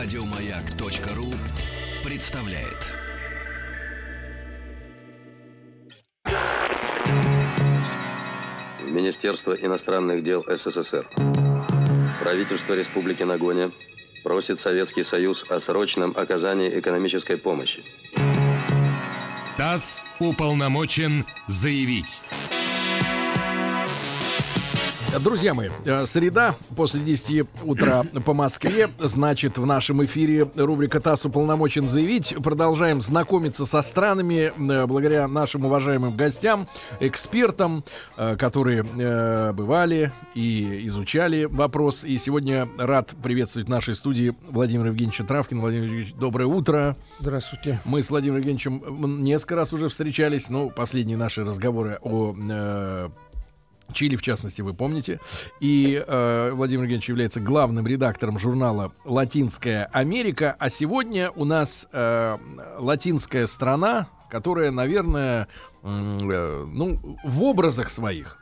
Радиомаяк.ру 0.00 1.34
представляет. 2.04 2.86
Министерство 8.92 9.54
иностранных 9.54 10.22
дел 10.22 10.44
СССР. 10.44 11.04
Правительство 12.20 12.74
Республики 12.74 13.24
Нагоня 13.24 13.72
просит 14.22 14.60
Советский 14.60 15.02
Союз 15.02 15.50
о 15.50 15.58
срочном 15.58 16.14
оказании 16.16 16.78
экономической 16.78 17.36
помощи. 17.36 17.82
ТАСС 19.56 20.04
уполномочен 20.20 21.24
заявить. 21.48 22.22
Друзья 25.20 25.52
мои, 25.52 25.70
э, 25.84 26.06
среда 26.06 26.54
после 26.76 27.00
10 27.00 27.46
утра 27.64 28.04
по 28.24 28.34
Москве. 28.34 28.88
Значит, 28.98 29.58
в 29.58 29.66
нашем 29.66 30.04
эфире 30.04 30.48
рубрика 30.54 31.00
ТАСС 31.00 31.24
уполномочен 31.26 31.88
заявить. 31.88 32.34
Продолжаем 32.42 33.00
знакомиться 33.00 33.66
со 33.66 33.82
странами 33.82 34.52
э, 34.56 34.86
благодаря 34.86 35.26
нашим 35.26 35.64
уважаемым 35.64 36.14
гостям, 36.14 36.68
экспертам, 37.00 37.84
э, 38.16 38.36
которые 38.36 38.82
бывали 39.52 40.12
и 40.34 40.86
изучали 40.86 41.44
вопрос. 41.44 42.04
И 42.04 42.16
сегодня 42.18 42.68
рад 42.78 43.14
приветствовать 43.22 43.68
в 43.68 43.70
нашей 43.70 43.94
студии 43.94 44.36
Владимира 44.48 44.88
Евгеньевича 44.88 45.24
Травкина. 45.24 45.60
Владимир 45.60 45.84
Евгеньевич, 45.84 46.14
доброе 46.14 46.46
утро. 46.46 46.96
Здравствуйте. 47.18 47.80
Мы 47.84 48.02
с 48.02 48.10
Владимиром 48.10 48.38
Евгеньевичем 48.38 49.22
несколько 49.22 49.56
раз 49.56 49.72
уже 49.72 49.88
встречались, 49.88 50.48
но 50.48 50.68
последние 50.68 51.16
наши 51.16 51.44
разговоры 51.44 51.98
о 52.02 53.10
Чили, 53.92 54.16
в 54.16 54.22
частности, 54.22 54.60
вы 54.62 54.74
помните. 54.74 55.20
И 55.60 56.02
э, 56.06 56.50
Владимир 56.52 56.82
Евгеньевич 56.82 57.08
является 57.08 57.40
главным 57.40 57.86
редактором 57.86 58.38
журнала 58.38 58.92
«Латинская 59.04 59.88
Америка». 59.92 60.56
А 60.58 60.68
сегодня 60.68 61.30
у 61.30 61.44
нас 61.44 61.88
э, 61.92 62.38
латинская 62.78 63.46
страна, 63.46 64.08
которая, 64.30 64.70
наверное, 64.70 65.48
э, 65.82 66.66
ну, 66.68 67.18
в 67.24 67.42
образах 67.42 67.88
своих, 67.88 68.36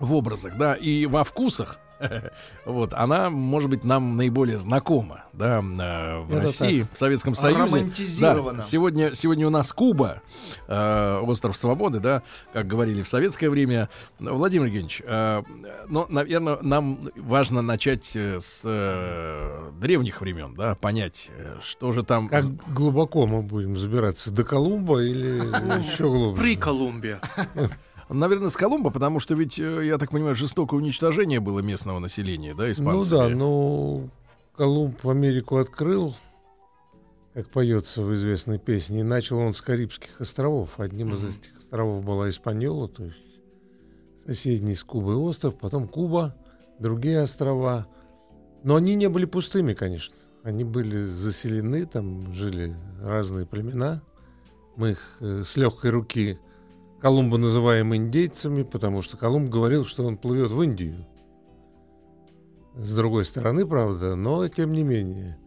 в 0.00 0.14
образах, 0.14 0.56
да, 0.56 0.74
и 0.74 1.06
во 1.06 1.22
вкусах 1.22 1.78
вот, 2.64 2.92
она, 2.94 3.30
может 3.30 3.70
быть, 3.70 3.84
нам 3.84 4.16
наиболее 4.16 4.58
знакома, 4.58 5.24
да, 5.32 5.58
э, 5.58 6.20
в 6.20 6.32
Это 6.32 6.42
России, 6.42 6.82
так. 6.82 6.92
в 6.92 6.98
Советском 6.98 7.34
Союзе. 7.34 7.90
Да, 8.20 8.60
сегодня, 8.60 9.14
сегодня 9.14 9.46
у 9.46 9.50
нас 9.50 9.72
Куба, 9.72 10.22
э, 10.68 11.18
остров 11.20 11.56
свободы, 11.56 12.00
да, 12.00 12.22
как 12.52 12.66
говорили 12.66 13.02
в 13.02 13.08
советское 13.08 13.48
время. 13.48 13.88
Владимир 14.18 14.66
Евгеньевич, 14.66 15.02
э, 15.04 15.42
но, 15.88 16.06
наверное, 16.08 16.58
нам 16.62 17.10
важно 17.16 17.62
начать 17.62 18.14
э, 18.14 18.40
с 18.40 18.62
э, 18.64 19.70
древних 19.80 20.20
времен, 20.20 20.54
да, 20.54 20.74
понять, 20.74 21.30
э, 21.36 21.58
что 21.62 21.92
же 21.92 22.02
там... 22.02 22.28
Как 22.28 22.44
глубоко 22.72 23.26
мы 23.26 23.42
будем 23.42 23.76
забираться, 23.76 24.30
до 24.30 24.44
Колумба 24.44 25.02
или 25.02 25.38
еще 25.92 26.04
глубже? 26.04 26.42
При 26.42 26.56
Колумбе. 26.56 27.20
Наверное, 28.08 28.50
с 28.50 28.56
Колумба, 28.56 28.90
потому 28.90 29.18
что 29.18 29.34
ведь, 29.34 29.58
э, 29.58 29.86
я 29.86 29.98
так 29.98 30.10
понимаю, 30.10 30.36
жестокое 30.36 30.78
уничтожение 30.78 31.40
было 31.40 31.58
местного 31.58 31.98
населения, 31.98 32.54
да, 32.54 32.70
испанцами? 32.70 33.18
Ну 33.18 33.28
да, 33.28 33.28
но 33.28 34.08
Колумб 34.56 35.06
Америку 35.06 35.56
открыл, 35.56 36.14
как 37.34 37.50
поется 37.50 38.02
в 38.02 38.14
известной 38.14 38.58
песне, 38.58 39.00
и 39.00 39.02
начал 39.02 39.38
он 39.38 39.52
с 39.52 39.60
Карибских 39.60 40.20
островов. 40.20 40.78
Одним 40.78 41.14
из 41.14 41.24
этих 41.24 41.58
островов 41.58 42.04
была 42.04 42.28
Испаньола, 42.28 42.88
то 42.88 43.04
есть 43.04 43.18
соседний 44.24 44.74
с 44.74 44.84
Кубой 44.84 45.16
остров, 45.16 45.56
потом 45.56 45.88
Куба, 45.88 46.36
другие 46.78 47.22
острова. 47.22 47.88
Но 48.62 48.76
они 48.76 48.94
не 48.94 49.08
были 49.08 49.24
пустыми, 49.24 49.74
конечно. 49.74 50.14
Они 50.44 50.62
были 50.62 51.06
заселены, 51.06 51.86
там 51.86 52.32
жили 52.32 52.76
разные 53.02 53.46
племена. 53.46 54.00
Мы 54.76 54.92
их 54.92 55.16
э, 55.20 55.42
с 55.44 55.56
легкой 55.56 55.90
руки 55.90 56.38
Колумба 57.00 57.38
называем 57.38 57.94
индейцами, 57.94 58.62
потому 58.62 59.02
что 59.02 59.16
Колумб 59.16 59.50
говорил, 59.50 59.84
что 59.84 60.04
он 60.04 60.16
плывет 60.16 60.50
в 60.50 60.62
Индию. 60.62 61.06
С 62.74 62.94
другой 62.94 63.24
стороны, 63.24 63.66
правда, 63.66 64.16
но 64.16 64.46
тем 64.48 64.72
не 64.72 64.82
менее. 64.82 65.38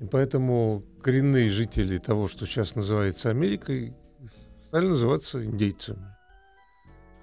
И 0.00 0.04
поэтому 0.04 0.84
коренные 1.02 1.50
жители 1.50 1.98
того, 1.98 2.28
что 2.28 2.46
сейчас 2.46 2.74
называется 2.74 3.30
Америкой, 3.30 3.94
стали 4.66 4.86
называться 4.86 5.44
индейцами. 5.44 6.14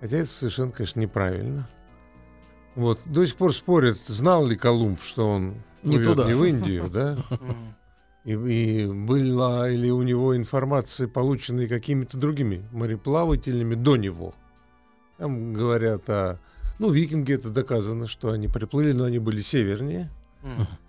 Хотя 0.02 0.18
это 0.18 0.30
совершенно, 0.30 0.72
конечно, 0.72 1.00
неправильно. 1.00 1.70
Вот. 2.76 3.00
До 3.06 3.26
сих 3.26 3.36
пор 3.36 3.54
спорят, 3.54 3.98
знал 4.08 4.46
ли 4.46 4.58
Колумб, 4.58 5.02
что 5.02 5.30
он 5.30 5.56
не, 5.84 6.00
туда. 6.00 6.26
не 6.26 6.34
в 6.34 6.44
Индию, 6.44 6.90
да? 6.90 7.18
И, 8.26 8.32
и 8.32 8.88
была 8.88 9.70
ли 9.70 9.92
у 9.92 10.02
него 10.02 10.36
информация, 10.36 11.08
полученная 11.08 11.68
какими-то 11.68 12.18
другими 12.18 12.64
мореплавателями 12.72 13.76
до 13.76 13.96
него. 13.96 14.34
Там 15.18 15.54
говорят 15.54 16.10
о... 16.10 16.40
Ну, 16.80 16.90
викинги 16.90 17.34
это 17.34 17.50
доказано, 17.50 18.08
что 18.08 18.32
они 18.32 18.48
приплыли, 18.48 18.92
но 18.92 19.06
они 19.06 19.20
были 19.20 19.42
севернее. 19.42 20.10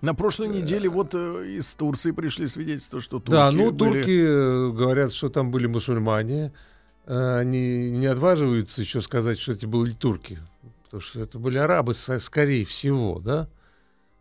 На 0.02 0.14
прошлой 0.14 0.48
неделе 0.48 0.88
вот 0.88 1.14
э, 1.14 1.46
из 1.56 1.74
Турции 1.74 2.10
пришли 2.10 2.46
свидетельства, 2.46 3.00
что 3.00 3.18
турки 3.20 3.30
Да, 3.30 3.50
ну, 3.50 3.70
были... 3.70 4.02
турки 4.02 4.20
э, 4.22 4.70
говорят, 4.72 5.14
что 5.14 5.30
там 5.30 5.50
были 5.50 5.66
мусульмане. 5.66 6.52
Э, 7.06 7.38
они 7.38 7.90
не 7.90 8.06
отваживаются 8.06 8.82
еще 8.82 9.00
сказать, 9.00 9.38
что 9.38 9.52
это 9.52 9.66
были 9.66 9.92
турки. 9.92 10.38
Потому 10.84 11.00
что 11.00 11.20
это 11.22 11.38
были 11.38 11.56
арабы, 11.56 11.94
скорее 11.94 12.66
всего, 12.66 13.18
да? 13.18 13.48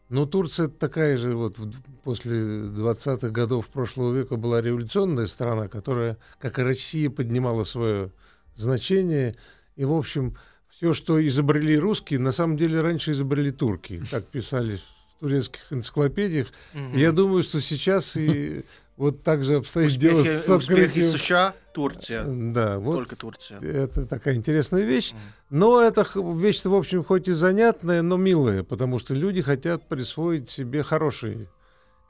Но 0.09 0.25
Турция 0.25 0.67
такая 0.67 1.17
же 1.17 1.35
вот 1.35 1.57
после 2.03 2.33
20-х 2.33 3.29
годов 3.29 3.67
прошлого 3.67 4.13
века 4.13 4.35
была 4.35 4.61
революционная 4.61 5.25
страна, 5.25 5.67
которая, 5.67 6.17
как 6.39 6.59
и 6.59 6.61
Россия, 6.61 7.09
поднимала 7.09 7.63
свое 7.63 8.11
значение. 8.55 9.35
И, 9.75 9.83
в 9.83 9.93
общем, 9.93 10.37
все, 10.69 10.93
что 10.93 11.25
изобрели 11.25 11.77
русские, 11.77 12.19
на 12.19 12.31
самом 12.31 12.55
деле 12.55 12.81
раньше 12.81 13.11
изобрели 13.13 13.51
турки. 13.51 14.03
Так 14.11 14.27
писали 14.27 14.77
в 14.77 15.19
турецких 15.21 15.71
энциклопедиях. 15.71 16.49
Mm-hmm. 16.73 16.97
Я 16.99 17.11
думаю, 17.11 17.41
что 17.41 17.59
сейчас 17.59 18.15
и 18.15 18.63
вот 18.97 19.23
так 19.23 19.43
же 19.43 19.55
обстоит 19.55 19.87
успехи, 19.87 20.01
дело 20.01 20.23
с 20.23 20.49
открытием... 20.49 21.17
США, 21.17 21.55
Турция. 21.75 22.23
Да, 22.25 22.79
вот 22.79 22.95
Только 22.95 23.17
Турция. 23.17 23.59
Это 23.59 24.07
такая 24.07 24.35
интересная 24.35 24.83
вещь. 24.83 25.13
Но 25.49 25.81
это 25.81 26.07
вещь, 26.15 26.63
в 26.63 26.73
общем, 26.73 27.03
хоть 27.03 27.27
и 27.27 27.33
занятная, 27.33 28.01
но 28.01 28.15
милая, 28.15 28.63
потому 28.63 28.97
что 28.97 29.13
люди 29.13 29.41
хотят 29.41 29.87
присвоить 29.87 30.49
себе 30.49 30.83
хорошие 30.83 31.49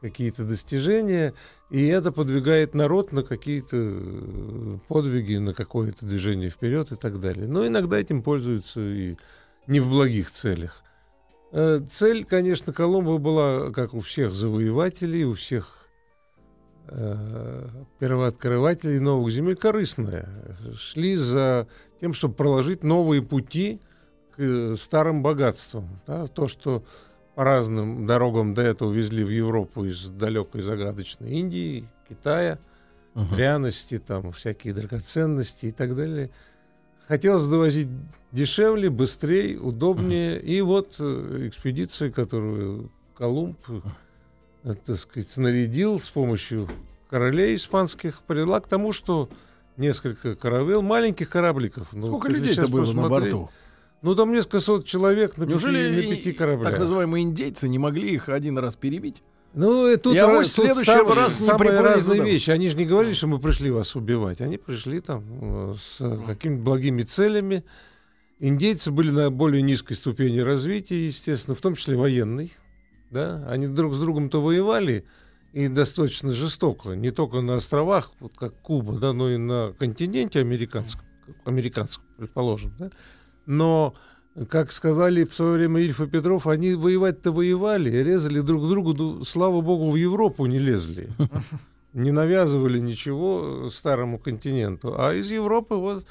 какие-то 0.01 0.43
достижения, 0.43 1.33
и 1.71 1.87
это 1.87 2.11
подвигает 2.11 2.75
народ 2.75 3.11
на 3.11 3.23
какие-то 3.23 3.75
э, 3.75 4.77
подвиги, 4.87 5.37
на 5.37 5.55
какое-то 5.55 6.05
движение 6.05 6.51
вперед 6.51 6.91
и 6.91 6.95
так 6.95 7.19
далее. 7.19 7.47
Но 7.47 7.65
иногда 7.65 7.97
этим 7.97 8.21
пользуются 8.21 8.81
и 8.81 9.17
не 9.65 9.79
в 9.79 9.89
благих 9.89 10.29
целях. 10.29 10.83
Э, 11.51 11.79
цель, 11.89 12.23
конечно, 12.23 12.71
Колумба 12.71 13.17
была, 13.17 13.71
как 13.71 13.95
у 13.95 13.99
всех 13.99 14.33
завоевателей, 14.33 15.23
у 15.23 15.33
всех 15.33 15.84
первооткрывателей 17.99 18.99
новых 18.99 19.31
земель 19.31 19.55
корыстная. 19.55 20.29
Шли 20.75 21.15
за 21.15 21.67
тем, 21.99 22.13
чтобы 22.13 22.35
проложить 22.35 22.83
новые 22.83 23.21
пути 23.21 23.79
к 24.35 24.39
э, 24.39 24.75
старым 24.77 25.23
богатствам. 25.23 26.01
Да? 26.05 26.27
То, 26.27 26.47
что 26.47 26.83
по 27.35 27.43
разным 27.43 28.05
дорогам 28.05 28.53
до 28.53 28.61
этого 28.61 28.91
везли 28.91 29.23
в 29.23 29.29
Европу 29.29 29.85
из 29.85 30.07
далекой 30.07 30.61
загадочной 30.61 31.31
Индии, 31.31 31.87
Китая, 32.07 32.59
uh-huh. 33.13 33.33
пряности, 33.33 33.97
там, 33.97 34.31
всякие 34.31 34.73
драгоценности 34.73 35.67
и 35.67 35.71
так 35.71 35.95
далее. 35.95 36.29
Хотелось 37.07 37.47
довозить 37.47 37.89
дешевле, 38.31 38.89
быстрее, 38.89 39.59
удобнее. 39.59 40.37
Uh-huh. 40.37 40.45
И 40.45 40.61
вот 40.61 40.95
э, 40.99 41.47
экспедиция, 41.47 42.11
которую 42.11 42.91
Колумб 43.17 43.57
Э, 43.69 43.81
так 44.73 44.97
сказать, 44.97 45.29
снарядил 45.29 45.99
с 45.99 46.09
помощью 46.09 46.67
королей 47.09 47.55
испанских, 47.55 48.21
привела 48.23 48.59
к 48.59 48.67
тому, 48.67 48.93
что 48.93 49.29
несколько 49.77 50.35
каравел, 50.35 50.81
маленьких 50.81 51.29
корабликов. 51.29 51.89
Ну, 51.93 52.07
Сколько 52.07 52.29
людей-то 52.29 52.67
было 52.67 52.91
на 52.91 53.07
борту? 53.07 53.49
Ну, 54.01 54.15
там 54.15 54.31
несколько 54.31 54.59
сот 54.59 54.85
человек 54.85 55.37
на, 55.37 55.45
Неужели 55.45 55.95
пяти, 55.95 56.09
на 56.09 56.15
пяти 56.15 56.31
кораблях. 56.33 56.71
так 56.71 56.79
называемые 56.79 57.23
индейцы 57.23 57.67
не 57.67 57.79
могли 57.79 58.13
их 58.13 58.29
один 58.29 58.57
раз 58.57 58.75
перебить? 58.75 59.21
Ну, 59.53 59.87
и 59.87 59.95
тут, 59.95 60.13
Я 60.13 60.27
раз, 60.27 60.51
тут 60.51 60.65
следующий 60.65 60.91
раз 60.91 61.39
не 61.39 61.45
самые 61.45 61.79
разные 61.79 62.19
туда. 62.19 62.29
вещи. 62.29 62.51
Они 62.51 62.67
же 62.69 62.75
не 62.75 62.85
говорили, 62.85 63.13
что 63.13 63.27
мы 63.27 63.39
пришли 63.39 63.71
вас 63.71 63.95
убивать. 63.95 64.41
Они 64.41 64.57
пришли 64.57 64.99
там 64.99 65.23
э, 65.41 65.75
с 65.81 65.97
какими-то 66.27 66.61
благими 66.61 67.03
целями. 67.03 67.63
Индейцы 68.39 68.91
были 68.91 69.11
на 69.11 69.31
более 69.31 69.61
низкой 69.61 69.95
ступени 69.95 70.39
развития, 70.39 71.05
естественно, 71.05 71.55
в 71.55 71.61
том 71.61 71.75
числе 71.75 71.95
военной 71.95 72.51
да, 73.15 73.47
они 73.47 73.67
друг 73.67 73.93
с 73.95 73.99
другом-то 73.99 74.41
воевали 74.41 75.05
и 75.53 75.69
достаточно 75.69 76.33
жестоко, 76.33 76.89
не 76.95 77.11
только 77.11 77.39
на 77.39 77.55
островах, 77.55 78.11
вот 78.19 78.33
как 78.37 78.53
Куба, 78.61 78.99
да, 78.99 79.13
но 79.13 79.31
и 79.31 79.37
на 79.37 79.73
континенте 79.79 80.41
американском, 80.41 81.05
американском, 81.45 82.03
предположим, 82.17 82.73
да. 82.77 82.91
Но 83.45 83.95
как 84.49 84.73
сказали 84.73 85.23
в 85.23 85.33
свое 85.33 85.53
время 85.53 85.79
Ильф 85.79 86.01
и 86.01 86.07
Петров, 86.07 86.45
они 86.45 86.73
воевать-то 86.73 87.31
воевали, 87.31 87.89
резали 87.89 88.41
друг 88.41 88.67
другу, 88.67 88.93
ну, 88.93 89.23
слава 89.23 89.61
богу, 89.61 89.89
в 89.89 89.95
Европу 89.95 90.45
не 90.45 90.59
лезли. 90.59 91.09
Не 91.93 92.11
навязывали 92.11 92.79
ничего 92.79 93.69
старому 93.69 94.19
континенту. 94.19 94.99
А 94.99 95.13
из 95.13 95.31
Европы 95.31 95.75
вот 95.75 96.05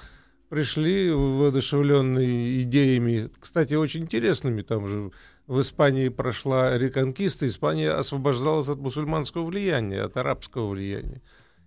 пришли 0.49 1.11
воодушевленные 1.11 2.63
идеями, 2.63 3.29
кстати, 3.39 3.75
очень 3.75 4.05
интересными. 4.05 4.63
Там 4.63 4.89
же 4.89 5.11
в 5.47 5.61
Испании 5.61 6.09
прошла 6.09 6.77
реконкиста, 6.79 7.47
Испания 7.47 7.91
освобождалась 7.91 8.69
от 8.69 8.79
мусульманского 8.79 9.45
влияния, 9.45 10.03
от 10.03 10.17
арабского 10.17 10.69
влияния. 10.69 11.21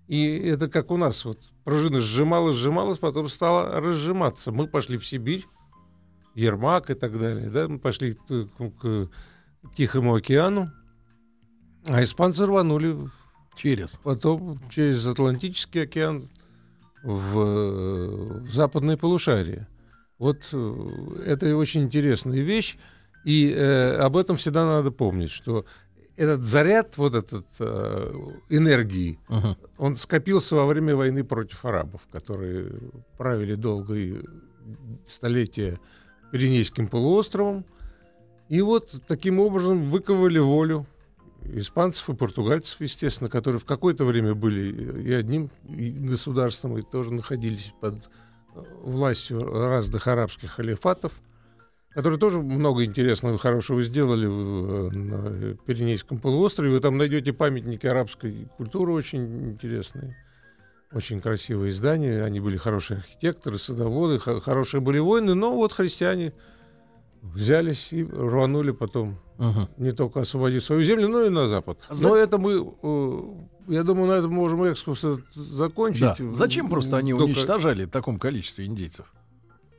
И 0.07 0.37
это 0.39 0.67
как 0.67 0.89
у 0.89 0.97
нас, 0.97 1.25
вот 1.25 1.39
пружина 1.63 1.99
сжималась, 1.99 2.55
сжималась, 2.55 2.97
потом 2.97 3.27
стала 3.27 3.79
разжиматься. 3.79 4.51
Мы 4.51 4.67
пошли 4.67 4.97
в 4.97 5.05
Сибирь, 5.05 5.45
Ермак 6.33 6.89
и 6.89 6.93
так 6.93 7.19
далее, 7.19 7.49
да, 7.49 7.67
мы 7.67 7.79
пошли 7.79 8.13
к, 8.13 8.47
к 8.79 9.09
Тихому 9.75 10.15
океану, 10.15 10.71
а 11.87 12.03
испанцы 12.03 12.45
рванули 12.45 13.09
через. 13.55 13.99
Потом 14.03 14.59
через 14.69 15.05
Атлантический 15.05 15.83
океан 15.83 16.29
в, 17.03 18.43
в 18.43 18.49
западное 18.49 18.97
полушарие. 18.97 19.67
Вот 20.19 20.49
э, 20.51 21.21
это 21.25 21.55
очень 21.55 21.83
интересная 21.83 22.41
вещь, 22.41 22.77
и 23.27 23.51
э, 23.51 23.97
об 23.97 24.15
этом 24.15 24.37
всегда 24.37 24.65
надо 24.65 24.89
помнить, 24.89 25.31
что 25.31 25.65
этот 26.15 26.43
заряд, 26.43 26.97
вот 26.97 27.13
этот 27.13 27.45
э, 27.59 28.13
энергии, 28.47 29.19
uh-huh. 29.27 29.57
он 29.77 29.97
скопился 29.97 30.55
во 30.55 30.65
время 30.65 30.95
войны 30.95 31.25
против 31.25 31.65
арабов, 31.65 32.07
которые 32.09 32.71
правили 33.17 33.55
долгие 33.55 34.23
столетия 35.09 35.77
Пиренейским 36.31 36.87
полуостровом. 36.87 37.65
И 38.47 38.61
вот 38.61 38.95
таким 39.09 39.41
образом 39.41 39.89
выковали 39.89 40.39
волю 40.39 40.85
испанцев 41.43 42.09
и 42.09 42.15
португальцев, 42.15 42.79
естественно, 42.79 43.29
которые 43.29 43.59
в 43.59 43.65
какое-то 43.65 44.05
время 44.05 44.35
были 44.35 45.03
и 45.03 45.11
одним 45.11 45.49
государством, 45.65 46.77
и 46.77 46.81
тоже 46.81 47.11
находились 47.11 47.73
под 47.81 47.95
э, 47.95 48.63
властью 48.83 49.43
разных 49.51 50.07
арабских 50.07 50.51
халифатов, 50.51 51.19
которые 51.97 52.19
тоже 52.19 52.43
много 52.43 52.85
интересного 52.85 53.33
и 53.33 53.37
хорошего 53.39 53.81
сделали 53.81 54.27
э, 54.27 54.89
на 54.91 55.55
Пиренейском 55.65 56.19
полуострове. 56.19 56.69
Вы 56.69 56.79
там 56.79 56.95
найдете 56.95 57.33
памятники 57.33 57.87
арабской 57.87 58.47
культуры 58.55 58.93
очень 58.93 59.49
интересные. 59.49 60.15
Очень 60.93 61.21
красивые 61.21 61.71
здания, 61.71 62.21
они 62.21 62.39
были 62.39 62.55
хорошие 62.55 62.99
архитекторы, 62.99 63.57
садоводы, 63.57 64.19
хорошие 64.19 64.79
были 64.79 64.99
воины, 64.99 65.33
но 65.33 65.55
вот 65.55 65.73
христиане 65.73 66.33
взялись 67.23 67.91
и 67.91 68.03
рванули 68.03 68.69
потом 68.69 69.17
угу. 69.39 69.67
не 69.77 69.91
только 69.91 70.19
освободить 70.19 70.63
свою 70.63 70.83
землю, 70.83 71.07
но 71.07 71.23
и 71.23 71.29
на 71.29 71.47
Запад. 71.47 71.79
За... 71.89 72.09
Но 72.09 72.15
это 72.15 72.37
мы, 72.37 72.75
э, 72.83 73.73
я 73.73 73.81
думаю, 73.81 74.09
на 74.09 74.19
этом 74.19 74.31
можем 74.31 74.63
экскурс 74.65 75.03
закончить. 75.33 76.19
Да. 76.19 76.31
Зачем 76.31 76.69
просто 76.69 76.97
они 76.97 77.13
только... 77.13 77.23
уничтожали 77.23 77.85
в 77.85 77.89
таком 77.89 78.19
количестве 78.19 78.67
индейцев? 78.67 79.11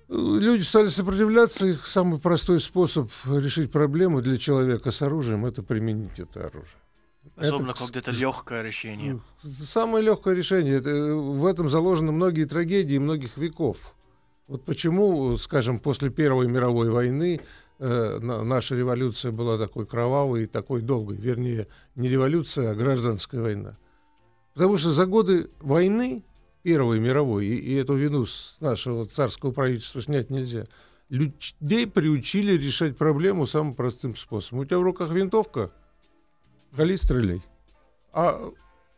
Люди 0.08 0.62
стали 0.62 0.88
сопротивляться, 0.88 1.66
их 1.66 1.86
самый 1.86 2.18
простой 2.18 2.60
способ 2.60 3.10
решить 3.26 3.70
проблему 3.70 4.22
для 4.22 4.38
человека 4.38 4.90
с 4.90 5.02
оружием 5.02 5.44
это 5.44 5.62
применить 5.62 6.18
это 6.18 6.46
оружие. 6.46 6.78
Особенно, 7.36 7.70
это, 7.70 7.84
когда 7.84 7.98
это 8.00 8.10
легкое 8.10 8.62
решение. 8.62 9.20
Самое 9.42 10.02
легкое 10.04 10.34
решение. 10.34 10.78
Это, 10.78 10.90
в 10.90 11.44
этом 11.44 11.68
заложены 11.68 12.10
многие 12.10 12.46
трагедии 12.46 12.96
многих 12.96 13.36
веков. 13.36 13.94
Вот 14.46 14.64
почему, 14.64 15.36
скажем, 15.36 15.78
после 15.78 16.08
Первой 16.08 16.48
мировой 16.48 16.90
войны 16.90 17.40
э, 17.78 18.18
наша 18.18 18.76
революция 18.76 19.30
была 19.30 19.58
такой 19.58 19.86
кровавой 19.86 20.44
и 20.44 20.46
такой 20.46 20.80
долгой. 20.80 21.16
Вернее, 21.16 21.68
не 21.96 22.08
революция, 22.08 22.70
а 22.70 22.74
гражданская 22.74 23.42
война. 23.42 23.76
Потому 24.54 24.78
что 24.78 24.90
за 24.90 25.04
годы 25.04 25.50
войны 25.60 26.24
Первой 26.62 26.98
мировой, 27.00 27.46
и, 27.46 27.54
и 27.54 27.74
эту 27.74 27.94
вину 27.94 28.26
с 28.26 28.56
нашего 28.60 29.06
царского 29.06 29.52
правительства 29.52 30.02
снять 30.02 30.30
нельзя, 30.30 30.66
людей 31.08 31.86
приучили 31.86 32.52
решать 32.52 32.96
проблему 32.96 33.46
самым 33.46 33.74
простым 33.74 34.16
способом. 34.16 34.60
У 34.60 34.64
тебя 34.64 34.78
в 34.78 34.82
руках 34.82 35.10
винтовка, 35.10 35.70
Гали, 36.72 36.96
стреляй. 36.96 37.42
А 38.12 38.50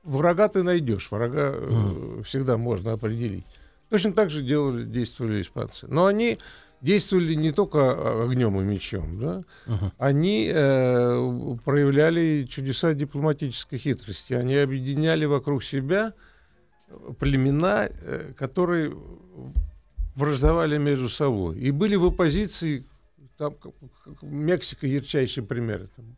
врага 0.03 0.49
ты 0.49 0.63
найдешь, 0.63 1.11
врага 1.11 1.55
mm. 1.55 2.25
всегда 2.25 2.57
можно 2.57 2.93
определить. 2.93 3.45
Точно 3.91 4.13
так 4.13 4.31
же 4.31 4.43
делали, 4.43 4.85
действовали 4.85 5.43
испанцы. 5.43 5.87
Но 5.89 6.07
они 6.07 6.39
действовали 6.81 7.35
не 7.35 7.53
только 7.53 8.25
огнем 8.25 8.59
и 8.61 8.65
мечом, 8.65 9.19
да? 9.21 9.45
uh-huh. 9.67 9.93
они 9.99 10.51
э, 10.51 11.57
проявляли 11.65 12.47
чудеса 12.49 12.95
дипломатической 12.95 13.79
хитрости. 13.79 14.33
Они 14.33 14.57
объединяли 14.57 15.27
вокруг 15.27 15.63
себя 15.63 16.15
племена, 17.19 17.89
э, 17.91 18.33
которые 18.37 18.97
враждовали 20.15 20.79
между 20.79 21.09
собой. 21.09 21.59
И 21.59 21.71
были 21.71 21.97
в 21.97 22.05
оппозиции, 22.05 22.85
там 23.37 23.55
Мексика 24.23 24.87
ярчайший 24.87 25.43
пример 25.43 25.83
этому 25.83 26.17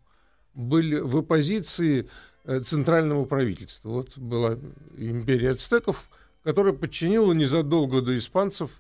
были 0.54 0.98
в 0.98 1.16
оппозиции 1.16 2.08
э, 2.44 2.60
центральному 2.60 3.26
правительству. 3.26 3.92
Вот 3.92 4.18
была 4.18 4.58
империя 4.96 5.50
ацтеков, 5.50 6.08
которая 6.42 6.72
подчинила 6.72 7.32
незадолго 7.32 8.02
до 8.02 8.16
испанцев 8.18 8.70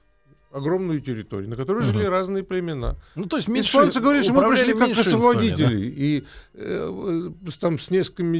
огромную 0.52 1.00
территорию, 1.00 1.50
на 1.50 1.56
которой 1.56 1.78
угу. 1.78 1.92
жили 1.92 2.04
разные 2.04 2.44
племена. 2.44 2.96
Ну, 3.14 3.26
то 3.26 3.36
есть 3.36 3.48
меньше, 3.48 3.70
Испанцы 3.70 4.00
говорят, 4.00 4.24
что 4.24 4.34
мы 4.34 4.48
пришли 4.48 4.74
как 4.74 4.98
освободители. 4.98 5.64
Да? 5.64 5.70
И 5.72 6.24
э, 6.54 7.30
там 7.60 7.78
с 7.78 7.90
несколькими 7.90 8.38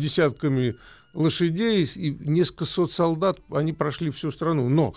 десятками 0.00 0.76
лошадей 1.14 1.84
и 1.84 2.16
несколько 2.20 2.64
сот 2.64 2.92
солдат, 2.92 3.38
они 3.50 3.72
прошли 3.72 4.10
всю 4.10 4.30
страну. 4.30 4.68
Но 4.68 4.94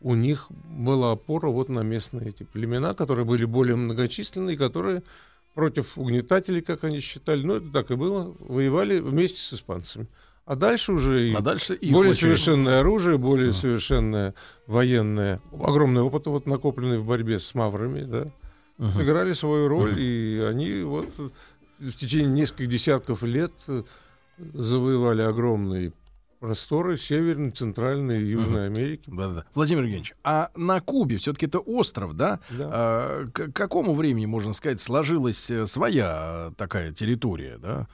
у 0.00 0.14
них 0.14 0.46
была 0.50 1.12
опора 1.12 1.48
вот 1.48 1.68
на 1.68 1.80
местные 1.80 2.30
эти 2.30 2.42
племена, 2.42 2.94
которые 2.94 3.24
были 3.24 3.44
более 3.44 3.76
многочисленные, 3.76 4.56
которые 4.56 5.02
против 5.54 5.98
угнетателей, 5.98 6.62
как 6.62 6.84
они 6.84 7.00
считали. 7.00 7.42
Ну, 7.42 7.56
это 7.56 7.70
так 7.70 7.90
и 7.90 7.94
было. 7.94 8.34
Воевали 8.40 8.98
вместе 8.98 9.40
с 9.40 9.52
испанцами. 9.52 10.06
А 10.44 10.56
дальше 10.56 10.92
уже 10.92 11.34
а 11.36 11.40
дальше 11.40 11.78
более 11.80 12.10
очередь. 12.10 12.20
совершенное 12.20 12.80
оружие, 12.80 13.16
более 13.16 13.50
а. 13.50 13.52
совершенное 13.52 14.34
военное, 14.66 15.38
огромный 15.52 16.02
опыт 16.02 16.26
вот 16.26 16.46
накопленный 16.46 16.98
в 16.98 17.06
борьбе 17.06 17.38
с 17.38 17.54
маврами, 17.54 18.02
да, 18.02 18.26
uh 18.78 18.92
сыграли 18.96 19.32
свою 19.34 19.68
роль, 19.68 19.94
uh 19.94 20.00
и 20.00 20.40
они 20.48 20.82
вот 20.82 21.08
в 21.78 21.92
течение 21.92 22.28
нескольких 22.28 22.68
десятков 22.68 23.22
лет 23.22 23.52
завоевали 24.38 25.22
огромные 25.22 25.92
просторы 26.42 26.98
Северной, 26.98 27.52
Центральной 27.52 28.20
и 28.20 28.26
Южной 28.26 28.66
угу. 28.66 28.74
Америки. 28.74 29.04
Да, 29.06 29.28
да. 29.28 29.44
Владимир 29.54 29.82
Евгеньевич, 29.82 30.14
а 30.24 30.50
на 30.56 30.80
Кубе 30.80 31.18
все-таки 31.18 31.46
это 31.46 31.60
остров, 31.60 32.16
да? 32.16 32.40
да. 32.50 32.68
А, 32.72 33.28
к 33.32 33.52
какому 33.52 33.94
времени, 33.94 34.26
можно 34.26 34.52
сказать, 34.52 34.80
сложилась 34.80 35.48
э, 35.52 35.66
своя 35.66 36.52
такая 36.56 36.92
территория, 36.92 37.58
да? 37.58 37.86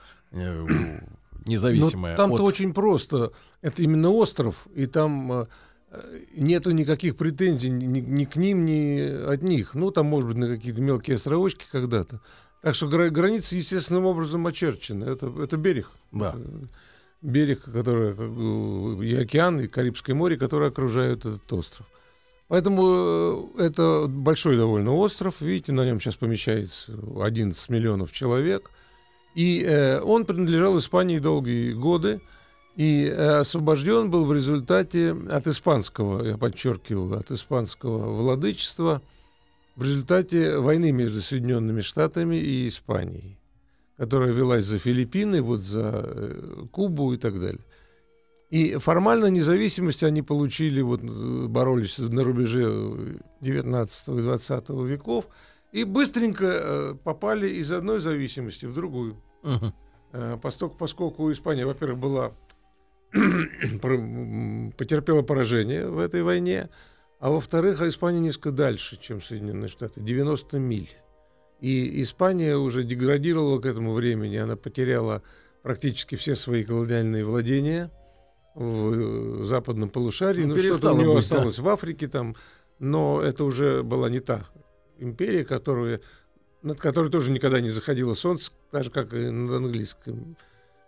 Э, 1.49 1.51
независимая. 1.51 2.13
Ну, 2.13 2.17
там-то 2.17 2.45
от... 2.45 2.49
очень 2.49 2.75
просто. 2.75 3.33
Это 3.63 3.83
именно 3.83 4.11
остров, 4.11 4.67
и 4.75 4.87
там 4.87 5.33
э, 5.33 5.45
нету 6.37 6.71
никаких 6.71 7.17
претензий 7.17 7.71
ни, 7.71 8.01
ни 8.01 8.25
к 8.25 8.37
ним, 8.37 8.65
ни 8.65 9.01
от 9.01 9.43
них. 9.43 9.75
Ну, 9.75 9.91
там, 9.91 10.07
может 10.07 10.29
быть, 10.29 10.39
на 10.39 10.49
какие-то 10.49 10.81
мелкие 10.81 11.17
островочки 11.17 11.65
когда-то. 11.71 12.21
Так 12.63 12.75
что 12.75 12.89
гра- 12.89 13.11
границы 13.11 13.57
естественным 13.57 14.07
образом 14.07 14.47
очерчены. 14.47 15.05
Это, 15.05 15.33
это 15.43 15.57
берег. 15.57 15.91
Да. 16.13 16.31
Это, 16.31 16.69
берег, 17.23 17.63
который 17.65 18.15
и 19.07 19.15
океан, 19.15 19.61
и 19.61 19.69
Карибское 19.69 20.15
море, 20.15 20.37
которые 20.37 20.69
окружают 20.69 21.25
этот 21.25 21.53
остров. 21.53 21.87
Поэтому 22.49 23.53
э, 23.59 23.65
это 23.65 24.07
большой 24.09 24.57
довольно 24.57 24.95
остров. 24.95 25.41
Видите, 25.41 25.73
на 25.73 25.85
нем 25.85 26.01
сейчас 26.01 26.17
помещается 26.17 26.93
11 27.21 27.69
миллионов 27.69 28.13
человек. 28.13 28.71
И 29.39 29.63
э, 29.63 30.01
он 30.01 30.25
принадлежал 30.25 30.79
Испании 30.79 31.21
долгие 31.21 31.73
годы. 31.73 32.21
И 32.75 33.05
э, 33.05 33.39
освобожден 33.39 34.11
был 34.11 34.25
в 34.25 34.33
результате 34.33 35.17
от 35.31 35.47
испанского, 35.47 36.25
я 36.25 36.37
подчеркиваю, 36.37 37.21
от 37.21 37.31
испанского 37.31 38.15
владычества 38.23 39.01
в 39.77 39.85
результате 39.85 40.59
войны 40.59 40.91
между 40.91 41.23
Соединенными 41.23 41.83
Штатами 41.83 42.37
и 42.37 42.67
Испанией 42.67 43.39
которая 43.99 44.31
велась 44.31 44.65
за 44.65 44.79
Филиппины, 44.79 45.43
вот 45.43 45.61
за 45.63 46.05
э, 46.05 46.67
Кубу 46.71 47.13
и 47.13 47.17
так 47.17 47.39
далее. 47.41 47.65
И 48.49 48.77
формально 48.77 49.27
независимость 49.27 50.05
они 50.05 50.23
получили, 50.23 50.81
вот, 50.81 51.03
боролись 51.03 51.99
на 51.99 52.23
рубеже 52.23 53.19
19 53.41 54.09
и 54.09 54.23
20 54.23 54.69
веков, 54.87 55.29
и 55.73 55.83
быстренько 55.83 56.47
э, 56.47 56.95
попали 57.03 57.49
из 57.49 57.73
одной 57.73 58.01
зависимости 58.01 58.67
в 58.67 58.73
другую. 58.73 59.17
Uh-huh. 59.43 60.39
Поскольку, 60.41 60.77
поскольку 60.77 61.33
Испания, 61.33 61.67
во-первых, 61.67 61.99
была 61.99 62.33
потерпела 63.13 65.23
поражение 65.23 65.87
в 65.87 65.99
этой 65.99 66.23
войне, 66.23 66.69
А 67.21 67.31
во-вторых, 67.31 67.83
Испания 67.83 68.21
несколько 68.21 68.53
дальше, 68.53 68.99
чем 69.01 69.21
Соединенные 69.21 69.69
Штаты, 69.69 70.01
90 70.01 70.59
миль. 70.59 70.91
И 71.61 72.03
Испания 72.03 72.57
уже 72.57 72.85
деградировала 72.85 73.61
к 73.61 73.67
этому 73.67 73.93
времени, 73.93 74.37
она 74.37 74.57
потеряла 74.57 75.23
практически 75.63 76.15
все 76.15 76.37
свои 76.37 76.65
колониальные 76.65 77.25
владения 77.25 77.91
в 78.55 79.45
западном 79.45 79.91
полушарии. 79.91 80.45
Ну, 80.45 80.55
ну 80.55 80.63
что-то 80.63 80.93
у 80.93 80.97
нее 80.97 81.15
быть, 81.15 81.25
осталось 81.25 81.57
да. 81.57 81.63
в 81.63 81.69
Африке 81.69 82.07
там, 82.07 82.37
но 82.79 83.21
это 83.21 83.45
уже 83.45 83.83
была 83.83 84.09
не 84.09 84.21
та 84.21 84.47
империя, 84.99 85.45
которую, 85.45 86.01
над 86.63 86.81
которой 86.81 87.11
тоже 87.11 87.31
никогда 87.31 87.61
не 87.61 87.71
заходило 87.71 88.15
солнце, 88.15 88.53
так 88.71 88.85
же, 88.85 88.91
как 88.91 89.13
и 89.13 89.31
над 89.31 89.57
английским, 89.57 90.37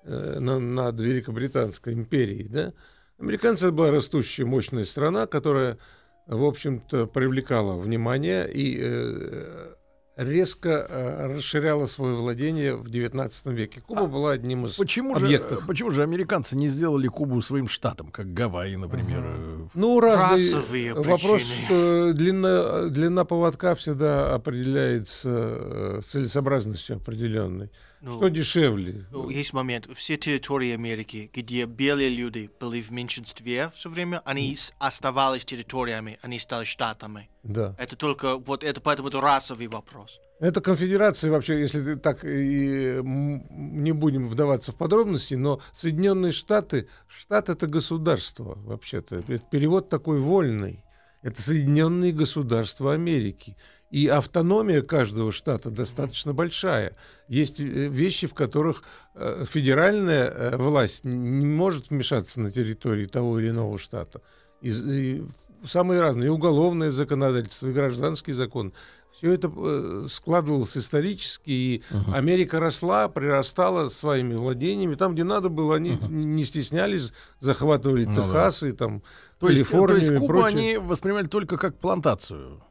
э, 0.05 0.39
над 0.39 1.01
Великобританской 1.01 1.95
империей. 1.95 2.49
Да? 2.49 2.73
Американцы 3.19 3.71
была 3.71 3.91
растущая 3.91 4.45
мощная 4.45 4.85
страна, 4.85 5.27
которая, 5.27 5.79
в 6.27 6.45
общем-то, 6.45 7.07
привлекала 7.07 7.77
внимание 7.77 8.51
и 8.51 8.79
э, 8.81 9.75
резко 10.21 10.87
э, 10.89 11.27
расширяла 11.35 11.87
свое 11.87 12.15
владение 12.15 12.77
в 12.77 12.85
XIX 12.85 13.31
веке. 13.53 13.81
Куба 13.81 14.03
а 14.03 14.07
была 14.07 14.33
одним 14.33 14.67
из 14.67 14.75
почему 14.75 15.17
объектов. 15.17 15.61
Же, 15.61 15.67
почему 15.67 15.91
же 15.91 16.03
американцы 16.03 16.57
не 16.57 16.69
сделали 16.69 17.09
Кубу 17.09 17.41
своим 17.41 17.69
штатом, 17.69 18.11
как 18.11 18.33
Гавайи, 18.33 18.77
например? 18.77 19.21
Угу. 19.21 19.71
Ну, 19.75 20.01
разные 20.01 20.55
Расовые 20.55 20.95
вопрос, 20.95 21.43
что 21.43 22.13
длина, 22.13 22.89
длина 22.89 23.25
поводка 23.25 23.75
всегда 23.75 24.35
определяется 24.35 25.29
э, 25.29 26.01
целесообразностью 26.05 26.97
определенной. 26.97 27.71
Ну, 28.01 28.17
что 28.17 28.29
дешевле? 28.29 29.07
Ну, 29.11 29.29
есть 29.29 29.53
момент. 29.53 29.89
Все 29.95 30.17
территории 30.17 30.73
Америки, 30.73 31.31
где 31.35 31.67
белые 31.67 32.09
люди 32.09 32.51
были 32.59 32.81
в 32.81 32.91
меньшинстве 32.91 33.71
все 33.75 33.91
время, 33.91 34.23
они 34.25 34.55
mm. 34.55 34.73
оставались 34.79 35.45
территориями, 35.45 36.19
они 36.23 36.39
стали 36.39 36.65
штатами. 36.65 37.29
Да. 37.43 37.75
Это 37.79 37.97
только 37.97 38.37
вот 38.39 38.65
это 38.65 38.81
поэтому 38.81 39.09
это 39.09 39.21
расовый 39.21 39.67
вопрос. 39.67 40.19
Это 40.41 40.63
конфедерация 40.63 41.31
вообще, 41.31 41.61
если 41.61 41.97
так 41.97 42.25
и 42.25 43.01
не 43.05 43.93
будем 43.93 44.27
вдаваться 44.27 44.73
в 44.73 44.77
подробности, 44.77 45.35
но 45.35 45.61
Соединенные 45.75 46.33
Штаты, 46.33 46.89
штат 47.07 47.51
это 47.51 47.67
государство 47.67 48.55
вообще-то. 48.57 49.17
Это 49.17 49.39
перевод 49.51 49.91
такой 49.91 50.19
вольный. 50.19 50.83
Это 51.23 51.43
Соединенные 51.43 52.13
Государства 52.13 52.95
Америки. 52.95 53.59
И 53.91 54.07
автономия 54.07 54.83
каждого 54.83 55.33
штата 55.33 55.69
достаточно 55.69 56.33
большая. 56.33 56.95
Есть 57.27 57.59
э, 57.59 57.65
вещи, 57.65 58.29
в 58.29 58.35
которых 58.35 58.85
э, 59.15 59.45
федеральная 59.49 60.29
э, 60.29 60.57
власть 60.57 61.05
не 61.05 61.47
может 61.47 61.91
вмешаться 61.91 62.41
на 62.41 62.53
территории 62.53 63.07
того 63.07 63.41
или 63.41 63.51
иного 63.51 63.79
штата. 63.79 64.23
И, 64.61 64.71
и 64.71 65.25
самые 65.65 66.01
разные, 66.01 66.29
и 66.29 66.31
уголовное 66.31 66.93
законодательство, 66.93 67.67
и 67.67 67.73
гражданский 67.73 68.33
закон. 68.33 68.73
Все 69.13 69.33
это 69.33 70.09
складывалось 70.09 70.79
исторически, 70.79 71.51
и 71.51 71.83
uh-huh. 71.91 72.15
Америка 72.15 72.59
росла, 72.59 73.07
прирастала 73.09 73.91
своими 73.91 74.35
владениями. 74.35 74.95
Там, 74.95 75.13
где 75.13 75.25
надо 75.25 75.51
было, 75.51 75.77
они 75.77 75.91
uh-huh. 75.91 76.09
не 76.09 76.45
стеснялись, 76.45 77.13
захватывали 77.41 78.07
ну, 78.07 78.15
Техас 78.15 78.63
и 78.63 78.73
там 78.73 79.03
то 79.39 79.49
Калифорнию 79.49 79.97
есть, 79.97 80.07
то 80.07 80.15
есть 80.15 80.27
Кубу 80.27 80.43
они 80.43 80.79
воспринимали 80.79 81.27
только 81.27 81.59
как 81.59 81.77
плантацию? 81.77 82.63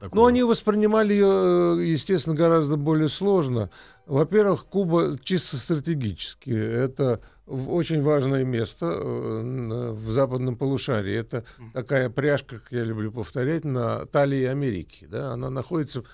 Такого... 0.00 0.20
Но 0.20 0.26
они 0.26 0.42
воспринимали 0.42 1.14
ее, 1.14 1.92
естественно, 1.92 2.36
гораздо 2.36 2.76
более 2.76 3.08
сложно. 3.08 3.70
Во-первых, 4.06 4.66
Куба 4.66 5.18
чисто 5.22 5.56
стратегически. 5.56 6.50
Это 6.50 7.20
очень 7.46 8.02
важное 8.02 8.44
место 8.44 8.86
э, 8.86 9.92
в 9.92 10.10
западном 10.10 10.56
полушарии. 10.56 11.14
Это 11.14 11.44
такая 11.72 12.10
пряжка, 12.10 12.58
как 12.58 12.72
я 12.72 12.84
люблю 12.84 13.12
повторять, 13.12 13.64
на 13.64 14.06
талии 14.06 14.44
Америки. 14.44 15.06
Да? 15.08 15.32
Она 15.32 15.50
находится 15.50 16.04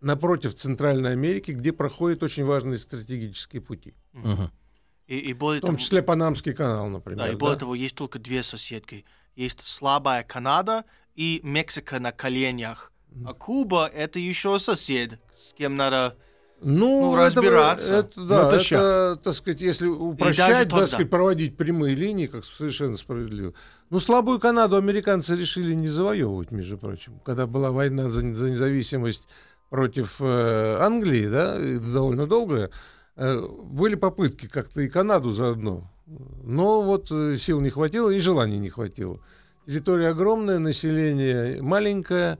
напротив 0.00 0.54
Центральной 0.54 1.12
Америки, 1.12 1.52
где 1.52 1.72
проходят 1.72 2.22
очень 2.22 2.44
важные 2.44 2.78
стратегические 2.78 3.62
пути. 3.62 3.94
Угу. 4.14 4.50
И, 5.08 5.18
и 5.18 5.32
более 5.32 5.58
в 5.58 5.62
том 5.62 5.70
того, 5.70 5.78
числе 5.78 6.02
Панамский 6.02 6.54
канал, 6.54 6.88
например. 6.88 7.26
Да, 7.26 7.32
и 7.32 7.36
более 7.36 7.56
да? 7.56 7.60
того, 7.60 7.74
есть 7.74 7.96
только 7.96 8.18
две 8.18 8.42
соседки. 8.42 9.04
Есть 9.36 9.64
слабая 9.64 10.22
Канада 10.22 10.84
и 11.14 11.40
Мексика 11.42 12.00
на 12.00 12.12
коленях. 12.12 12.92
А 13.24 13.34
Куба— 13.34 13.86
это 13.94 14.18
еще 14.18 14.58
сосед, 14.58 15.18
с 15.38 15.52
кем 15.54 15.76
надо 15.76 16.16
ну, 16.62 17.12
ну 17.12 17.16
разбираться. 17.16 17.94
Это, 17.94 18.08
это, 18.08 18.24
да, 18.24 18.48
это, 18.48 18.56
это 18.56 19.20
так 19.24 19.34
сказать, 19.34 19.60
если 19.60 19.86
упрощать, 19.86 20.68
так 20.68 20.88
сказать, 20.88 21.08
проводить 21.08 21.56
прямые 21.56 21.94
линии, 21.94 22.26
как 22.26 22.44
совершенно 22.44 22.96
справедливо. 22.96 23.54
Ну, 23.88 23.98
слабую 23.98 24.38
Канаду 24.38 24.76
американцы 24.76 25.34
решили 25.36 25.72
не 25.74 25.88
завоевывать, 25.88 26.50
между 26.50 26.76
прочим. 26.76 27.18
Когда 27.24 27.46
была 27.46 27.70
война 27.70 28.08
за, 28.08 28.20
за 28.34 28.50
независимость 28.50 29.26
против 29.70 30.16
э, 30.20 30.76
Англии, 30.80 31.28
да, 31.28 31.58
довольно 31.58 32.26
долгая, 32.26 32.70
э, 33.16 33.40
были 33.40 33.94
попытки 33.94 34.46
как-то 34.46 34.82
и 34.82 34.88
Канаду 34.88 35.32
заодно. 35.32 35.90
Но 36.42 36.82
вот 36.82 37.10
э, 37.10 37.36
сил 37.36 37.60
не 37.60 37.70
хватило 37.70 38.10
и 38.10 38.18
желания 38.18 38.58
не 38.58 38.70
хватило. 38.70 39.20
Территория 39.66 40.08
огромная, 40.08 40.58
население 40.58 41.62
маленькое, 41.62 42.38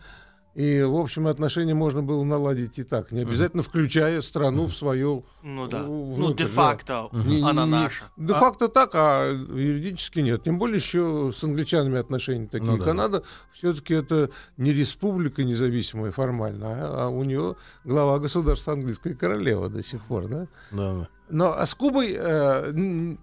и, 0.54 0.82
в 0.82 0.96
общем, 0.96 1.28
отношения 1.28 1.74
можно 1.74 2.02
было 2.02 2.24
наладить 2.24 2.78
и 2.78 2.82
так, 2.82 3.12
не 3.12 3.22
обязательно 3.22 3.62
включая 3.62 4.20
страну 4.20 4.66
в 4.66 4.74
свою... 4.74 5.24
Ну 5.42 5.68
да, 5.68 5.82
внутрь, 5.82 6.20
ну 6.20 6.34
де-факто 6.34 7.08
да. 7.12 7.48
она 7.48 7.66
наша. 7.66 8.10
Де-факто 8.16 8.66
а... 8.66 8.68
так, 8.68 8.90
а 8.94 9.30
юридически 9.30 10.20
нет. 10.20 10.42
Тем 10.44 10.58
более 10.58 10.76
еще 10.76 11.32
с 11.34 11.42
англичанами 11.42 11.98
отношения 11.98 12.46
такие. 12.46 12.70
Ну, 12.70 12.78
да. 12.78 12.84
Канада 12.84 13.22
все-таки 13.52 13.94
это 13.94 14.30
не 14.56 14.72
республика 14.72 15.42
независимая 15.44 16.10
формально, 16.10 16.66
а, 16.66 17.04
а 17.04 17.08
у 17.08 17.24
нее 17.24 17.56
глава 17.84 18.18
государства 18.18 18.74
английская 18.74 19.14
королева 19.14 19.68
до 19.68 19.82
сих 19.82 20.02
пор, 20.02 20.28
да? 20.28 20.46
Да. 20.70 21.08
Но 21.30 21.52
а 21.56 21.64
с 21.64 21.74
Кубой 21.74 22.16
э, 22.18 22.72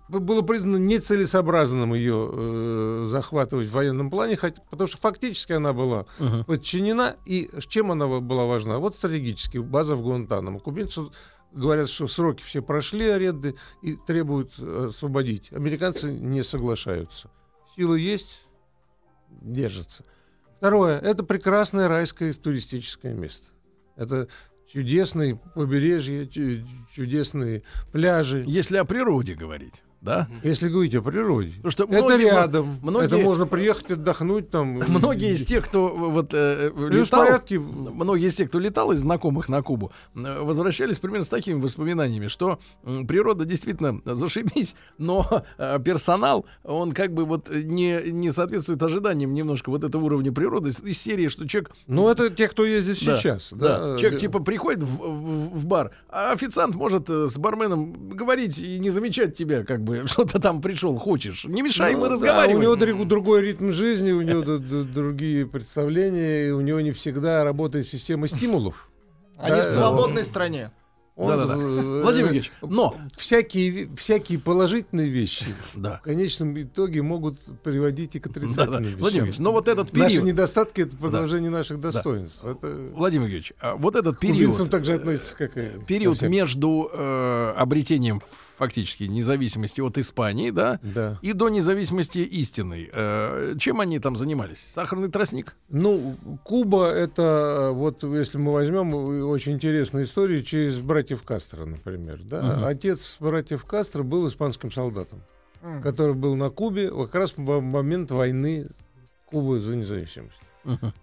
было 0.08 0.42
признано 0.42 0.78
нецелесообразным 0.78 1.94
ее 1.94 2.30
э, 2.32 3.08
захватывать 3.10 3.68
в 3.68 3.72
военном 3.72 4.10
плане, 4.10 4.38
хотя, 4.38 4.62
потому 4.70 4.88
что 4.88 4.98
фактически 4.98 5.52
она 5.52 5.74
была 5.74 6.06
uh-huh. 6.20 6.46
подчинена. 6.46 7.16
И 7.26 7.50
чем 7.68 7.92
она 7.92 8.08
была 8.08 8.46
важна? 8.46 8.80
Вот 8.80 8.96
стратегически 8.96 9.58
база 9.58 9.96
в 9.96 10.02
Гуантанамо. 10.02 10.60
Кубинцы 10.60 11.02
говорят, 11.52 11.90
что 11.90 12.08
сроки 12.08 12.44
все 12.44 12.62
прошли 12.62 13.08
аренды 13.10 13.56
и 13.82 13.96
требуют 13.96 14.58
освободить. 14.60 15.52
Американцы 15.52 16.12
не 16.12 16.44
соглашаются. 16.44 17.30
Силы 17.76 18.00
есть, 18.00 18.48
держатся. 19.30 20.04
Второе, 20.58 21.00
это 21.00 21.24
прекрасное 21.24 21.88
райское 21.88 22.34
туристическое 22.34 23.14
место. 23.14 23.54
Это 23.96 24.28
чудесные 24.72 25.36
побережья, 25.56 26.26
чудесные 26.26 27.64
пляжи. 27.92 28.44
Если 28.48 28.78
о 28.78 28.86
природе 28.86 29.36
говорить 29.36 29.84
да? 30.02 30.28
Если 30.44 30.70
говорить 30.70 30.96
о 30.96 31.02
природе. 31.02 31.54
Потому 31.58 31.72
что 31.72 31.84
это 31.84 32.04
многие, 32.04 32.26
рядом. 32.26 32.80
Многие, 32.82 33.08
это 33.08 33.18
можно 33.18 33.48
приехать 33.48 33.92
отдохнуть 33.92 34.50
там. 34.50 34.68
Многие 34.88 35.32
из 35.32 35.46
тех, 35.46 35.66
кто 35.66 35.90
вот 35.90 36.34
э, 36.34 36.72
летал, 36.90 37.26
порядке. 37.26 37.60
многие 37.60 38.28
из 38.28 38.36
тех, 38.36 38.50
кто 38.50 38.60
летал 38.60 38.92
из 38.92 39.00
знакомых 39.00 39.50
на 39.50 39.62
Кубу, 39.62 39.92
э, 40.16 40.42
возвращались 40.42 41.00
примерно 41.00 41.26
с 41.26 41.30
такими 41.30 41.60
воспоминаниями, 41.60 42.28
что 42.28 42.60
э, 42.84 43.06
природа 43.08 43.46
действительно 43.46 44.02
зашибись, 44.06 44.76
но 44.98 45.44
э, 45.58 45.80
персонал, 45.84 46.46
он 46.64 46.92
как 46.92 47.14
бы 47.14 47.26
вот 47.26 47.50
не, 47.50 48.00
не 48.12 48.32
соответствует 48.32 48.82
ожиданиям 48.84 49.34
немножко 49.34 49.70
вот 49.70 49.84
этого 49.84 50.06
уровня 50.06 50.32
природы 50.32 50.70
из 50.70 51.02
серии, 51.02 51.28
что 51.28 51.48
человек... 51.48 51.72
Ну, 51.88 52.10
это 52.10 52.30
те, 52.30 52.48
кто 52.48 52.66
ездит 52.66 53.04
да, 53.04 53.18
сейчас. 53.18 53.50
Да. 53.52 53.80
да. 53.80 53.98
Человек 53.98 54.20
типа 54.20 54.40
приходит 54.40 54.84
в, 54.84 54.98
в, 54.98 55.60
в 55.60 55.66
бар, 55.66 55.92
а 56.10 56.32
официант 56.32 56.76
может 56.76 57.10
э, 57.10 57.28
с 57.28 57.38
барменом 57.38 58.10
говорить 58.10 58.60
и 58.60 58.78
не 58.80 58.90
замечать 58.90 59.36
тебя, 59.36 59.64
как 59.64 59.82
бы 59.88 60.04
что-то 60.08 60.40
там 60.40 60.62
пришел, 60.62 60.98
хочешь. 60.98 61.46
Не 61.46 61.62
мешай, 61.62 61.94
ну, 61.94 62.02
мы 62.02 62.06
да, 62.08 62.14
разговариваем. 62.14 62.60
У 62.60 62.62
него 62.62 63.06
другой 63.06 63.42
ритм 63.42 63.72
жизни, 63.72 64.12
у 64.12 64.22
него 64.22 64.44
другие 64.84 65.46
представления, 65.48 66.54
у 66.54 66.62
него 66.62 66.80
не 66.82 66.92
всегда 66.92 67.44
работает 67.44 67.88
система 67.88 68.28
стимулов. 68.28 68.92
Они 69.38 69.62
в 69.62 69.66
свободной 69.66 70.24
стране. 70.24 70.72
Он, 71.18 71.30
да, 71.30 71.38
да, 71.38 71.46
да. 71.48 71.54
Э, 71.56 72.02
Владимир 72.04 72.32
Ильич, 72.32 72.52
но 72.62 72.96
всякие, 73.18 73.90
всякие 73.98 74.38
положительные 74.38 75.10
вещи 75.10 75.46
да. 75.74 75.98
в 75.98 76.02
конечном 76.04 76.62
итоге 76.62 77.02
могут 77.02 77.40
приводить 77.64 78.16
и 78.16 78.20
к 78.20 78.28
отрицательным 78.28 78.72
да, 78.72 78.80
да. 78.80 78.86
вещам. 78.86 79.00
Владимир 79.00 79.26
Ильич, 79.26 79.40
но 79.40 79.52
вот 79.52 79.68
этот 79.68 79.90
период... 79.90 80.12
Наши 80.12 80.22
недостатки— 80.22 80.82
это 80.82 80.96
продолжение 80.96 81.50
да. 81.50 81.58
наших 81.58 81.80
достоинств. 81.80 82.42
Да. 82.44 82.52
Это... 82.52 82.68
Владимир 82.94 83.28
Ильич, 83.30 83.52
а 83.60 83.76
вот 83.76 83.96
этот 83.96 84.20
период... 84.20 84.56
К 84.56 84.70
также 84.70 84.94
относится, 84.94 85.36
как 85.36 85.58
и... 85.58 85.72
Период 85.88 86.22
между 86.22 86.88
э, 86.94 87.54
обретением 87.58 88.22
фактически 88.58 89.04
независимости 89.04 89.82
от 89.82 89.98
Испании, 89.98 90.50
да, 90.50 90.80
да. 90.82 91.20
и 91.22 91.34
до 91.34 91.50
независимости 91.50 92.20
истинной. 92.20 92.90
Э, 92.92 93.56
чем 93.60 93.80
они 93.80 94.00
там 94.00 94.18
занимались? 94.18 94.66
Сахарный 94.74 95.10
тростник? 95.10 95.56
Ну, 95.70 96.18
Куба 96.44 96.88
это, 96.88 97.70
вот 97.74 98.04
если 98.04 98.40
мы 98.40 98.54
возьмем 98.54 98.94
очень 98.94 99.54
интересную 99.54 100.06
историю 100.06 100.44
через 100.44 100.80
братьев 100.80 101.24
Кастро, 101.24 101.66
например. 101.66 102.20
Да? 102.24 102.40
Угу. 102.40 102.66
Отец 102.66 103.18
братьев 103.20 103.64
Кастро 103.66 104.04
был 104.04 104.28
испанским 104.28 104.72
солдатом, 104.72 105.22
угу. 105.62 105.82
который 105.84 106.16
был 106.16 106.36
на 106.36 106.50
Кубе 106.50 106.90
как 106.90 107.16
раз 107.16 107.38
в 107.38 107.62
момент 107.62 108.12
войны 108.12 108.68
Кубы 109.26 109.60
за 109.60 109.76
независимость. 109.76 110.42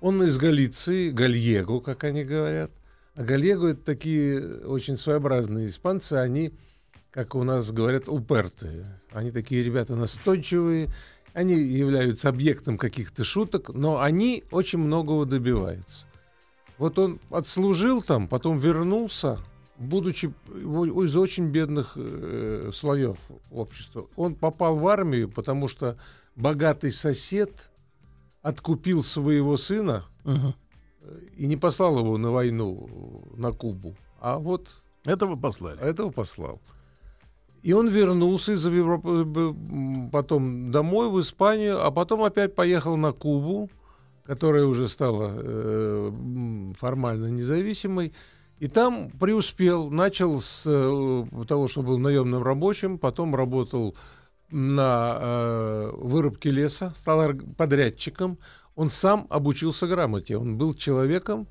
Он 0.00 0.22
из 0.22 0.36
Галиции, 0.36 1.10
Гальего, 1.10 1.80
как 1.80 2.04
они 2.04 2.24
говорят. 2.24 2.70
А 3.14 3.22
Галего 3.22 3.68
это 3.68 3.80
такие 3.80 4.58
очень 4.64 4.96
своеобразные 4.96 5.68
испанцы, 5.68 6.14
они, 6.14 6.52
как 7.14 7.36
у 7.36 7.44
нас 7.44 7.70
говорят, 7.70 8.08
упертые. 8.08 9.00
Они 9.12 9.30
такие 9.30 9.62
ребята 9.62 9.94
настойчивые, 9.94 10.88
они 11.32 11.54
являются 11.54 12.28
объектом 12.28 12.76
каких-то 12.76 13.22
шуток, 13.22 13.68
но 13.68 14.00
они 14.00 14.42
очень 14.50 14.80
многого 14.80 15.24
добиваются. 15.24 16.06
Вот 16.76 16.98
он 16.98 17.20
отслужил 17.30 18.02
там, 18.02 18.26
потом 18.26 18.58
вернулся, 18.58 19.38
будучи 19.76 20.26
из 20.26 21.16
очень 21.16 21.50
бедных 21.50 21.92
э, 21.94 22.72
слоев 22.74 23.16
общества. 23.52 24.08
Он 24.16 24.34
попал 24.34 24.76
в 24.76 24.88
армию, 24.88 25.30
потому 25.30 25.68
что 25.68 25.96
богатый 26.34 26.90
сосед 26.90 27.70
откупил 28.42 29.04
своего 29.04 29.56
сына 29.56 30.04
uh-huh. 30.24 30.52
и 31.36 31.46
не 31.46 31.56
послал 31.56 31.96
его 32.00 32.18
на 32.18 32.32
войну 32.32 33.22
на 33.36 33.52
Кубу, 33.52 33.94
а 34.18 34.40
вот 34.40 34.82
этого 35.04 35.36
послали. 35.36 35.78
Этого 35.80 36.10
послал. 36.10 36.60
И 37.64 37.72
он 37.72 37.88
вернулся 37.88 38.52
из 38.52 38.66
Европы, 38.66 39.26
потом 40.12 40.70
домой 40.70 41.08
в 41.08 41.18
Испанию, 41.18 41.82
а 41.82 41.90
потом 41.90 42.22
опять 42.22 42.54
поехал 42.54 42.98
на 42.98 43.12
Кубу, 43.12 43.70
которая 44.26 44.66
уже 44.66 44.86
стала 44.86 45.32
э, 45.34 46.12
формально 46.78 47.28
независимой. 47.28 48.12
И 48.58 48.68
там 48.68 49.10
преуспел, 49.18 49.90
начал 49.90 50.42
с 50.42 50.64
э, 50.66 51.24
того, 51.48 51.66
что 51.68 51.80
был 51.80 51.98
наемным 51.98 52.42
рабочим, 52.42 52.98
потом 52.98 53.34
работал 53.34 53.96
на 54.50 55.18
э, 55.18 55.90
вырубке 55.96 56.50
леса, 56.50 56.92
стал 56.98 57.32
подрядчиком. 57.56 58.36
Он 58.76 58.90
сам 58.90 59.26
обучился 59.30 59.86
грамоте, 59.86 60.36
он 60.36 60.58
был 60.58 60.74
человеком 60.74 61.48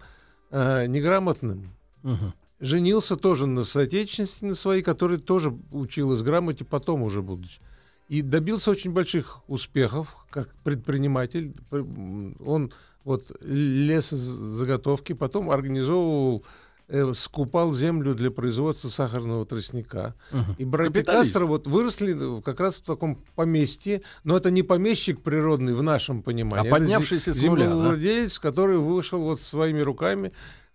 э, 0.51 0.85
неграмотным. 0.85 1.71
Угу. 2.03 2.33
Женился 2.63 3.17
тоже 3.17 3.45
на 3.45 3.65
соотечественности 3.65 4.45
на 4.45 4.55
своей, 4.55 4.81
которая 4.83 5.17
тоже 5.17 5.53
училась 5.69 6.21
грамоте, 6.21 6.63
потом 6.63 7.03
уже 7.03 7.21
будучи. 7.21 7.59
И 8.07 8.21
добился 8.21 8.71
очень 8.71 8.93
больших 8.93 9.41
успехов 9.49 10.15
как 10.29 10.47
предприниматель. 10.63 11.53
Он 11.71 12.71
вот 13.03 13.35
лес 13.41 14.11
заготовки, 14.11 15.11
потом 15.11 15.51
организовывал 15.51 16.45
э, 16.87 17.11
скупал 17.13 17.73
землю 17.73 18.15
для 18.15 18.31
производства 18.31 18.87
сахарного 18.87 19.45
тростника. 19.45 20.15
Угу. 20.31 20.55
И 20.57 20.63
братья 20.63 21.03
Кастро 21.03 21.45
вот 21.45 21.67
выросли 21.67 22.41
как 22.43 22.61
раз 22.61 22.75
в 22.75 22.85
таком 22.85 23.17
поместье, 23.35 24.03
но 24.23 24.37
это 24.37 24.51
не 24.51 24.63
помещик 24.63 25.21
природный 25.21 25.73
в 25.73 25.83
нашем 25.83 26.23
понимании. 26.23 26.69
А 26.69 26.71
поднявшийся 26.71 27.33
с 27.33 27.41
нуля, 27.41 27.65
землевладелец, 27.65 28.35
да? 28.35 28.41
который 28.41 28.77
вышел 28.77 29.21
вот 29.21 29.41
своими 29.41 29.81
руками, 29.81 30.31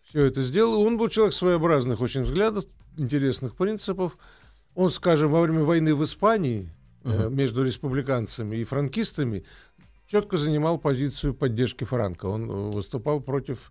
все 0.09 0.25
это 0.25 0.43
сделал. 0.43 0.83
Он 0.83 0.97
был 0.97 1.09
человек 1.09 1.35
своеобразных 1.35 2.01
очень 2.01 2.23
взглядов, 2.23 2.65
интересных 2.97 3.55
принципов. 3.55 4.17
Он, 4.75 4.91
скажем, 4.91 5.31
во 5.31 5.41
время 5.41 5.65
войны 5.65 5.95
в 5.95 6.05
Испании 6.05 6.71
э, 7.05 7.29
между 7.29 7.65
республиканцами 7.65 8.57
и 8.57 8.65
франкистами 8.65 9.45
четко 10.07 10.37
занимал 10.37 10.79
позицию 10.79 11.35
поддержки 11.35 11.85
Франка. 11.85 12.27
Он 12.27 12.51
э, 12.51 12.71
выступал 12.71 13.21
против 13.21 13.71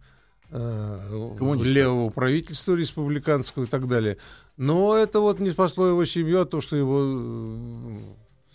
э, 0.51 1.29
левого 1.61 2.09
правительства 2.09 2.75
республиканского 2.75 3.63
и 3.63 3.67
так 3.67 3.87
далее. 3.87 4.17
Но 4.57 4.95
это 4.95 5.19
вот 5.19 5.39
не 5.39 5.51
спасло 5.51 5.87
его 5.87 6.05
семью 6.05 6.41
от 6.41 6.51
того, 6.51 6.61
что 6.61 6.75
его 6.75 6.99
э, 7.03 7.99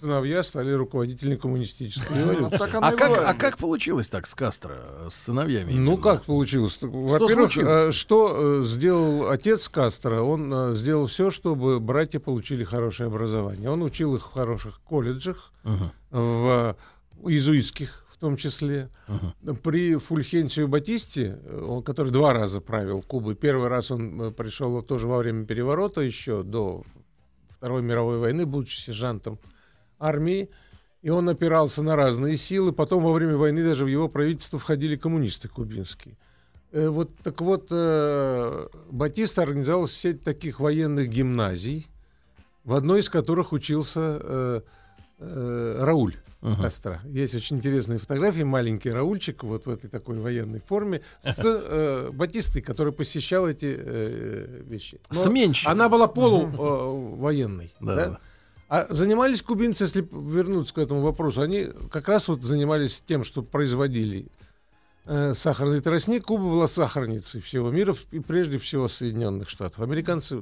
сыновья 0.03 0.43
стали 0.43 0.73
руководителями 0.73 1.37
коммунистической 1.37 2.17
ну, 2.17 2.33
революции. 2.33 2.59
А 2.61 2.93
как, 2.93 3.19
а 3.25 3.35
как 3.35 3.57
получилось 3.57 4.09
так 4.09 4.27
с 4.27 4.35
Кастро, 4.35 4.77
с 5.09 5.15
сыновьями? 5.15 5.75
Ну, 5.75 5.97
как 5.97 6.25
получилось? 6.25 6.79
Во-первых, 6.81 7.53
что, 7.53 7.93
что 7.93 8.65
сделал 8.65 9.31
отец 9.31 9.69
Кастро? 9.69 10.23
Он 10.23 10.75
сделал 10.75 11.07
все, 11.07 11.31
чтобы 11.31 11.79
братья 11.79 12.19
получили 12.19 12.65
хорошее 12.65 13.07
образование. 13.07 13.71
Он 13.71 13.83
учил 13.83 14.17
их 14.17 14.27
в 14.27 14.33
хороших 14.33 14.81
колледжах, 14.81 15.53
в 16.11 16.77
иезуитских 17.25 18.05
в 18.13 18.19
том 18.23 18.37
числе. 18.37 18.89
Uh-huh. 19.09 19.57
При 19.57 19.97
Фульхенсио 19.97 20.69
Батисте, 20.69 21.41
он, 21.61 21.83
который 21.83 22.13
два 22.13 22.33
раза 22.33 22.61
правил 22.61 23.03
Кубой, 23.03 23.35
первый 23.35 23.67
раз 23.67 23.91
он 23.91 24.23
э, 24.23 24.31
пришел 24.31 24.81
тоже 24.83 25.09
во 25.09 25.19
время 25.19 25.45
переворота, 25.45 26.03
еще 26.03 26.45
до 26.45 26.85
Второй 27.57 27.83
мировой 27.83 28.19
войны, 28.19 28.47
будучи 28.47 28.79
сержантом 28.79 29.41
армии, 30.03 30.51
и 31.03 31.11
он 31.11 31.29
опирался 31.29 31.83
на 31.83 31.97
разные 31.97 32.37
силы. 32.37 32.73
Потом 32.73 33.03
во 33.03 33.13
время 33.13 33.37
войны 33.37 33.65
даже 33.65 33.85
в 33.85 33.89
его 33.89 34.09
правительство 34.09 34.59
входили 34.59 34.97
коммунисты 34.97 35.49
кубинские. 35.49 36.17
Э, 36.73 36.89
вот, 36.89 37.11
так 37.23 37.41
вот, 37.41 37.69
э, 37.71 38.69
Батиста 38.91 39.43
организовал 39.43 39.87
сеть 39.87 40.23
таких 40.23 40.61
военных 40.61 41.09
гимназий, 41.09 41.87
в 42.65 42.75
одной 42.75 43.01
из 43.01 43.09
которых 43.09 43.53
учился 43.53 44.21
э, 44.23 44.61
Рауль 45.81 46.17
uh-huh. 46.43 46.61
костра. 46.61 47.01
Есть 47.05 47.35
очень 47.35 47.57
интересные 47.57 47.99
фотографии. 47.99 48.43
Маленький 48.43 48.91
Раульчик 48.91 49.45
вот 49.45 49.67
в 49.67 49.71
этой 49.71 49.89
такой 49.89 50.19
военной 50.19 50.61
форме 50.61 51.03
с 51.23 51.41
э, 51.45 52.11
Батистой, 52.13 52.63
который 52.63 52.93
посещал 52.93 53.49
эти 53.49 53.75
э, 53.79 54.63
вещи. 54.67 55.01
Сменщик. 55.11 55.69
Она 55.69 55.89
была 55.89 56.09
полувоенной. 56.09 57.73
Э, 57.81 57.85
да? 57.85 58.19
А 58.73 58.87
занимались 58.89 59.43
кубинцы, 59.43 59.85
если 59.85 60.01
вернуться 60.01 60.73
к 60.73 60.79
этому 60.79 61.03
вопросу, 61.03 61.43
они 61.43 61.67
как 61.91 62.09
раз 62.09 62.29
вот 62.29 62.41
занимались 62.41 63.03
тем, 63.07 63.23
что 63.23 63.43
производили 63.43 64.29
э, 65.05 65.35
сахарный 65.35 65.83
тростник. 65.83 66.25
Куба 66.25 66.45
была 66.45 66.67
сахарницей 66.67 67.43
всего 67.43 67.71
мира 67.71 67.95
и 68.13 68.21
прежде 68.21 68.57
всего 68.57 68.89
Соединенных 68.89 69.51
Штатов. 69.51 69.81
Американцы 69.81 70.41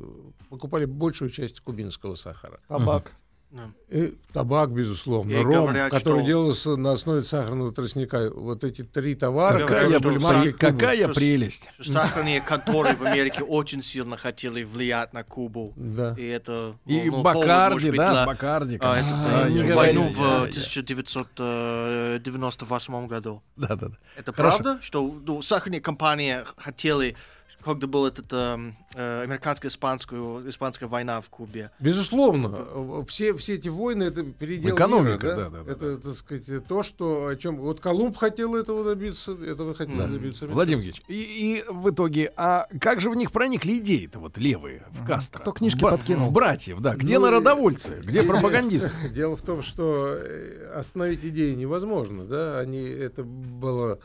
покупали 0.49 0.85
большую 0.85 1.31
часть 1.31 1.59
кубинского 1.59 2.15
сахара. 2.15 2.61
Табак. 2.69 3.11
Да. 3.51 3.73
И 3.89 4.15
табак, 4.33 4.71
безусловно, 4.71 5.33
и 5.33 5.43
ром, 5.43 5.65
говорят, 5.65 5.91
который 5.91 6.21
что... 6.21 6.27
делался 6.27 6.77
на 6.77 6.93
основе 6.93 7.25
сахарного 7.25 7.73
тростника. 7.73 8.31
Вот 8.33 8.63
эти 8.63 8.85
три 8.85 9.17
товара, 9.17 9.67
какая, 9.67 9.99
были 9.99 10.19
марки 10.19 10.53
какая 10.53 11.07
что, 11.07 11.15
прелесть. 11.15 11.69
Что 11.81 11.93
сахарные 11.93 12.41
конторы 12.41 12.95
в 12.95 13.05
Америке 13.05 13.43
очень 13.43 13.83
сильно 13.83 14.17
хотели 14.17 14.63
влиять 14.63 15.13
на 15.13 15.25
Кубу. 15.25 15.73
Да. 15.75 16.15
И 16.17 16.25
это... 16.25 16.77
И 16.87 17.11
ну, 17.11 17.23
Бакарди, 17.23 17.91
да, 17.91 18.13
для, 18.13 18.27
Бакарди. 18.27 18.79
А, 18.81 18.99
это, 18.99 19.47
а, 19.47 19.49
не 19.49 19.73
войну 19.73 20.05
в 20.05 20.21
я, 20.21 20.43
1998 20.43 23.07
году. 23.09 23.43
Да, 23.57 23.75
да, 23.75 23.89
да. 23.89 23.97
Это 24.17 24.33
Хорошо. 24.33 24.59
правда, 24.59 24.81
что 24.81 25.13
ну, 25.27 25.43
сахарные 25.43 25.81
компании 25.81 26.45
хотели 26.57 27.17
когда 27.65 27.87
была 27.87 28.09
эта 28.09 28.23
э, 28.31 28.73
э 28.95 29.23
американско-испанская 29.25 30.49
испанская 30.49 30.89
война 30.89 31.21
в 31.21 31.29
Кубе. 31.29 31.71
Безусловно, 31.79 33.05
все, 33.07 33.35
все 33.35 33.55
эти 33.55 33.69
войны 33.69 34.05
это 34.05 34.23
передел 34.23 34.75
Экономика, 34.75 35.27
мира, 35.27 35.37
да? 35.37 35.51
Да, 35.51 35.63
да, 35.65 35.73
это, 35.73 35.97
да. 35.97 36.03
так 36.03 36.15
сказать, 36.15 36.67
то, 36.67 36.83
что 36.83 37.27
о 37.27 37.37
чем 37.37 37.57
вот 37.57 37.81
Колумб 37.81 38.17
хотел 38.17 38.55
этого 38.55 38.85
добиться, 38.85 39.33
этого 39.33 39.75
хотели 39.75 39.99
да. 39.99 40.07
добиться. 40.07 40.47
Владимир 40.47 40.83
Ильич, 40.83 41.03
и, 41.09 41.15
и 41.15 41.65
в 41.69 41.91
итоге, 41.91 42.33
а 42.37 42.67
как 42.81 43.01
же 43.01 43.11
в 43.11 43.15
них 43.15 43.33
проникли 43.33 43.79
идеи-то 43.79 44.19
вот 44.19 44.39
левые 44.39 44.85
в 44.91 45.07
Кастро? 45.07 45.41
Кто 45.41 45.53
книжки 45.53 45.79
в, 45.79 45.89
подкинул? 45.89 46.29
В 46.29 46.33
братьев, 46.33 46.81
да. 46.81 46.95
Где 46.95 47.19
ну, 47.19 47.27
народовольцы, 47.27 48.01
где 48.03 48.23
пропагандисты? 48.23 48.91
Дело 49.11 49.37
в 49.37 49.43
том, 49.43 49.63
что 49.63 50.15
э, 50.15 50.73
остановить 50.75 51.25
идеи 51.25 51.55
невозможно, 51.55 52.25
да, 52.25 52.59
они 52.59 52.83
это 52.83 53.23
было 53.25 53.99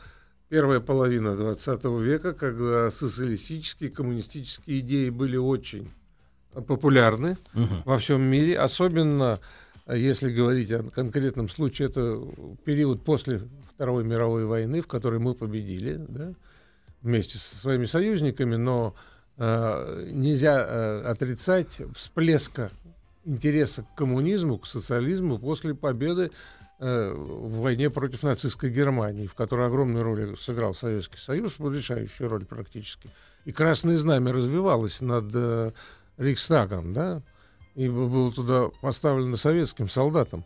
первая 0.48 0.80
половина 0.80 1.36
20 1.36 1.84
века, 1.84 2.32
когда 2.32 2.90
социалистические, 2.90 3.90
коммунистические 3.90 4.80
идеи 4.80 5.10
были 5.10 5.36
очень 5.36 5.90
популярны 6.52 7.36
угу. 7.54 7.82
во 7.84 7.98
всем 7.98 8.22
мире, 8.22 8.58
особенно 8.58 9.40
если 9.88 10.32
говорить 10.32 10.72
о 10.72 10.82
конкретном 10.82 11.48
случае, 11.48 11.88
это 11.88 12.20
период 12.64 13.02
после 13.02 13.42
Второй 13.74 14.04
мировой 14.04 14.44
войны, 14.44 14.80
в 14.80 14.86
которой 14.86 15.20
мы 15.20 15.34
победили, 15.34 15.96
да, 16.08 16.32
вместе 17.02 17.38
со 17.38 17.56
своими 17.56 17.84
союзниками, 17.84 18.56
но 18.56 18.94
э, 19.36 20.08
нельзя 20.10 20.66
э, 20.66 21.02
отрицать 21.02 21.80
всплеска 21.94 22.72
интереса 23.24 23.82
к 23.82 23.94
коммунизму, 23.94 24.58
к 24.58 24.66
социализму 24.66 25.38
после 25.38 25.74
победы 25.74 26.30
в 26.78 27.60
войне 27.60 27.88
против 27.88 28.22
нацистской 28.22 28.70
Германии, 28.70 29.26
в 29.26 29.34
которой 29.34 29.66
огромную 29.66 30.04
роль 30.04 30.36
сыграл 30.36 30.74
Советский 30.74 31.18
Союз, 31.18 31.54
решающую 31.58 32.28
роль 32.28 32.44
практически. 32.44 33.10
И 33.46 33.52
Красное 33.52 33.96
Знамя 33.96 34.32
развивалось 34.32 35.00
над 35.00 35.30
э, 35.32 35.72
Рейхстагом, 36.18 36.92
да, 36.92 37.22
и 37.74 37.88
было 37.88 38.32
туда 38.32 38.68
поставлено 38.80 39.36
советским 39.36 39.88
солдатам. 39.88 40.44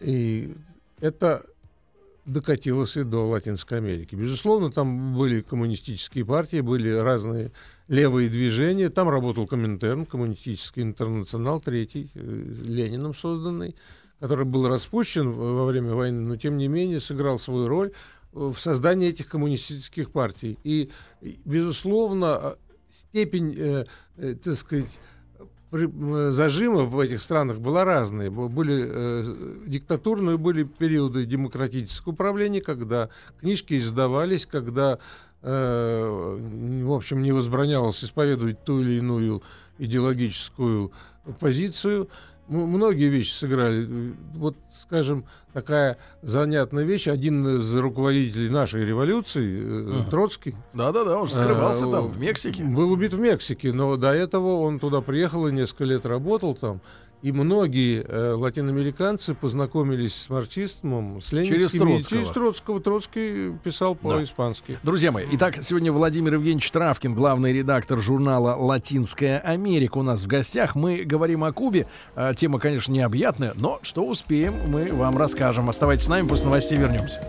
И 0.00 0.54
это 1.00 1.44
докатилось 2.24 2.96
и 2.96 3.02
до 3.02 3.28
Латинской 3.28 3.78
Америки. 3.78 4.14
Безусловно, 4.14 4.70
там 4.70 5.16
были 5.16 5.42
коммунистические 5.42 6.24
партии, 6.24 6.60
были 6.60 6.90
разные 6.90 7.52
левые 7.88 8.28
движения. 8.28 8.88
Там 8.90 9.08
работал 9.08 9.46
Коминтерн, 9.46 10.06
коммунистический 10.06 10.82
интернационал, 10.82 11.60
третий, 11.60 12.10
э, 12.14 12.20
Лениным 12.20 13.14
созданный 13.14 13.76
который 14.22 14.44
был 14.44 14.68
распущен 14.68 15.32
во 15.32 15.64
время 15.64 15.94
войны, 15.94 16.20
но 16.20 16.36
тем 16.36 16.56
не 16.56 16.68
менее 16.68 17.00
сыграл 17.00 17.40
свою 17.40 17.66
роль. 17.66 17.90
в 18.32 18.54
создании 18.54 19.08
этих 19.08 19.28
коммунистических 19.28 20.10
партий. 20.10 20.58
И, 20.64 20.90
безусловно, 21.44 22.56
степень, 22.90 23.54
э, 23.58 23.84
э, 24.16 24.34
так 24.36 24.54
сказать, 24.54 25.00
зажимов 25.70 26.88
в 26.88 27.00
этих 27.00 27.20
странах 27.20 27.58
была 27.58 27.84
разная. 27.84 28.30
Были 28.30 28.86
э, 28.88 29.64
диктатурные, 29.66 30.38
были 30.38 30.62
периоды 30.62 31.26
демократического 31.26 32.12
управления, 32.12 32.62
когда 32.62 33.10
книжки 33.38 33.76
издавались, 33.76 34.46
когда, 34.46 34.98
э, 35.42 36.38
в 36.84 36.92
общем, 36.92 37.22
не 37.22 37.32
возбранялось 37.32 38.02
исповедовать 38.02 38.64
ту 38.64 38.80
или 38.80 38.92
иную 38.92 39.42
идеологическую 39.78 40.90
позицию 41.38 42.08
многие 42.52 43.08
вещи 43.08 43.32
сыграли. 43.32 44.14
Вот, 44.34 44.56
скажем, 44.70 45.24
такая 45.52 45.98
занятная 46.22 46.84
вещь. 46.84 47.08
Один 47.08 47.56
из 47.56 47.74
руководителей 47.76 48.48
нашей 48.48 48.84
революции, 48.84 49.60
uh-huh. 49.60 50.10
Троцкий. 50.10 50.54
Да-да-да, 50.72 51.18
он 51.18 51.26
же 51.26 51.34
скрывался 51.34 51.88
а, 51.88 51.92
там, 51.92 52.08
в 52.08 52.18
Мексике. 52.18 52.62
Был 52.64 52.92
убит 52.92 53.12
в 53.12 53.20
Мексике, 53.20 53.72
но 53.72 53.96
до 53.96 54.12
этого 54.12 54.60
он 54.60 54.78
туда 54.78 55.00
приехал 55.00 55.46
и 55.48 55.52
несколько 55.52 55.84
лет 55.84 56.06
работал 56.06 56.54
там. 56.54 56.80
И 57.22 57.30
многие 57.30 58.04
э, 58.04 58.32
латиноамериканцы 58.32 59.34
познакомились 59.34 60.12
с 60.12 60.28
марксизмом, 60.28 61.20
с 61.20 61.30
ленинскими. 61.30 61.56
Через 61.56 61.70
Троцкого. 61.70 62.02
Через 62.02 62.28
Троцкого. 62.32 62.80
Троцкий 62.80 63.52
писал 63.62 63.94
по-испански. 63.94 64.72
Да. 64.72 64.78
Друзья 64.82 65.12
мои, 65.12 65.26
итак, 65.30 65.62
сегодня 65.62 65.92
Владимир 65.92 66.34
Евгеньевич 66.34 66.68
Травкин, 66.72 67.14
главный 67.14 67.52
редактор 67.52 68.00
журнала 68.00 68.56
«Латинская 68.56 69.38
Америка» 69.38 69.98
у 69.98 70.02
нас 70.02 70.22
в 70.22 70.26
гостях. 70.26 70.74
Мы 70.74 71.04
говорим 71.04 71.44
о 71.44 71.52
Кубе. 71.52 71.86
А, 72.16 72.34
тема, 72.34 72.58
конечно, 72.58 72.90
необъятная, 72.90 73.52
но 73.54 73.78
что 73.82 74.04
успеем, 74.04 74.54
мы 74.66 74.92
вам 74.92 75.16
расскажем. 75.16 75.68
Оставайтесь 75.68 76.06
с 76.06 76.08
нами, 76.08 76.26
после 76.26 76.46
новостей 76.46 76.76
вернемся. 76.76 77.22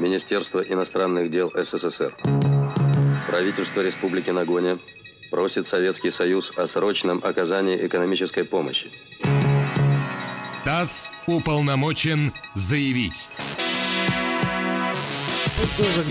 Министерство 0.00 0.60
иностранных 0.60 1.30
дел 1.30 1.50
СССР. 1.50 2.14
Правительство 3.28 3.82
Республики 3.82 4.30
Нагоня 4.30 4.78
просит 5.32 5.66
Советский 5.66 6.10
Союз 6.10 6.52
о 6.58 6.68
срочном 6.68 7.20
оказании 7.24 7.86
экономической 7.86 8.44
помощи. 8.44 8.90
ТАСС 10.62 11.10
уполномочен 11.26 12.30
заявить. 12.54 13.30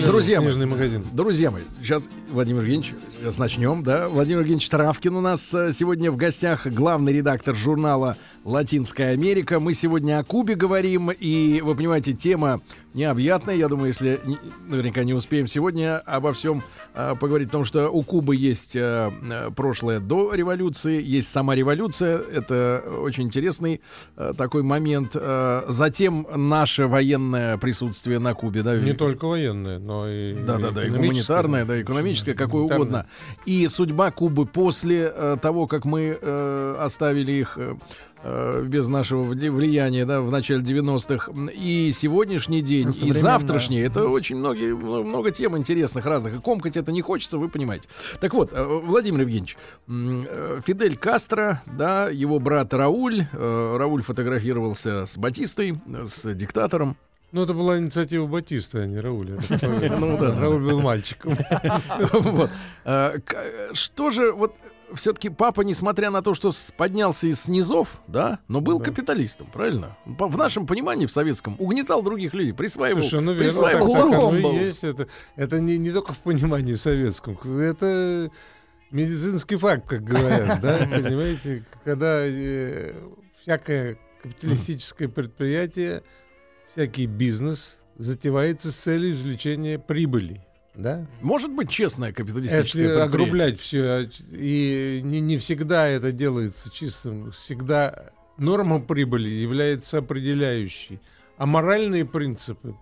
Друзья 0.04 0.40
мои, 0.40 0.54
магазин. 0.66 1.04
друзья 1.12 1.52
мои, 1.52 1.62
сейчас 1.80 2.08
Владимир 2.30 2.62
Евгеньевич, 2.62 2.94
сейчас 3.20 3.38
начнем, 3.38 3.84
да? 3.84 4.08
Владимир 4.08 4.40
Евгеньевич 4.40 4.68
Травкин 4.68 5.14
у 5.14 5.20
нас 5.20 5.54
э, 5.54 5.70
сегодня 5.72 6.10
в 6.10 6.16
гостях, 6.16 6.66
главный 6.66 7.12
редактор 7.12 7.54
журнала 7.54 8.16
«Латинская 8.44 9.10
Америка». 9.10 9.60
Мы 9.60 9.74
сегодня 9.74 10.18
о 10.18 10.24
Кубе 10.24 10.56
говорим, 10.56 11.10
и, 11.10 11.60
вы 11.60 11.76
понимаете, 11.76 12.12
тема 12.12 12.60
необъятная. 12.94 13.56
Я 13.56 13.68
думаю, 13.68 13.88
если 13.88 14.20
наверняка 14.66 15.04
не 15.04 15.14
успеем 15.14 15.48
сегодня 15.48 15.98
обо 15.98 16.32
всем 16.32 16.62
э, 16.94 17.14
поговорить, 17.18 17.48
потому 17.48 17.64
что 17.64 17.88
у 17.88 18.02
Кубы 18.02 18.36
есть 18.36 18.76
э, 18.76 19.10
прошлое 19.56 20.00
до 20.00 20.34
революции, 20.34 21.02
есть 21.02 21.30
сама 21.30 21.54
революция. 21.54 22.18
Это 22.18 22.84
очень 23.00 23.24
интересный 23.24 23.80
э, 24.16 24.32
такой 24.36 24.62
момент. 24.62 25.12
Э, 25.14 25.62
затем 25.68 26.26
наше 26.34 26.86
военное 26.86 27.56
присутствие 27.56 28.18
на 28.18 28.34
Кубе. 28.34 28.62
Да, 28.62 28.76
не 28.76 28.92
только 28.92 29.26
военное, 29.26 29.78
но 29.78 30.08
и 30.08 30.34
да, 30.34 30.58
да, 30.58 30.70
да, 30.70 30.84
и 30.84 30.90
гуманитарное, 30.90 31.64
да, 31.64 31.80
экономическое, 31.80 32.34
какое 32.34 32.62
угодно. 32.62 33.06
И 33.46 33.66
судьба 33.68 34.10
Кубы 34.10 34.46
после 34.46 35.10
э, 35.14 35.36
того, 35.40 35.66
как 35.66 35.84
мы 35.84 36.18
э, 36.20 36.76
оставили 36.78 37.32
их 37.32 37.58
Э, 37.62 37.74
без 38.24 38.88
нашего 38.88 39.22
влияния 39.22 40.04
да, 40.04 40.20
в 40.20 40.30
начале 40.30 40.62
90-х. 40.62 41.32
И 41.52 41.92
сегодняшний 41.92 42.62
день, 42.62 42.90
и 43.02 43.12
завтрашний. 43.12 43.80
Это 43.80 44.08
очень 44.08 44.36
многие, 44.36 44.74
много 44.74 45.30
тем 45.30 45.56
интересных 45.56 46.06
разных. 46.06 46.36
И 46.36 46.38
комкать 46.38 46.76
это 46.76 46.92
не 46.92 47.02
хочется, 47.02 47.38
вы 47.38 47.48
понимаете. 47.48 47.88
Так 48.20 48.34
вот, 48.34 48.52
э, 48.52 48.62
Владимир 48.64 49.22
Евгеньевич, 49.22 49.56
э, 49.88 50.60
Фидель 50.64 50.96
Кастро, 50.96 51.62
да, 51.66 52.08
его 52.08 52.38
брат 52.38 52.72
Рауль. 52.74 53.26
Рауль 53.32 54.02
фотографировался 54.02 55.06
с 55.06 55.16
Батистой, 55.16 55.80
с 56.04 56.32
диктатором. 56.34 56.96
Ну, 57.32 57.42
это 57.44 57.54
была 57.54 57.78
инициатива 57.78 58.26
Батиста, 58.26 58.80
а 58.80 58.86
не 58.86 59.00
Рауля. 59.00 59.38
Ну 59.98 60.18
да, 60.18 60.38
Рауль 60.38 60.62
был 60.62 60.80
мальчиком. 60.82 61.34
Что 63.72 64.10
же, 64.10 64.32
вот 64.32 64.54
все-таки 64.94 65.28
папа, 65.28 65.62
несмотря 65.62 66.10
на 66.10 66.22
то, 66.22 66.34
что 66.34 66.50
поднялся 66.76 67.26
из 67.26 67.42
снизов, 67.42 68.00
да, 68.06 68.40
но 68.48 68.60
был 68.60 68.78
да. 68.78 68.84
капиталистом, 68.86 69.48
правильно? 69.52 69.96
В 70.04 70.36
нашем 70.36 70.66
понимании, 70.66 71.06
в 71.06 71.12
советском, 71.12 71.56
угнетал 71.58 72.02
других 72.02 72.34
людей, 72.34 72.52
присваивал, 72.52 73.00
Слушай, 73.00 73.20
ну, 73.20 73.36
присваивал 73.36 73.92
так, 73.92 74.10
так 74.10 74.14
оно 74.14 74.36
и 74.36 74.54
есть. 74.56 74.84
Это, 74.84 75.08
это 75.36 75.60
не, 75.60 75.78
не 75.78 75.90
только 75.90 76.12
в 76.12 76.18
понимании 76.18 76.74
советском, 76.74 77.38
это 77.38 78.30
медицинский 78.90 79.56
факт, 79.56 79.88
как 79.88 80.04
говорят, 80.04 80.60
да, 80.62 80.78
понимаете, 80.78 81.64
когда 81.84 82.24
э, 82.24 82.94
всякое 83.40 83.98
капиталистическое 84.22 85.08
предприятие, 85.08 86.02
всякий 86.72 87.06
бизнес 87.06 87.82
затевается 87.96 88.70
с 88.70 88.76
целью 88.76 89.14
извлечения 89.14 89.78
прибыли. 89.78 90.44
Да? 90.74 91.06
Может 91.20 91.52
быть 91.52 91.70
честная 91.70 92.12
капиталистическая 92.12 92.82
Если 92.82 93.00
огрублять 93.00 93.60
все, 93.60 94.08
и 94.30 95.00
не, 95.04 95.20
не 95.20 95.36
всегда 95.36 95.86
это 95.86 96.12
делается 96.12 96.70
чистым, 96.70 97.30
всегда 97.30 98.12
норма 98.38 98.80
прибыли 98.80 99.28
является 99.28 99.98
определяющей, 99.98 101.00
а 101.36 101.44
моральные 101.44 102.06
принципы 102.06 102.74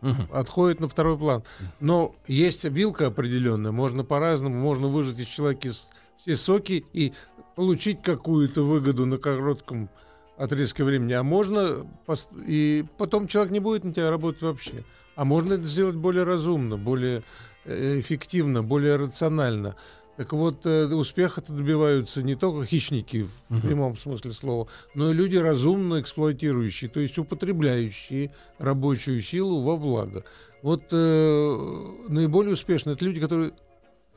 угу. 0.00 0.16
отходят 0.32 0.80
на 0.80 0.88
второй 0.88 1.18
план. 1.18 1.42
Но 1.78 2.14
есть 2.26 2.64
вилка 2.64 3.08
определенная, 3.08 3.72
можно 3.72 4.02
по-разному, 4.02 4.58
можно 4.58 4.88
выжать 4.88 5.18
из 5.18 5.26
человека 5.26 5.70
все 6.18 6.36
соки 6.36 6.84
и 6.94 7.12
получить 7.54 8.02
какую-то 8.02 8.62
выгоду 8.62 9.06
на 9.06 9.18
коротком 9.18 9.90
отрезке 10.36 10.84
времени, 10.84 11.12
а 11.12 11.22
можно 11.22 11.86
и 12.46 12.84
потом 12.98 13.26
человек 13.26 13.52
не 13.52 13.60
будет 13.60 13.84
на 13.84 13.92
тебя 13.92 14.10
работать 14.10 14.42
вообще. 14.42 14.84
А 15.16 15.24
можно 15.24 15.54
это 15.54 15.64
сделать 15.64 15.96
более 15.96 16.24
разумно, 16.24 16.76
более 16.76 17.24
э, 17.64 17.98
эффективно, 17.98 18.62
более 18.62 18.96
рационально. 18.96 19.76
Так 20.16 20.32
вот, 20.32 20.64
э, 20.64 20.86
успеха 20.86 21.42
добиваются 21.46 22.22
не 22.22 22.36
только 22.36 22.66
хищники 22.66 23.24
в 23.24 23.52
uh-huh. 23.52 23.60
прямом 23.60 23.96
смысле 23.96 24.30
слова, 24.30 24.68
но 24.94 25.10
и 25.10 25.14
люди 25.14 25.36
разумно 25.36 26.00
эксплуатирующие, 26.00 26.90
то 26.90 27.00
есть 27.00 27.18
употребляющие 27.18 28.32
рабочую 28.58 29.20
силу 29.20 29.62
во 29.62 29.76
благо. 29.76 30.24
Вот 30.62 30.84
э, 30.90 31.92
наиболее 32.08 32.54
успешные 32.54 32.94
это 32.94 33.04
люди, 33.04 33.20
которые 33.20 33.52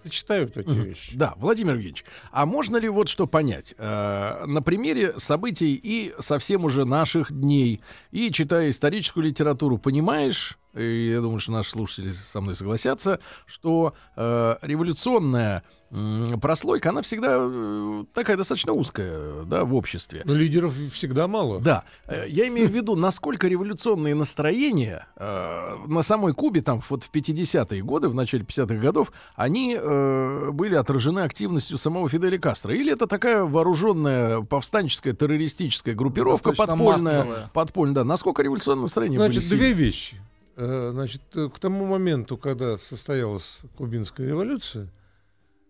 сочетают 0.03 0.57
эти 0.57 0.67
uh-huh. 0.67 0.85
вещи. 0.85 1.17
Да, 1.17 1.33
Владимир 1.37 1.73
Евгеньевич, 1.73 2.05
а 2.31 2.45
можно 2.45 2.77
ли 2.77 2.89
вот 2.89 3.07
что 3.09 3.25
понять? 3.25 3.73
Э, 3.77 4.45
на 4.45 4.61
примере 4.61 5.17
событий 5.17 5.79
и 5.81 6.13
совсем 6.19 6.65
уже 6.65 6.85
наших 6.85 7.31
дней, 7.31 7.79
и 8.11 8.31
читая 8.31 8.69
историческую 8.69 9.25
литературу, 9.25 9.77
понимаешь, 9.77 10.58
и 10.75 11.09
я 11.11 11.21
думаю, 11.21 11.39
что 11.39 11.51
наши 11.51 11.71
слушатели 11.71 12.11
со 12.11 12.41
мной 12.41 12.55
согласятся, 12.55 13.19
что 13.47 13.95
э, 14.15 14.55
революционная 14.61 15.63
э, 15.89 16.37
прослойка, 16.39 16.89
она 16.89 17.01
всегда 17.01 17.37
э, 17.39 18.05
такая 18.13 18.37
достаточно 18.37 18.73
узкая, 18.73 19.45
да, 19.45 19.65
в 19.65 19.73
обществе. 19.73 20.21
Но 20.25 20.35
лидеров 20.35 20.75
всегда 20.93 21.27
мало. 21.27 21.59
Да. 21.59 21.85
Э, 22.05 22.25
я 22.27 22.47
имею 22.49 22.67
в 22.67 22.71
виду, 22.71 22.95
насколько 22.95 23.47
революционные 23.47 24.13
настроения 24.13 25.07
э, 25.15 25.75
на 25.87 26.03
самой 26.03 26.33
Кубе, 26.35 26.61
там, 26.61 26.81
вот 26.87 27.03
в 27.03 27.11
50-е 27.11 27.81
годы, 27.81 28.07
в 28.07 28.13
начале 28.13 28.43
50-х 28.43 28.75
годов, 28.75 29.11
они 29.35 29.75
э, 29.75 30.51
были 30.51 30.75
отражены 30.75 31.21
активностью 31.21 31.79
самого 31.79 32.07
Фиделя 32.09 32.37
Кастро. 32.37 32.75
Или 32.75 32.93
это 32.93 33.07
такая 33.07 33.43
вооруженная 33.43 34.41
повстанческая 34.41 35.13
террористическая 35.13 35.95
группировка 35.95 36.53
подпольная, 36.53 37.49
подпольная, 37.53 37.95
да. 37.95 38.03
Насколько 38.03 38.43
революционные 38.43 38.83
настроения 38.83 39.17
Значит, 39.17 39.49
были 39.49 39.57
две 39.57 39.73
вещи. 39.73 40.21
Э, 40.61 40.91
значит, 40.91 41.21
э, 41.35 41.47
к 41.47 41.57
тому 41.57 41.85
моменту, 41.85 42.37
когда 42.37 42.77
состоялась 42.77 43.59
кубинская 43.77 44.27
революция, 44.27 44.89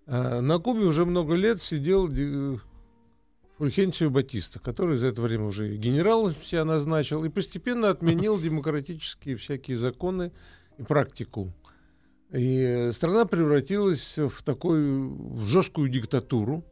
э, 0.07 0.39
на 0.39 0.57
Кубе 0.57 0.85
уже 0.85 1.05
много 1.05 1.35
лет 1.35 1.61
сидел 1.61 2.09
Фульхенсио 3.59 4.09
Батиста, 4.09 4.59
который 4.59 4.97
за 4.97 5.05
это 5.07 5.21
время 5.21 5.45
уже 5.45 5.77
генерал 5.77 6.31
себя 6.31 6.65
назначил 6.65 7.23
и 7.23 7.29
постепенно 7.29 7.91
отменил 7.91 8.39
демократические 8.41 9.35
всякие 9.35 9.77
законы 9.77 10.31
и 10.79 10.81
практику. 10.81 11.53
И 12.31 12.89
страна 12.91 13.25
превратилась 13.25 14.17
в 14.17 14.41
такую 14.41 15.45
жесткую 15.45 15.89
диктатуру, 15.89 16.63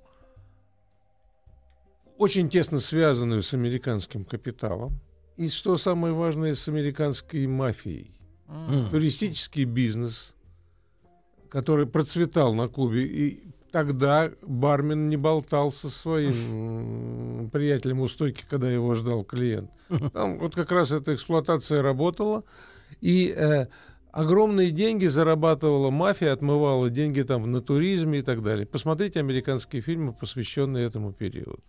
очень 2.17 2.49
тесно 2.49 2.79
связанную 2.79 3.43
с 3.43 3.53
американским 3.53 4.25
капиталом 4.25 4.99
и 5.37 5.49
что 5.49 5.77
самое 5.77 6.13
важное, 6.13 6.55
с 6.55 6.67
американской 6.67 7.47
мафией. 7.47 8.11
Mm. 8.47 8.89
Туристический 8.91 9.65
бизнес, 9.65 10.33
который 11.49 11.85
процветал 11.85 12.53
на 12.53 12.67
Кубе 12.67 13.05
и 13.05 13.43
тогда 13.71 14.31
бармен 14.41 15.07
не 15.07 15.17
болтал 15.17 15.71
со 15.71 15.89
своим 15.89 17.49
приятелем 17.53 17.99
у 17.99 18.07
стойки, 18.07 18.43
когда 18.49 18.69
его 18.71 18.95
ждал 18.95 19.23
клиент. 19.23 19.69
Там 20.13 20.39
вот 20.39 20.55
как 20.55 20.71
раз 20.71 20.91
эта 20.91 21.13
эксплуатация 21.13 21.81
работала. 21.81 22.43
И 23.01 23.33
э, 23.37 23.67
огромные 24.11 24.71
деньги 24.71 25.05
зарабатывала 25.05 25.91
мафия, 25.91 26.33
отмывала 26.33 26.89
деньги 26.89 27.21
там 27.21 27.43
в 27.43 27.47
натуризме 27.47 28.19
и 28.19 28.21
так 28.21 28.41
далее. 28.41 28.65
Посмотрите 28.65 29.19
американские 29.19 29.81
фильмы, 29.81 30.13
посвященные 30.13 30.87
этому 30.87 31.11
периоду. 31.11 31.63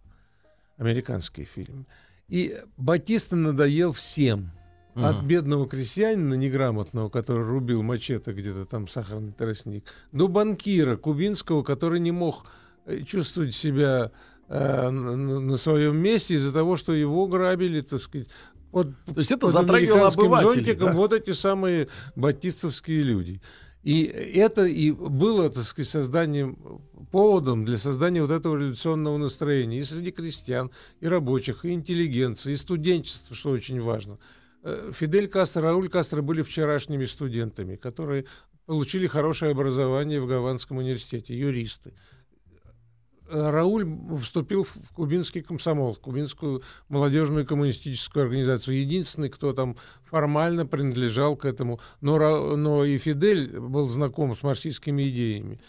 Американские 0.79 1.45
фильмы. 1.45 1.85
И 2.29 2.55
Батиста 2.77 3.37
надоел 3.37 3.93
всем. 3.93 4.51
От 4.95 5.23
бедного 5.23 5.69
крестьянина 5.69 6.35
неграмотного, 6.35 7.09
который 7.09 7.45
рубил 7.45 7.85
мачете 7.85 8.33
где-то 8.33 8.65
там 8.65 8.89
сахарный 8.89 9.31
тростник, 9.31 9.85
до 10.11 10.27
банкира 10.27 10.97
кубинского, 10.97 11.63
который 11.63 12.01
не 12.01 12.11
мог 12.11 12.47
э, 12.85 13.03
чувствовать 13.05 13.55
себя 13.55 14.11
э, 14.49 14.91
на, 14.91 15.57
своем 15.57 15.99
месте 15.99 16.35
из-за 16.35 16.53
того, 16.53 16.77
что 16.77 16.95
его 16.95 17.29
грабили, 17.29 17.81
так 17.81 18.01
сказать, 18.01 18.27
под, 18.73 18.89
То 19.05 19.19
есть 19.19 19.31
это 19.31 19.43
под 19.43 19.53
затрагивало 19.53 20.09
обывателей, 20.09 20.75
да? 20.75 20.93
вот 20.93 21.13
эти 21.13 21.33
самые 21.33 21.87
батистовские 22.17 23.03
люди. 23.03 23.41
И 23.83 24.05
это 24.05 24.67
и 24.67 24.91
было, 24.91 25.51
так 25.51 25.65
сказать, 25.65 25.89
созданием, 25.89 26.83
поводом 27.11 27.65
для 27.65 27.79
создания 27.79 28.23
вот 28.23 28.31
этого 28.31 28.57
революционного 28.57 29.17
настроения 29.19 29.79
и 29.79 29.85
среди 29.85 30.11
крестьян, 30.11 30.71
и 31.01 31.07
рабочих, 31.07 31.65
и 31.65 31.73
интеллигенции, 31.73 32.53
и 32.53 32.57
студенчества, 32.57 33.35
что 33.35 33.51
очень 33.51 33.81
важно. 33.81 34.19
Э, 34.63 34.93
Фидель 34.95 35.29
Кастро, 35.29 35.63
Рауль 35.63 35.89
Кастро 35.89 36.23
были 36.23 36.43
вчерашними 36.43 37.05
студентами, 37.05 37.77
которые 37.77 38.27
получили 38.67 39.07
хорошее 39.07 39.53
образование 39.53 40.21
в 40.21 40.27
Гаванском 40.27 40.79
университете, 40.79 41.39
юристы. 41.39 41.95
Рауль 43.29 43.87
вступил 44.21 44.65
в 44.65 44.93
кубинский 44.95 45.43
комсомол, 45.43 45.95
в 45.95 45.99
кубинскую 45.99 46.63
молодежную 46.89 47.47
коммунистическую 47.47 48.25
организацию. 48.25 48.81
Единственный, 48.81 49.29
кто 49.29 49.53
там 49.53 49.77
формально 50.05 50.67
принадлежал 50.67 51.37
к 51.37 51.45
этому. 51.45 51.81
Но, 52.01 52.57
но 52.57 52.85
и 52.85 52.99
Фидель 52.99 53.59
был 53.59 53.89
знаком 53.89 54.35
с 54.35 54.43
марксистскими 54.43 55.09
идеями. 55.09 55.61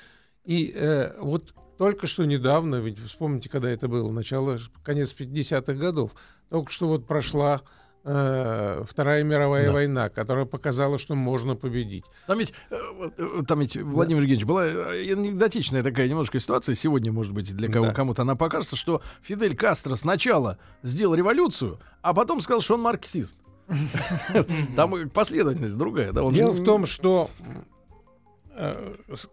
И 0.46 0.72
э, 0.74 1.20
вот 1.20 1.54
только 1.78 2.08
что 2.08 2.26
недавно, 2.26 2.76
ведь 2.78 3.00
вспомните, 3.00 3.50
когда 3.50 3.70
это 3.70 3.88
было, 3.88 4.12
начало, 4.12 4.60
конец 4.84 5.16
50-х 5.18 5.74
годов, 5.74 6.12
только 6.50 6.72
что 6.72 6.88
вот 6.88 7.08
прошла 7.08 7.62
Вторая 8.04 9.24
мировая 9.24 9.68
да. 9.68 9.74
война, 9.74 10.10
которая 10.10 10.46
показала, 10.46 10.98
что 10.98 11.16
можно 11.16 11.56
победить. 11.56 12.06
Там 12.28 12.40
ведь, 12.40 12.54
э, 12.70 12.78
э, 13.18 13.42
там 13.48 13.60
ведь 13.60 13.76
Владимир 13.76 14.22
да. 14.22 14.28
Евгеньевич, 14.28 14.46
была 14.46 14.64
анекдотичная 14.64 15.84
такая 15.84 16.08
немножко 16.08 16.40
ситуация. 16.40 16.76
Сегодня, 16.76 17.12
может 17.12 17.34
быть, 17.34 17.54
для 17.56 17.70
кого, 17.70 17.88
да. 17.88 17.94
кому-то 17.94 18.22
она 18.22 18.36
покажется, 18.36 18.78
что 18.78 19.02
Фидель 19.22 19.56
Кастро 19.56 19.96
сначала 19.96 20.58
сделал 20.82 21.14
революцию, 21.14 21.80
а 22.02 22.14
потом 22.14 22.42
сказал, 22.42 22.62
что 22.62 22.76
он 22.76 22.82
марксист. 22.82 23.38
Там 24.76 25.10
последовательность 25.10 25.78
другая. 25.78 26.14
Дело 26.14 26.52
в 26.52 26.64
том, 26.64 26.86
что 26.86 27.30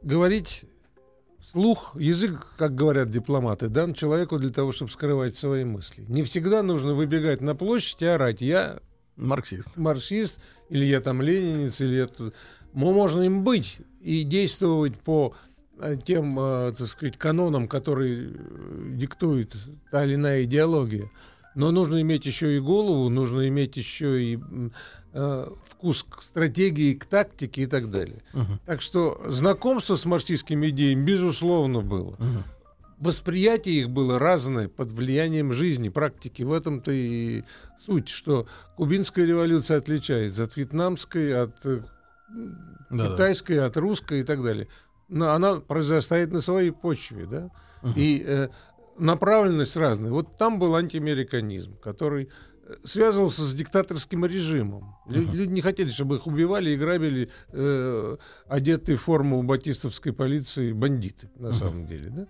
говорить 0.03 0.65
Слух, 1.53 1.95
язык, 1.97 2.45
как 2.59 2.75
говорят 2.75 3.09
дипломаты, 3.09 3.69
дан 3.69 3.95
человеку 3.95 4.37
для 4.37 4.51
того, 4.51 4.73
чтобы 4.73 4.91
скрывать 4.91 5.37
свои 5.37 5.63
мысли. 5.63 6.05
Не 6.09 6.25
всегда 6.25 6.65
нужно 6.65 6.95
выбегать 6.95 7.41
на 7.41 7.55
площадь 7.55 8.03
и 8.03 8.07
орать. 8.07 8.41
Я 8.41 8.81
марксист. 9.15 9.69
Марксист, 9.77 10.41
или 10.71 10.85
я 10.85 11.01
там 11.01 11.23
ленинец, 11.23 11.81
или 11.81 11.95
я... 11.95 12.09
Но 12.73 12.93
можно 12.93 13.23
им 13.23 13.45
быть 13.45 13.79
и 14.01 14.25
действовать 14.25 14.99
по 14.99 15.35
э, 15.79 15.97
тем, 16.05 16.37
э, 16.37 16.73
так 16.77 16.89
сказать, 16.89 17.17
канонам, 17.17 17.69
которые 17.69 18.33
э, 18.35 18.91
диктует 18.97 19.55
та 19.93 20.05
или 20.05 20.17
иная 20.17 20.43
идеология. 20.43 21.09
Но 21.55 21.71
нужно 21.71 22.03
иметь 22.03 22.27
еще 22.27 22.57
и 22.57 22.61
голову, 22.61 23.09
нужно 23.09 23.47
иметь 23.47 23.77
еще 23.77 24.21
и 24.21 24.39
э, 25.17 25.47
вкус 25.71 26.05
к 26.09 26.23
стратегии, 26.23 26.95
к 26.95 27.07
тактике 27.07 27.63
и 27.63 27.67
так 27.67 27.91
далее. 27.91 28.23
Uh-huh. 28.35 28.59
Так 28.67 28.83
что 28.83 29.21
знакомство 29.27 29.97
с 29.97 30.05
марксистскими 30.05 30.69
идеями, 30.69 31.05
безусловно, 31.05 31.81
было. 31.81 32.13
Uh-huh. 32.13 32.43
Восприятие 32.99 33.81
их 33.81 33.91
было 33.91 34.19
разное 34.19 34.69
под 34.69 34.91
влиянием 34.93 35.53
жизни, 35.53 35.89
практики. 35.89 36.43
В 36.43 36.53
этом-то 36.53 36.93
и 36.93 37.45
суть, 37.85 38.09
что 38.09 38.47
кубинская 38.77 39.27
революция 39.27 39.79
отличается 39.79 40.45
от 40.45 40.57
вьетнамской, 40.57 41.43
от 41.43 41.65
э, 41.65 41.81
Да-да. 42.91 43.13
китайской, 43.13 43.59
от 43.59 43.77
русской 43.77 44.21
и 44.21 44.25
так 44.25 44.43
далее. 44.43 44.69
Но 45.09 45.31
она 45.31 45.57
произрастает 45.57 46.33
на 46.33 46.41
своей 46.41 46.73
почве, 46.73 47.27
да. 47.27 47.51
Uh-huh. 47.83 47.93
И 47.97 48.23
э, 48.27 48.49
направленность 48.99 49.77
разная. 49.77 50.11
Вот 50.11 50.37
там 50.37 50.59
был 50.59 50.75
антиамериканизм, 50.75 51.77
который 51.79 52.29
связывался 52.85 53.43
с 53.43 53.55
диктаторским 53.55 54.25
режимом. 54.25 54.97
Uh-huh. 55.07 55.33
Люди 55.33 55.53
не 55.53 55.61
хотели, 55.61 55.91
чтобы 55.91 56.17
их 56.17 56.27
убивали 56.27 56.71
и 56.71 56.77
грабили 56.77 57.31
э, 57.49 58.17
одетые 58.49 58.97
в 58.97 59.03
форму 59.03 59.43
батистовской 59.43 60.13
полиции 60.13 60.73
бандиты, 60.73 61.31
на 61.37 61.49
uh-huh. 61.49 61.53
самом 61.53 61.87
деле. 61.87 62.11
Да? 62.11 62.27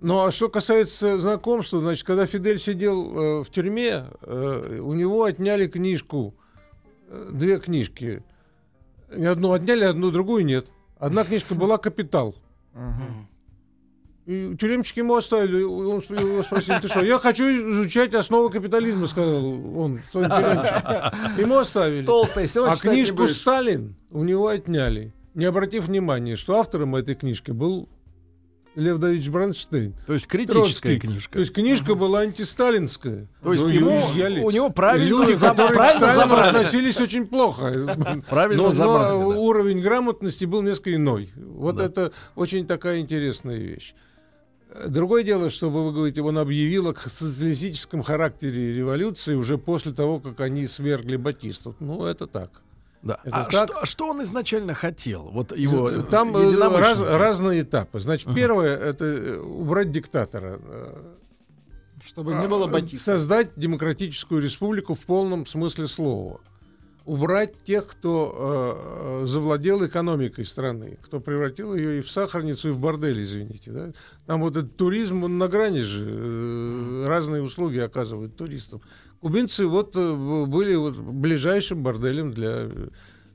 Ну 0.00 0.24
а 0.24 0.30
что 0.30 0.48
касается 0.48 1.18
знакомства, 1.18 1.80
значит, 1.80 2.06
когда 2.06 2.26
Фидель 2.26 2.58
сидел 2.58 3.40
э, 3.40 3.44
в 3.44 3.50
тюрьме, 3.50 4.06
э, 4.22 4.80
у 4.82 4.94
него 4.94 5.24
отняли 5.24 5.66
книжку, 5.66 6.34
э, 7.08 7.30
две 7.32 7.60
книжки. 7.60 8.22
Одну 9.10 9.52
отняли, 9.52 9.84
одну 9.84 10.10
другую 10.10 10.44
нет. 10.44 10.68
Одна 10.96 11.24
книжка 11.24 11.54
была 11.54 11.78
«Капитал». 11.78 12.34
Uh-huh. 12.72 13.26
И 14.30 14.54
тюремщики 14.56 15.00
ему 15.00 15.16
оставили. 15.16 15.64
Он 15.64 16.00
его 16.08 16.42
спросил, 16.44 16.76
ты 16.80 16.86
что? 16.86 17.00
Я 17.00 17.18
хочу 17.18 17.42
изучать 17.44 18.14
основы 18.14 18.48
капитализма, 18.48 19.08
сказал 19.08 19.44
он 19.76 20.00
своим 20.08 20.30
тюремщикам. 20.30 21.36
Ему 21.36 21.58
оставили. 21.58 22.04
Толстый, 22.04 22.48
А 22.64 22.76
книжку 22.76 23.26
«Сталин» 23.26 23.96
у 24.12 24.22
него 24.22 24.46
отняли, 24.46 25.12
не 25.34 25.46
обратив 25.46 25.86
внимания, 25.86 26.36
что 26.36 26.60
автором 26.60 26.94
этой 26.94 27.16
книжки 27.16 27.50
был 27.50 27.88
Лев 28.76 28.98
Давидович 28.98 29.30
Бронштейн. 29.30 29.94
То 30.06 30.12
есть 30.12 30.28
критическая 30.28 30.90
Троцкий. 30.90 30.98
книжка. 31.00 31.32
То 31.32 31.40
есть 31.40 31.52
книжка 31.52 31.96
была 31.96 32.20
антисталинская. 32.20 33.26
То 33.42 33.52
есть 33.52 33.68
ему, 33.68 33.98
изъяли. 34.12 34.42
у 34.42 34.50
него 34.50 34.70
правильно 34.70 35.08
Люди, 35.08 35.32
которые 35.32 35.74
правильно 35.74 36.06
к 36.06 36.12
Сталину 36.12 36.20
забрали. 36.20 36.56
относились 36.56 37.00
очень 37.00 37.26
плохо. 37.26 38.22
Правильно 38.28 38.62
но, 38.62 38.70
забрали, 38.70 39.18
но 39.18 39.32
да. 39.32 39.38
уровень 39.38 39.80
грамотности 39.80 40.44
был 40.44 40.62
несколько 40.62 40.94
иной. 40.94 41.32
Вот 41.34 41.76
да. 41.76 41.86
это 41.86 42.12
очень 42.36 42.64
такая 42.64 43.00
интересная 43.00 43.56
вещь. 43.56 43.92
Другое 44.86 45.24
дело, 45.24 45.50
что 45.50 45.68
вы, 45.68 45.84
вы 45.86 45.92
говорите, 45.92 46.22
он 46.22 46.38
объявил 46.38 46.88
о 46.88 46.94
социалистическом 46.94 48.02
характере 48.02 48.74
революции 48.74 49.34
уже 49.34 49.58
после 49.58 49.92
того, 49.92 50.20
как 50.20 50.40
они 50.40 50.66
свергли 50.66 51.16
Батисту. 51.16 51.74
Ну, 51.80 52.04
это 52.04 52.26
так. 52.26 52.62
Да. 53.02 53.18
Это 53.24 53.36
а 53.36 53.50
так. 53.50 53.70
Что, 53.70 53.86
что 53.86 54.08
он 54.08 54.22
изначально 54.22 54.74
хотел? 54.74 55.30
Вот 55.32 55.56
его 55.56 56.02
Там 56.02 56.36
э, 56.36 56.78
раз, 56.78 57.00
разные 57.00 57.62
этапы. 57.62 57.98
Значит, 57.98 58.28
uh-huh. 58.28 58.34
первое 58.34 58.76
это 58.76 59.04
э, 59.04 59.38
убрать 59.38 59.90
диктатора. 59.90 60.60
Чтобы 62.06 62.34
не 62.34 62.48
было 62.48 62.66
Батиста. 62.66 63.12
Создать 63.12 63.50
демократическую 63.56 64.42
республику 64.42 64.94
в 64.94 65.00
полном 65.00 65.46
смысле 65.46 65.86
слова 65.86 66.40
убрать 67.04 67.62
тех, 67.64 67.86
кто 67.86 69.22
э, 69.22 69.26
завладел 69.26 69.86
экономикой 69.86 70.44
страны, 70.44 70.98
кто 71.02 71.20
превратил 71.20 71.74
ее 71.74 71.98
и 71.98 72.02
в 72.02 72.10
сахарницу, 72.10 72.68
и 72.68 72.72
в 72.72 72.78
бордель, 72.78 73.22
извините. 73.22 73.70
Да? 73.70 73.92
Там 74.26 74.40
вот 74.40 74.56
этот 74.56 74.76
туризм, 74.76 75.24
он 75.24 75.38
на 75.38 75.48
грани 75.48 75.80
же, 75.80 76.06
э, 76.08 77.04
разные 77.06 77.42
услуги 77.42 77.78
оказывают 77.78 78.36
туристам. 78.36 78.80
Кубинцы 79.20 79.66
вот 79.66 79.96
э, 79.96 80.44
были 80.46 80.74
вот 80.74 80.96
ближайшим 80.96 81.82
борделем 81.82 82.32
для 82.32 82.68
э, 82.68 82.88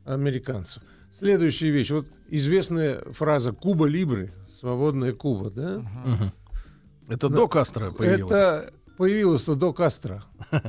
американцев. 0.05 0.83
Следующая 1.17 1.69
вещь, 1.69 1.91
вот 1.91 2.07
известная 2.29 3.01
фраза 3.11 3.53
«Куба 3.53 3.85
Либры», 3.85 4.33
«Свободная 4.59 5.13
Куба», 5.13 5.49
да? 5.51 5.77
Угу. 5.77 7.13
Это 7.13 7.29
Но 7.29 7.35
до 7.35 7.47
Кастро 7.47 7.91
появилось? 7.91 8.31
Это 8.31 8.73
появилось 8.97 9.45
до 9.45 9.73
Кастро. 9.73 10.23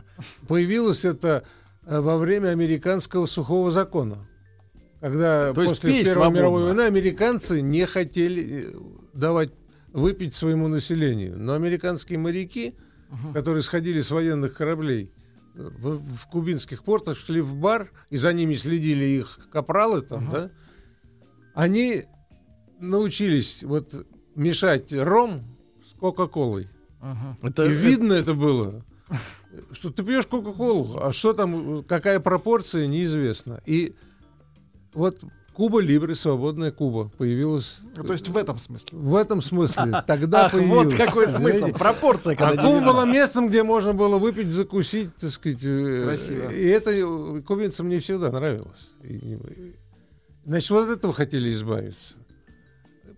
Появилось 0.48 1.04
это 1.04 1.44
во 1.86 2.18
время 2.18 2.48
американского 2.48 3.26
сухого 3.26 3.70
закона. 3.70 4.26
Когда 5.00 5.52
То 5.52 5.64
после 5.64 6.02
Первой 6.02 6.12
свободно. 6.12 6.36
мировой 6.36 6.62
войны 6.64 6.80
американцы 6.82 7.60
не 7.60 7.86
хотели 7.86 8.72
э, 8.72 8.78
давать 9.12 9.52
выпить 9.92 10.34
своему 10.34 10.68
населению. 10.68 11.38
Но 11.38 11.52
американские 11.52 12.18
моряки, 12.18 12.74
угу. 13.10 13.32
которые 13.32 13.62
сходили 13.62 14.00
с 14.00 14.10
военных 14.10 14.54
кораблей 14.54 15.12
э, 15.54 15.70
в, 15.78 15.98
в 15.98 16.26
кубинских 16.28 16.82
портах, 16.82 17.16
шли 17.18 17.40
в 17.40 17.54
бар, 17.54 17.92
и 18.10 18.16
за 18.16 18.32
ними 18.32 18.54
следили 18.54 19.04
их 19.04 19.38
капралы 19.52 20.00
там, 20.00 20.24
угу. 20.24 20.32
да, 20.32 20.50
они 21.54 22.02
научились 22.80 23.62
вот 23.62 24.06
мешать 24.34 24.92
ром 24.92 25.44
с 25.88 25.98
Кока-Колой. 25.98 26.68
Угу. 27.00 27.48
Это, 27.48 27.64
и 27.64 27.70
видно 27.70 28.14
это 28.14 28.34
было 28.34 28.84
что 29.72 29.90
ты 29.90 30.02
пьешь 30.02 30.26
Кока-Колу, 30.26 30.98
а 31.00 31.12
что 31.12 31.32
там, 31.32 31.82
какая 31.84 32.20
пропорция, 32.20 32.86
неизвестно. 32.86 33.60
И 33.66 33.94
вот 34.92 35.20
Куба 35.54 35.80
Либре, 35.80 36.14
свободная 36.14 36.70
Куба, 36.70 37.08
появилась. 37.16 37.78
Ну, 37.96 38.04
то 38.04 38.12
есть 38.12 38.28
в 38.28 38.36
этом 38.36 38.58
смысле. 38.58 38.98
В 38.98 39.14
этом 39.14 39.40
смысле. 39.40 40.02
Тогда 40.06 40.46
Ах, 40.46 40.52
появилась. 40.52 40.86
вот 40.86 40.94
какой 40.94 41.28
смысл, 41.28 41.58
Знаете, 41.58 41.78
пропорция. 41.78 42.34
А 42.34 42.36
когда 42.36 42.62
Куба 42.62 42.80
была 42.80 43.06
местом, 43.06 43.48
где 43.48 43.62
можно 43.62 43.94
было 43.94 44.18
выпить, 44.18 44.48
закусить, 44.48 45.14
так 45.16 45.30
сказать. 45.30 45.60
э, 45.62 46.04
Красиво. 46.04 46.50
И 46.50 46.66
это 46.66 46.90
э, 46.90 47.40
кубинцам 47.40 47.88
не 47.88 48.00
всегда 48.00 48.30
нравилось. 48.30 48.90
Значит, 50.44 50.70
вот 50.70 50.90
от 50.90 50.98
этого 50.98 51.14
хотели 51.14 51.52
избавиться. 51.54 52.14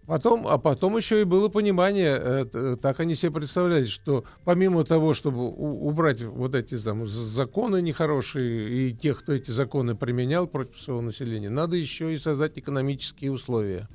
Потом, 0.08 0.48
а 0.48 0.56
потом 0.56 0.96
еще 0.96 1.20
и 1.20 1.24
было 1.24 1.50
понимание, 1.50 2.18
э, 2.18 2.76
так 2.80 2.98
они 2.98 3.14
себе 3.14 3.30
представляли, 3.30 3.84
что 3.84 4.24
помимо 4.42 4.82
того, 4.84 5.12
чтобы 5.12 5.46
у- 5.46 5.86
убрать 5.86 6.22
вот 6.22 6.54
эти 6.54 6.78
там, 6.78 7.06
законы 7.06 7.82
нехорошие 7.82 8.88
и 8.88 8.94
тех, 8.94 9.18
кто 9.18 9.34
эти 9.34 9.50
законы 9.50 9.94
применял 9.94 10.46
против 10.46 10.80
своего 10.80 11.02
населения, 11.02 11.50
надо 11.50 11.76
еще 11.76 12.14
и 12.14 12.16
создать 12.16 12.56
экономические 12.58 13.32
условия 13.32 13.86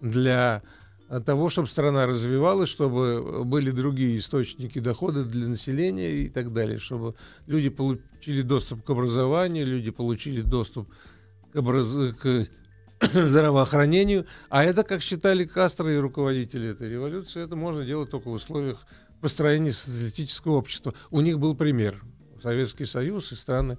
для 0.00 0.62
того, 1.26 1.48
чтобы 1.50 1.66
страна 1.66 2.06
развивалась, 2.06 2.68
чтобы 2.68 3.44
были 3.44 3.72
другие 3.72 4.18
источники 4.18 4.78
дохода 4.78 5.24
для 5.24 5.48
населения 5.48 6.12
и 6.12 6.28
так 6.28 6.52
далее, 6.52 6.78
чтобы 6.78 7.16
люди 7.48 7.70
получили 7.70 8.42
доступ 8.42 8.84
к 8.84 8.90
образованию, 8.90 9.66
люди 9.66 9.90
получили 9.90 10.42
доступ 10.42 10.88
к, 11.52 11.56
образ- 11.56 12.14
здравоохранению. 13.12 14.26
А 14.48 14.64
это, 14.64 14.82
как 14.82 15.02
считали 15.02 15.44
Кастро 15.44 15.92
и 15.92 15.96
руководители 15.96 16.68
этой 16.70 16.88
революции, 16.88 17.42
это 17.42 17.56
можно 17.56 17.84
делать 17.84 18.10
только 18.10 18.28
в 18.28 18.32
условиях 18.32 18.86
построения 19.20 19.72
социалистического 19.72 20.52
общества. 20.52 20.94
У 21.10 21.20
них 21.20 21.38
был 21.38 21.54
пример. 21.54 22.02
Советский 22.42 22.84
Союз 22.86 23.32
и 23.32 23.34
страны 23.34 23.78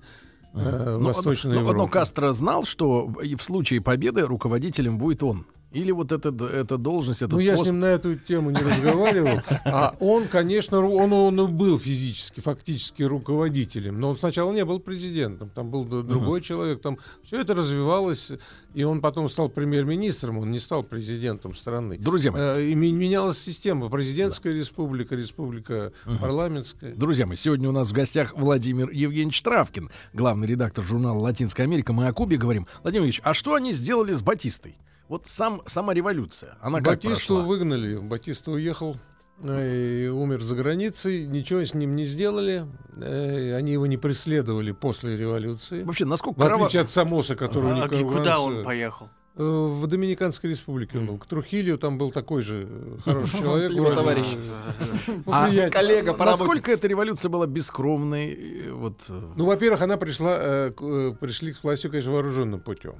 э, 0.53 0.97
Но- 0.99 1.07
Восточной 1.07 1.55
но- 1.55 1.61
но 1.61 1.69
Европы. 1.69 1.93
Кастро 1.93 2.31
знал, 2.33 2.63
что 2.63 3.07
в 3.07 3.39
случае 3.41 3.81
победы 3.81 4.21
руководителем 4.21 4.97
будет 4.97 5.23
он. 5.23 5.45
Или 5.71 5.91
вот 5.91 6.11
эта, 6.11 6.29
эта 6.29 6.77
должность, 6.77 7.21
этот 7.21 7.33
Ну, 7.33 7.39
я 7.39 7.55
с 7.55 7.63
ним 7.63 7.79
на 7.79 7.85
эту 7.85 8.15
тему 8.15 8.49
не 8.51 8.61
разговаривал. 8.61 9.41
А 9.65 9.95
он, 9.99 10.27
конечно, 10.27 10.79
он, 10.85 11.13
он 11.13 11.55
был 11.55 11.79
физически, 11.79 12.41
фактически 12.41 13.03
руководителем. 13.03 13.99
Но 13.99 14.09
он 14.09 14.17
сначала 14.17 14.51
не 14.51 14.65
был 14.65 14.79
президентом. 14.79 15.49
Там 15.49 15.69
был 15.69 15.85
другой 15.85 16.41
человек. 16.41 16.81
Там 16.81 16.97
все 17.23 17.39
это 17.41 17.53
развивалось. 17.55 18.31
И 18.73 18.83
он 18.83 19.01
потом 19.01 19.29
стал 19.29 19.49
премьер-министром. 19.49 20.39
Он 20.39 20.51
не 20.51 20.59
стал 20.59 20.83
президентом 20.83 21.55
страны. 21.55 21.97
Друзья 21.97 22.31
мои, 22.31 22.41
Э, 22.41 22.63
И 22.69 22.75
менялась 22.75 23.37
система. 23.39 23.89
Президентская 23.89 24.53
республика, 24.53 25.15
республика 25.15 25.93
парламентская. 26.19 26.93
Друзья 26.95 27.25
мои, 27.25 27.37
сегодня 27.37 27.69
у 27.69 27.71
нас 27.71 27.89
в 27.89 27.93
гостях 27.93 28.33
Владимир 28.35 28.89
Евгеньевич 28.89 29.41
Травкин, 29.41 29.89
главный 30.13 30.47
редактор 30.47 30.83
журнала 30.83 31.19
«Латинская 31.19 31.63
Америка». 31.63 31.93
Мы 31.93 32.07
о 32.07 32.13
Кубе 32.13 32.37
говорим. 32.37 32.67
Владимир 32.83 33.05
Евгеньевич, 33.05 33.21
а 33.23 33.33
что 33.33 33.53
они 33.55 33.73
сделали 33.73 34.11
с 34.13 34.21
Батистой? 34.21 34.77
Вот 35.11 35.27
сам, 35.27 35.61
сама 35.65 35.93
революция, 35.93 36.55
она 36.61 36.77
как 36.77 36.87
Батисту 36.87 37.09
прошла? 37.35 37.41
выгнали. 37.41 37.97
Батиста 37.97 38.51
уехал 38.51 38.95
э, 39.43 40.05
и 40.05 40.07
умер 40.07 40.39
за 40.41 40.55
границей. 40.55 41.27
Ничего 41.27 41.65
с 41.65 41.73
ним 41.73 41.97
не 41.97 42.05
сделали. 42.05 42.65
Э, 42.95 43.55
Они 43.57 43.73
его 43.73 43.87
не 43.87 43.97
преследовали 43.97 44.71
после 44.71 45.17
революции. 45.17 45.83
Вообще, 45.83 46.05
насколько 46.05 46.39
В 46.39 46.43
отличие 46.45 46.83
от 46.83 46.89
Самоса, 46.89 47.35
который 47.35 47.73
А 47.73 47.87
Никарагуанца- 47.87 48.17
куда 48.19 48.39
он 48.39 48.63
поехал? 48.63 49.09
Э, 49.35 49.43
В 49.43 49.87
Доминиканской 49.87 50.49
республике 50.49 50.97
он 50.97 51.05
был. 51.05 51.17
К 51.17 51.25
Трухилью 51.25 51.77
там 51.77 51.97
был 51.97 52.11
такой 52.11 52.41
же 52.41 52.67
э, 52.69 52.97
хороший 53.03 53.39
человек. 53.39 53.71
Его 53.71 53.93
товарищ. 53.93 54.25
А 55.25 55.47
приятелю. 55.47 55.71
коллега 55.71 56.13
по. 56.13 56.25
Насколько 56.25 56.71
эта 56.71 56.87
революция 56.87 57.29
была 57.29 57.47
бескромной? 57.47 58.33
э, 58.33 58.71
Вот, 58.71 58.95
Ну, 59.07 59.45
во-первых, 59.45 59.81
она 59.81 59.97
пришла, 59.97 60.71
пришли 60.71 61.53
к 61.53 61.63
власти, 61.63 61.87
конечно, 61.87 62.11
вооруженным 62.11 62.59
путем. 62.59 62.95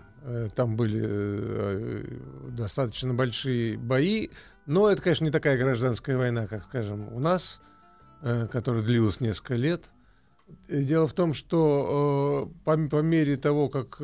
Там 0.56 0.76
были 0.76 2.06
достаточно 2.50 3.14
большие 3.14 3.78
бои, 3.78 4.30
но 4.66 4.90
это, 4.90 5.02
конечно, 5.02 5.26
не 5.26 5.32
такая 5.32 5.58
гражданская 5.58 6.18
война, 6.18 6.48
как, 6.48 6.64
скажем, 6.64 7.12
у 7.14 7.20
нас, 7.20 7.60
которая 8.22 8.84
длилась 8.84 9.20
несколько 9.20 9.56
лет. 9.56 9.86
Дело 10.70 11.08
в 11.08 11.14
том, 11.14 11.34
что 11.34 12.50
э, 12.52 12.64
по, 12.66 12.78
по 12.88 13.02
мере 13.02 13.38
того, 13.38 13.70
как 13.70 13.98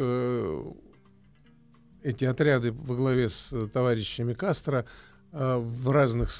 эти 2.07 2.23
отряды 2.25 2.71
во 2.71 2.95
главе 2.95 3.29
с 3.29 3.49
э, 3.51 3.67
товарищами 3.67 4.33
Кастро 4.33 4.85
э, 5.33 5.57
в 5.57 5.91
разных 5.91 6.31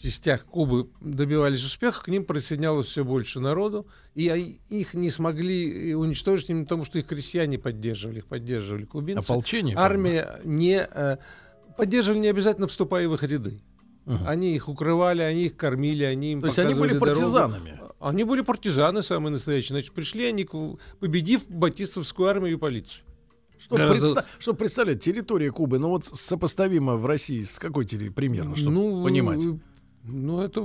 частях 0.00 0.46
Кубы 0.46 0.88
добивались 1.02 1.62
успеха, 1.62 2.04
к 2.04 2.08
ним 2.08 2.24
присоединялось 2.24 2.86
все 2.86 3.04
больше 3.04 3.38
народу, 3.38 3.86
и 4.14 4.28
их 4.70 4.94
не 4.94 5.10
смогли 5.10 5.92
э, 5.92 5.94
уничтожить 5.94 6.48
именно 6.48 6.64
потому, 6.64 6.84
что 6.86 6.98
их 6.98 7.06
крестьяне 7.06 7.58
поддерживали, 7.58 8.18
их 8.18 8.26
поддерживали 8.26 8.86
кубинцы. 8.86 9.26
ополчение? 9.26 9.76
Армия 9.76 10.40
не 10.44 10.88
э, 10.90 11.18
поддерживали 11.76 12.20
не 12.20 12.28
обязательно 12.28 12.66
вступая 12.66 13.06
в 13.06 13.14
их 13.14 13.22
ряды. 13.22 13.60
Мгм. 14.06 14.26
Они 14.26 14.54
их 14.54 14.70
укрывали, 14.70 15.20
они 15.20 15.44
их 15.44 15.56
кормили, 15.56 16.04
они 16.04 16.32
им 16.32 16.40
То 16.40 16.46
есть 16.46 16.58
они 16.58 16.72
были 16.72 16.94
дорогу. 16.94 17.20
партизанами? 17.20 17.80
Они 18.00 18.24
были 18.24 18.40
партизаны 18.40 19.02
самые 19.02 19.32
настоящие. 19.32 19.76
Значит, 19.76 19.92
пришли 19.92 20.24
они, 20.24 20.48
победив 20.98 21.46
батистовскую 21.50 22.26
армию 22.26 22.54
и 22.54 22.56
полицию. 22.56 23.04
Что, 23.60 23.76
Гораздо- 23.76 24.14
предста- 24.14 24.24
что 24.38 24.54
представлять, 24.54 25.00
территория 25.04 25.52
Кубы, 25.52 25.78
ну 25.78 25.90
вот 25.90 26.06
сопоставимо 26.06 26.96
в 26.96 27.04
России 27.06 27.42
с 27.42 27.58
какой 27.58 27.84
территорией 27.84 28.12
примерно, 28.12 28.56
чтобы 28.56 28.72
ну, 28.74 29.04
понимать? 29.04 29.44
э, 29.44 29.58
Ну, 30.04 30.40
это 30.40 30.62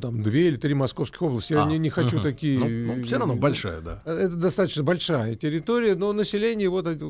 там 0.00 0.22
две 0.24 0.48
или 0.48 0.56
три 0.56 0.74
московских 0.74 1.22
области. 1.22 1.52
Я 1.52 1.62
А, 1.62 1.68
не, 1.68 1.78
не 1.78 1.88
хочу 1.88 2.16
мгм. 2.16 2.22
такие... 2.24 2.58
Ну, 2.58 3.02
все 3.04 3.18
равно 3.18 3.36
большая, 3.36 3.80
да. 3.80 4.02
Э, 4.04 4.12
Это 4.26 4.34
достаточно 4.34 4.82
большая 4.82 5.36
территория, 5.36 5.94
но 5.94 6.12
население 6.12 6.68
вот 6.68 6.88
это, 6.88 7.06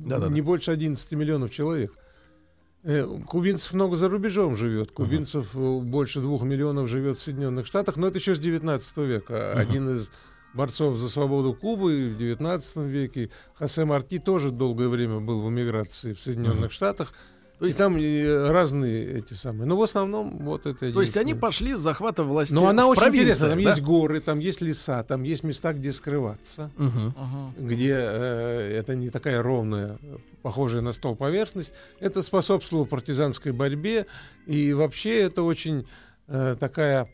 Да-да-да. 0.00 0.28
не 0.28 0.42
больше 0.42 0.70
11 0.70 1.10
миллионов 1.12 1.50
человек. 1.50 1.94
Э, 2.84 3.06
Кубинцев 3.26 3.72
много 3.72 3.96
за 3.96 4.08
рубежом 4.08 4.54
живет. 4.54 4.90
Кубинцев 4.92 5.54
э, 5.54 5.78
больше 5.80 6.20
двух 6.20 6.42
миллионов 6.42 6.88
живет 6.88 7.18
в 7.18 7.22
Соединенных 7.22 7.64
Штатах, 7.64 7.96
но 7.96 8.08
это 8.08 8.18
еще 8.18 8.34
с 8.34 8.38
19 8.38 8.96
века. 8.98 9.52
Один 9.54 9.96
из 9.96 10.10
борцов 10.54 10.96
за 10.96 11.08
свободу 11.08 11.54
Кубы 11.54 12.10
в 12.10 12.16
19 12.18 12.76
веке, 12.88 13.30
Хосе 13.54 13.84
Марти, 13.84 14.18
тоже 14.18 14.50
долгое 14.50 14.88
время 14.88 15.20
был 15.20 15.42
в 15.42 15.48
эмиграции 15.48 16.12
в 16.12 16.20
Соединенных 16.20 16.72
Штатах. 16.72 17.12
То 17.58 17.66
и 17.66 17.68
есть- 17.68 17.78
там 17.78 17.96
э, 17.96 18.50
разные 18.50 19.18
эти 19.18 19.34
самые. 19.34 19.66
Но 19.68 19.76
в 19.76 19.82
основном 19.84 20.38
вот 20.38 20.66
это 20.66 20.92
То 20.92 21.00
есть 21.00 21.16
они 21.16 21.32
пошли 21.34 21.74
с 21.74 21.78
захвата 21.78 22.24
власти 22.24 22.52
Но 22.52 22.66
она 22.66 22.86
в 22.86 22.90
очень 22.90 23.06
интересная. 23.06 23.50
Там 23.50 23.62
да? 23.62 23.70
есть 23.70 23.82
горы, 23.82 24.20
там 24.20 24.40
есть 24.40 24.60
леса, 24.62 25.04
там 25.04 25.22
есть 25.22 25.44
места, 25.44 25.72
где 25.72 25.92
скрываться 25.92 26.72
Мгм. 26.76 27.54
где 27.56 27.94
э, 27.96 28.76
это 28.80 28.96
не 28.96 29.10
такая 29.10 29.42
ровная, 29.42 29.96
похожая 30.42 30.80
на 30.80 30.92
стол 30.92 31.14
поверхность. 31.14 31.72
Это 32.00 32.22
способствовало 32.22 32.84
партизанской 32.84 33.52
борьбе. 33.52 34.06
И 34.46 34.72
вообще 34.72 35.20
это 35.20 35.44
очень 35.44 35.86
э, 36.26 36.56
такая 36.58 37.08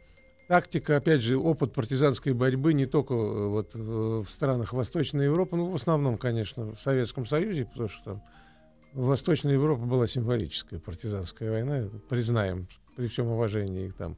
тактика, 0.48 0.96
опять 0.96 1.20
же, 1.20 1.36
опыт 1.36 1.72
партизанской 1.72 2.32
борьбы 2.32 2.72
не 2.72 2.86
только 2.86 3.14
э, 3.14 3.46
вот, 3.48 3.70
э, 3.74 3.78
в 3.78 4.26
странах 4.28 4.72
Восточной 4.72 5.26
Европы, 5.26 5.56
но 5.56 5.70
в 5.70 5.74
основном, 5.74 6.16
конечно, 6.16 6.74
в 6.74 6.80
Советском 6.80 7.26
Союзе, 7.26 7.66
потому 7.66 7.88
что 7.88 8.04
там 8.04 8.22
Восточная 8.94 9.52
Европа 9.52 9.84
была 9.84 10.06
символическая 10.06 10.80
партизанская 10.80 11.50
война, 11.50 11.88
признаем, 12.08 12.66
при 12.96 13.06
всем 13.06 13.28
уважении 13.28 13.90
там, 13.90 14.16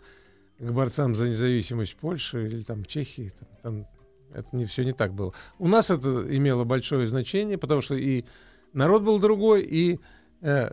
к 0.58 0.70
борцам 0.70 1.14
за 1.16 1.28
независимость 1.28 1.96
Польши 1.96 2.46
или 2.46 2.62
там 2.62 2.84
Чехии. 2.84 3.32
Там, 3.38 3.48
там 3.62 3.86
это 4.32 4.48
не 4.56 4.64
все 4.66 4.84
не 4.84 4.92
так 4.92 5.12
было. 5.12 5.34
У 5.58 5.66
нас 5.66 5.90
это 5.90 6.24
имело 6.34 6.64
большое 6.64 7.06
значение, 7.08 7.58
потому 7.58 7.80
что 7.80 7.94
и 7.96 8.24
народ 8.72 9.02
был 9.02 9.18
другой, 9.18 9.62
и 9.62 9.98
э, 10.40 10.70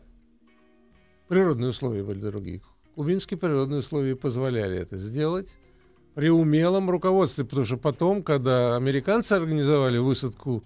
природные 1.27 1.69
условия 1.69 2.03
были 2.03 2.19
другие. 2.19 2.61
Кубинские 3.01 3.37
природные 3.37 3.81
условия 3.81 4.15
позволяли 4.15 4.79
это 4.79 4.97
сделать 4.97 5.47
при 6.15 6.31
умелом 6.31 6.89
руководстве, 6.89 7.45
потому 7.45 7.63
что 7.63 7.77
потом, 7.77 8.23
когда 8.23 8.75
американцы 8.75 9.33
организовали 9.33 9.99
высадку 9.99 10.63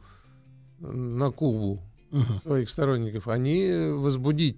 на 0.79 1.29
Кубу 1.31 1.81
Мгм. 2.11 2.39
своих 2.41 2.69
сторонников, 2.69 3.27
они 3.27 3.63
э, 3.65 3.91
возбудить 3.91 4.57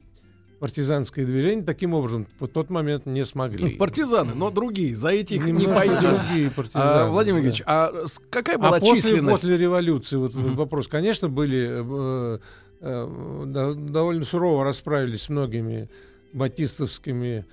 партизанское 0.59 1.25
движение 1.25 1.65
таким 1.65 1.95
образом 1.95 2.27
в 2.39 2.45
тот 2.47 2.69
момент 2.69 3.07
не 3.07 3.25
смогли. 3.25 3.71
Ну, 3.73 3.77
Партизаны, 3.79 4.35
но 4.35 4.51
другие, 4.51 4.95
за 4.95 5.09
этих 5.09 5.43
не 5.43 5.51
Немножко 5.51 5.75
пойдет. 5.79 5.99
другие 6.27 6.51
партизаны. 6.51 6.83
А, 6.85 7.09
Владимир 7.09 7.41
да. 7.41 7.47
Ильич, 7.47 7.63
а 7.65 8.03
с- 8.05 8.21
какая 8.29 8.59
была 8.59 8.77
А 8.77 8.79
после, 8.79 9.01
численность? 9.01 9.41
после 9.41 9.57
революции, 9.57 10.15
вот 10.17 10.35
Мгм. 10.35 10.55
вопрос, 10.55 10.87
конечно, 10.87 11.27
были 11.27 11.67
э, 11.71 12.39
э, 12.81 13.43
да- 13.47 13.73
довольно 13.73 14.25
сурово 14.25 14.63
расправились 14.63 15.23
с 15.23 15.29
многими 15.29 15.89
батистовскими, 16.33 17.45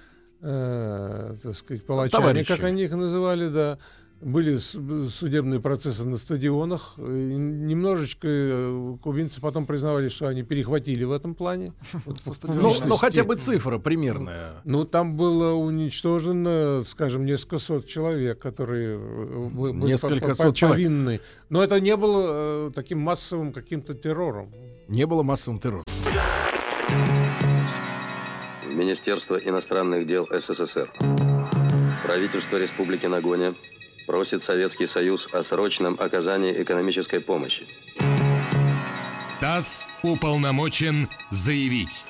э, 0.43 1.37
так 1.43 1.55
сказать, 1.57 1.85
палачами, 1.85 2.21
Товарищи. 2.21 2.47
как 2.49 2.65
они 2.65 2.83
их 2.85 2.93
называли, 2.93 3.49
да. 3.49 3.79
Были 4.23 4.59
судебные 4.59 5.61
процессы 5.61 6.05
на 6.05 6.19
стадионах. 6.19 6.95
И 6.99 7.01
Немножечко 7.01 8.29
э, 8.29 8.97
кубинцы 9.03 9.41
потом 9.41 9.65
признавали, 9.65 10.09
что 10.09 10.27
они 10.27 10.43
перехватили 10.43 11.05
в 11.05 11.13
этом 11.13 11.35
плане. 11.35 11.73
В 12.05 12.49
Ну, 12.49 12.75
ну, 12.85 12.97
хотя 12.97 13.25
бы 13.25 13.37
цифра 13.37 13.79
примерная. 13.79 14.61
Ну, 14.65 14.85
там 14.85 15.17
было 15.17 15.55
уничтожено, 15.55 16.83
скажем, 16.85 17.25
несколько 17.25 17.57
сот 17.57 17.87
человек, 17.87 18.39
которые 18.39 18.99
э, 19.01 19.71
Несколько 19.73 20.35
сот 20.35 20.55
человек. 20.55 20.77
повинны. 20.77 21.21
Но 21.49 21.65
это 21.65 21.81
не 21.81 21.97
было 21.97 22.69
э, 22.69 22.71
таким 22.75 23.01
массовым 23.01 23.55
каким-то 23.55 23.95
террором. 23.95 24.53
Не 24.89 25.07
было 25.07 25.23
массовым 25.23 25.61
террором. 25.61 25.85
Министерство 28.81 29.37
иностранных 29.37 30.07
дел 30.07 30.27
СССР. 30.31 30.91
Правительство 32.03 32.57
Республики 32.57 33.05
Нагоня 33.05 33.53
просит 34.07 34.43
Советский 34.43 34.87
Союз 34.87 35.29
о 35.35 35.45
срочном 35.45 35.97
оказании 36.01 36.63
экономической 36.63 37.21
помощи. 37.21 37.67
ТАСС 39.39 39.87
уполномочен 40.03 41.09
заявить. 41.31 42.07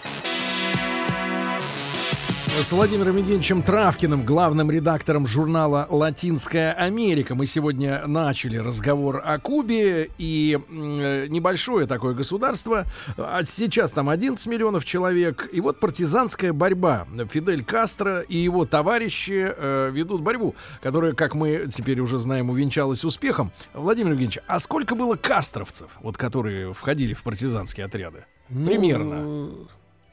С 2.59 2.73
Владимиром 2.73 3.17
Евгеньевичем 3.17 3.63
Травкиным, 3.63 4.25
главным 4.27 4.71
редактором 4.71 5.27
журнала 5.27 5.87
«Латинская 5.89 6.73
Америка». 6.73 7.35
Мы 7.35 7.47
сегодня 7.47 8.07
начали 8.07 8.59
разговор 8.59 9.23
о 9.25 9.39
Кубе 9.39 10.11
и 10.19 10.59
небольшое 10.69 11.87
такое 11.87 12.13
государство. 12.13 12.85
А 13.17 13.45
сейчас 13.45 13.93
там 13.93 14.11
11 14.11 14.47
миллионов 14.49 14.85
человек. 14.85 15.49
И 15.53 15.61
вот 15.61 15.81
партизанская 15.81 16.53
борьба. 16.53 17.07
Фидель 17.31 17.65
Кастро 17.65 18.21
и 18.21 18.37
его 18.37 18.67
товарищи 18.67 19.53
э, 19.57 19.91
ведут 19.93 20.21
борьбу, 20.21 20.55
которая, 20.83 21.15
как 21.15 21.35
мы 21.35 21.69
теперь 21.73 22.01
уже 22.01 22.19
знаем, 22.19 22.51
увенчалась 22.51 23.05
успехом. 23.05 23.53
Владимир 23.73 24.13
Евгеньевич, 24.13 24.41
а 24.47 24.59
сколько 24.59 24.95
было 24.95 25.17
кастровцев, 25.17 25.89
вот, 26.01 26.19
которые 26.19 26.75
входили 26.75 27.15
в 27.15 27.23
партизанские 27.23 27.87
отряды? 27.87 28.25
Ну, 28.49 28.67
Примерно. 28.67 29.51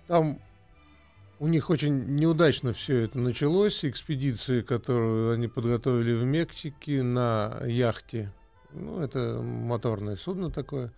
Там 0.08 0.40
у 1.40 1.48
них 1.48 1.70
очень 1.70 2.16
неудачно 2.16 2.74
все 2.74 3.02
это 3.02 3.20
началось. 3.20 3.86
Экспедиции, 3.86 4.62
которую 4.62 5.34
они 5.34 5.48
подготовили 5.48 6.14
в 6.14 6.24
Мексике 6.24 7.04
на 7.04 7.62
яхте. 7.66 8.32
Ну, 8.74 9.02
это 9.02 9.42
моторное 9.42 10.16
судно 10.16 10.52
такое. 10.52 10.92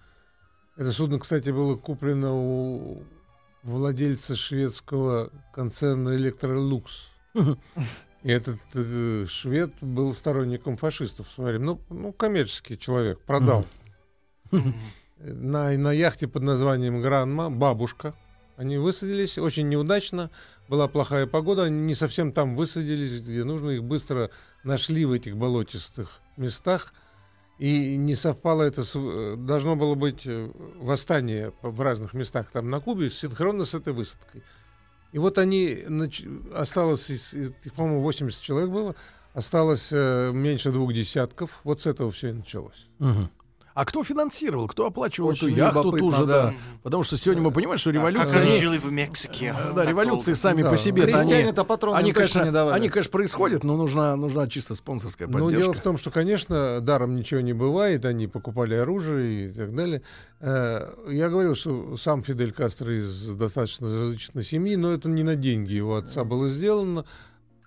Это 0.76 0.92
судно, 0.92 1.20
кстати, 1.20 1.50
было 1.50 1.76
куплено 1.76 2.34
у 2.34 3.04
владельца 3.64 4.36
шведского 4.36 5.32
концерна 5.54 6.16
Электролукс. 6.16 7.10
И 8.24 8.30
этот 8.30 8.60
э, 8.74 9.26
швед 9.28 9.74
был 9.82 10.14
сторонником 10.14 10.76
фашистов 10.78 11.28
время. 11.38 11.66
Ну, 11.66 11.82
ну 11.90 12.12
коммерческий 12.12 12.78
человек, 12.78 13.20
продал. 13.22 13.66
На, 15.18 15.72
на 15.78 15.92
яхте 15.92 16.28
под 16.28 16.44
названием 16.44 17.02
Гранма 17.02 17.50
бабушка. 17.50 18.16
Они 18.60 18.78
высадились 18.78 19.38
очень 19.38 19.70
неудачно, 19.70 20.32
была 20.68 20.90
плохая 20.90 21.26
погода, 21.28 21.64
они 21.64 21.80
не 21.80 21.96
совсем 21.96 22.34
там 22.34 22.58
высадились, 22.58 23.22
где 23.22 23.46
нужно, 23.46 23.70
их 23.70 23.86
быстро 23.86 24.32
нашли 24.66 25.06
в 25.06 25.14
этих 25.14 25.38
болотистых 25.38 26.20
местах. 26.36 26.94
И 27.58 27.96
не 27.96 28.16
совпало 28.16 28.64
это 28.64 28.84
с... 28.84 28.98
э, 28.98 29.38
Должно 29.38 29.78
было 29.78 29.96
быть 29.96 30.24
э, 30.26 30.52
восстание 30.76 31.54
в 31.62 31.80
разных 31.80 32.14
местах 32.14 32.52
там 32.52 32.70
на 32.70 32.82
Кубе 32.82 33.10
синхронно 33.12 33.64
с 33.64 33.74
этой 33.76 33.94
высадкой. 33.94 34.44
И 35.14 35.20
вот 35.20 35.38
они... 35.38 35.86
Осталось, 36.54 37.10
их, 37.10 37.74
по-моему, 37.78 38.02
80 38.02 38.42
человек 38.42 38.72
было. 38.72 38.94
Осталось 39.34 39.88
э, 39.94 40.32
меньше 40.34 40.74
двух 40.74 40.92
десятков. 40.92 41.62
Вот 41.64 41.82
с 41.82 41.86
этого 41.88 42.12
все 42.12 42.32
и 42.32 42.34
началось. 42.34 42.88
Мгм. 42.98 43.32
А 43.80 43.86
кто 43.86 44.04
финансировал, 44.04 44.68
кто 44.68 44.88
оплачивал 44.88 45.30
Очень 45.30 45.52
эту 45.52 45.58
яхту 45.58 45.92
ту 45.94 46.12
же, 46.12 46.26
да. 46.26 46.48
да. 46.48 46.54
Потому 46.84 47.04
что 47.04 47.16
сегодня 47.16 47.42
мы 47.44 47.52
понимаем, 47.52 47.78
что 47.80 47.92
Как 47.92 47.96
революция... 48.02 48.42
они 48.42 48.52
они- 48.52 48.60
жили 48.60 48.78
в 48.78 48.92
Мексике. 48.92 49.56
э, 49.58 49.74
Да, 49.74 49.86
революции 49.86 50.34
сами 50.34 50.64
Да. 50.64 50.70
по 50.72 50.76
себе 50.76 51.04
они, 51.04 51.14
Крестьяне-то 51.14 51.64
патроны 51.64 51.96
они, 51.96 52.12
конечно, 52.12 52.44
не 52.44 52.52
давали. 52.52 52.76
они, 52.76 52.90
конечно, 52.90 53.10
происходят, 53.10 53.64
но 53.64 53.78
нужна, 53.78 54.18
нужна 54.18 54.48
чисто 54.48 54.76
спонсорская 54.76 55.30
Ну, 55.30 55.34
поддержка. 55.46 55.62
дело 55.62 55.74
в 55.74 55.80
том, 55.80 55.98
что, 55.98 56.12
конечно, 56.12 56.82
даром 56.82 57.16
ничего 57.16 57.40
не 57.40 57.54
бывает, 57.54 58.04
они 58.04 58.28
покупали 58.28 58.74
оружие 58.76 59.48
и 59.48 59.54
так 59.54 59.74
далее. 59.74 60.02
Э, 60.42 60.94
Я 61.08 61.30
говорил, 61.30 61.56
что 61.56 61.96
сам 61.96 62.22
Фидель 62.22 62.52
Кастро 62.52 62.98
из 63.00 63.28
достаточно 63.36 63.88
зажиточной 63.88 64.44
семьи, 64.44 64.76
но 64.76 64.92
это 64.92 65.08
не 65.08 65.24
на 65.24 65.36
деньги 65.38 65.76
его 65.76 65.96
отца 65.96 66.26
было 66.26 66.50
сделано. 66.50 67.06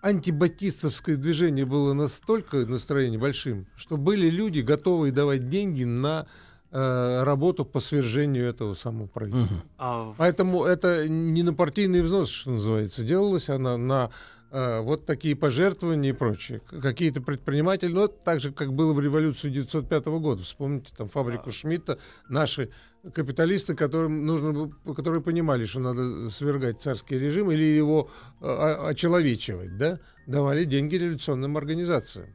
Антибатистовское 0.02 1.14
движение 1.14 1.64
было 1.64 1.92
настолько 1.92 2.66
настроение 2.66 3.20
большим, 3.20 3.68
что 3.76 3.96
были 3.96 4.28
люди, 4.28 4.58
готовые 4.58 5.12
давать 5.12 5.48
деньги 5.48 5.84
на 5.84 6.26
э, 6.72 7.22
работу 7.22 7.64
по 7.64 7.78
свержению 7.78 8.48
этого 8.48 8.74
самого 8.74 9.06
правительства. 9.06 9.62
А, 9.78 10.12
Поэтому 10.18 10.64
это 10.64 11.08
не 11.08 11.44
на 11.44 11.54
партийный 11.54 12.02
взнос, 12.02 12.30
что 12.30 12.50
называется, 12.50 13.04
делалось, 13.04 13.48
а 13.48 13.58
на, 13.58 13.76
на, 13.76 14.10
э, 14.50 14.80
вот 14.80 15.06
такие 15.06 15.36
пожертвования 15.36 16.10
и 16.10 16.14
прочее. 16.14 16.60
Какие-то 16.82 17.20
предприниматели, 17.20 17.92
ну, 17.92 18.06
это 18.06 18.14
так 18.24 18.40
же, 18.40 18.50
как 18.50 18.72
было 18.72 18.92
в 18.92 18.98
революцию 18.98 19.52
1905 19.52 20.06
года. 20.20 20.42
Вспомните 20.42 20.92
там 20.96 21.06
фабрику 21.06 21.52
Шмидта, 21.52 22.00
наши 22.28 22.70
капиталисты, 23.12 23.74
которым 23.74 24.24
нужно, 24.24 24.52
было- 24.52 24.94
которые 24.94 25.22
понимали, 25.22 25.64
что 25.64 25.80
надо 25.80 26.30
свергать 26.30 26.80
царский 26.80 27.18
режим 27.18 27.50
или 27.50 27.64
его 27.64 28.08
э, 28.40 28.46
очеловечивать, 28.46 29.76
да, 29.76 29.98
давали 30.26 30.64
деньги 30.64 30.94
революционным 30.96 31.56
организациям. 31.56 32.28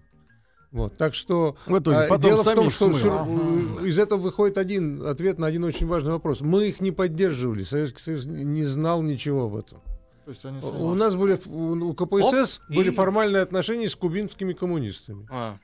Вот, 0.72 0.98
так 0.98 1.14
что 1.16 1.56
В 1.66 1.80
итоге 1.80 1.98
а, 1.98 2.08
потом 2.10 2.22
дело 2.32 2.42
в 2.44 2.54
том, 2.56 2.70
что 2.72 2.90
шир- 2.92 3.86
из 3.86 3.98
этого 3.98 4.20
выходит 4.20 4.58
один 4.58 5.06
ответ 5.08 5.40
на 5.40 5.48
один 5.48 5.64
очень 5.64 5.88
важный 5.88 6.12
вопрос. 6.12 6.42
Мы 6.42 6.68
их 6.68 6.82
не 6.82 6.92
поддерживали, 6.92 7.64
Советский 7.64 8.02
Союз 8.02 8.26
не 8.26 8.64
знал 8.66 9.02
ничего 9.02 9.46
об 9.46 9.56
этом. 9.56 9.80
То 10.26 10.32
есть 10.32 10.44
они 10.44 10.60
У 10.62 10.94
нас 10.94 11.16
были 11.16 11.40
у 11.46 11.90
у 11.90 11.94
КПСС 11.94 12.60
Оп, 12.68 12.76
были 12.76 12.90
и- 12.92 12.94
формальные 12.94 13.42
отношения 13.44 13.88
с 13.88 13.96
кубинскими 13.96 14.52
коммунистами. 14.52 15.26
а. 15.32 15.58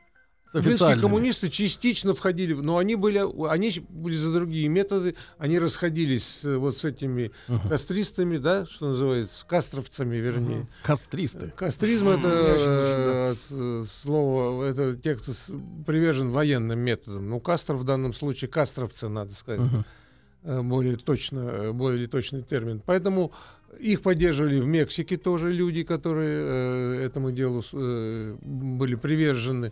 Официальными. 0.60 1.02
коммунисты 1.02 1.50
частично 1.50 2.14
входили, 2.14 2.54
но 2.54 2.78
они 2.78 2.96
были, 2.96 3.22
они 3.50 3.72
были 3.90 4.16
за 4.16 4.32
другие 4.32 4.68
методы, 4.68 5.16
они 5.38 5.58
расходились 5.60 6.42
э, 6.44 6.58
вот 6.58 6.78
с 6.78 6.86
этими 6.86 7.32
кастристами, 7.70 8.38
да, 8.38 8.66
что 8.66 8.88
называется, 8.90 9.46
кастровцами, 9.48 10.16
вернее. 10.18 10.68
Кастристы. 10.84 11.52
Кастризм 11.56 12.10
это 12.10 12.30
э, 12.30 13.36
с- 13.36 13.90
слово, 14.04 14.64
это 14.66 14.96
те, 14.96 15.16
кто 15.16 15.32
привержен 15.86 16.32
военным 16.32 16.80
методам. 16.80 17.30
Ну, 17.30 17.40
кастров 17.40 17.80
в 17.80 17.84
данном 17.84 18.14
случае 18.14 18.50
кастровцы, 18.50 19.08
надо 19.10 19.34
сказать. 19.34 19.62
Э, 20.44 20.62
Более 20.62 20.98
точно, 20.98 21.40
э, 21.40 21.72
более 21.72 22.08
точный 22.08 22.42
термин. 22.44 22.82
Поэтому 22.86 23.32
их 23.80 24.02
поддерживали 24.02 24.60
в 24.60 24.68
Мексике 24.68 25.18
тоже 25.18 25.52
люди, 25.52 25.84
которые 25.84 27.00
э, 27.02 27.06
этому 27.06 27.32
делу 27.32 27.64
э, 27.72 28.36
были 28.42 28.96
привержены. 28.96 29.72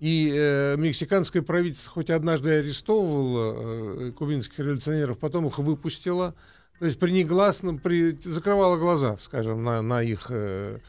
И 0.00 0.30
э, 0.34 0.76
мексиканское 0.76 1.42
правительство 1.42 1.92
хоть 1.92 2.10
однажды 2.10 2.50
арестовывало 2.50 4.08
э, 4.08 4.12
кубинских 4.12 4.58
революционеров, 4.58 5.18
потом 5.18 5.46
их 5.46 5.58
выпустило. 5.58 6.34
То 6.78 6.84
есть 6.84 6.98
при 6.98 7.10
негласном, 7.12 7.78
при, 7.78 8.12
закрывало 8.22 8.76
глаза, 8.76 9.16
скажем, 9.16 9.64
на, 9.64 9.80
на 9.80 10.02
их... 10.02 10.26
э, 10.28 10.80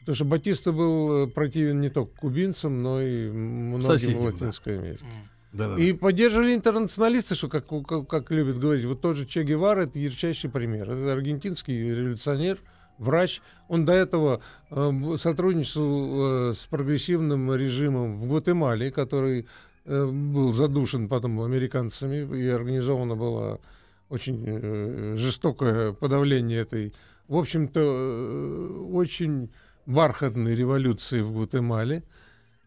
потому 0.00 0.16
что 0.16 0.24
Батиста 0.24 0.72
был 0.72 1.24
э, 1.24 1.26
противен 1.26 1.80
не 1.82 1.90
только 1.90 2.16
кубинцам, 2.18 2.82
но 2.82 3.02
и 3.02 3.28
многим 3.28 3.82
Соседям, 3.82 4.18
в 4.18 4.20
да. 4.20 4.26
Латинской 4.28 4.78
Америке. 4.78 5.04
Да-да-да. 5.52 5.82
И 5.82 5.92
поддерживали 5.92 6.54
интернационалисты, 6.54 7.34
что, 7.34 7.48
как, 7.48 7.66
как, 7.66 8.08
как 8.08 8.30
любят 8.30 8.58
говорить, 8.58 8.86
вот 8.86 9.02
тот 9.02 9.16
же 9.16 9.26
Че 9.26 9.42
Гевара, 9.42 9.82
это 9.82 9.98
ярчайший 9.98 10.48
пример. 10.48 10.90
Это 10.90 11.12
аргентинский 11.12 11.94
революционер, 11.94 12.58
врач. 12.98 13.42
Он 13.68 13.84
до 13.84 13.92
этого 13.92 14.40
э, 14.70 15.16
сотрудничал 15.16 16.50
э, 16.50 16.54
с 16.54 16.66
прогрессивным 16.66 17.54
режимом 17.54 18.18
в 18.18 18.28
Гватемале, 18.28 18.90
который 18.90 19.46
э, 19.84 20.06
был 20.06 20.52
задушен 20.52 21.08
потом 21.08 21.40
американцами, 21.40 22.36
и 22.36 22.48
организовано 22.48 23.16
было 23.16 23.60
очень 24.08 24.44
э, 24.46 25.14
жестокое 25.16 25.92
подавление 25.92 26.60
этой, 26.60 26.94
в 27.28 27.36
общем-то, 27.36 27.80
э, 27.82 28.66
очень 28.92 29.50
бархатной 29.86 30.54
революции 30.54 31.20
в 31.20 31.32
Гватемале 31.32 32.02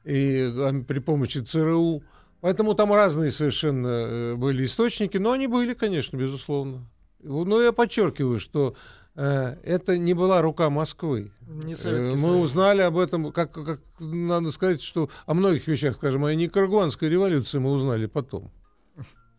и 0.03 0.51
э, 0.53 0.83
при 0.87 0.99
помощи 0.99 1.39
ЦРУ. 1.39 2.03
Поэтому 2.41 2.73
там 2.73 2.93
разные 2.93 3.31
совершенно 3.31 3.87
э, 3.87 4.35
были 4.35 4.65
источники, 4.65 5.17
но 5.17 5.33
они 5.33 5.47
были, 5.47 5.73
конечно, 5.73 6.17
безусловно. 6.17 6.87
Но 7.21 7.61
я 7.61 7.73
подчеркиваю, 7.73 8.39
что 8.39 8.75
это 9.23 9.97
не 9.97 10.13
была 10.13 10.41
рука 10.41 10.69
Москвы. 10.69 11.31
Не 11.47 11.73
Э, 11.73 11.75
Советский 11.75 12.11
Мы 12.11 12.17
Союз. 12.17 12.49
узнали 12.49 12.81
об 12.81 12.97
этом, 12.97 13.31
как, 13.31 13.51
как 13.51 13.81
надо 13.99 14.51
сказать, 14.51 14.81
что 14.81 15.09
о 15.25 15.33
многих 15.33 15.67
вещах, 15.67 15.95
скажем, 15.95 16.23
о 16.25 16.33
Никарагуанской 16.33 17.09
революции 17.09 17.57
мы 17.59 17.71
узнали 17.71 18.05
потом. 18.05 18.51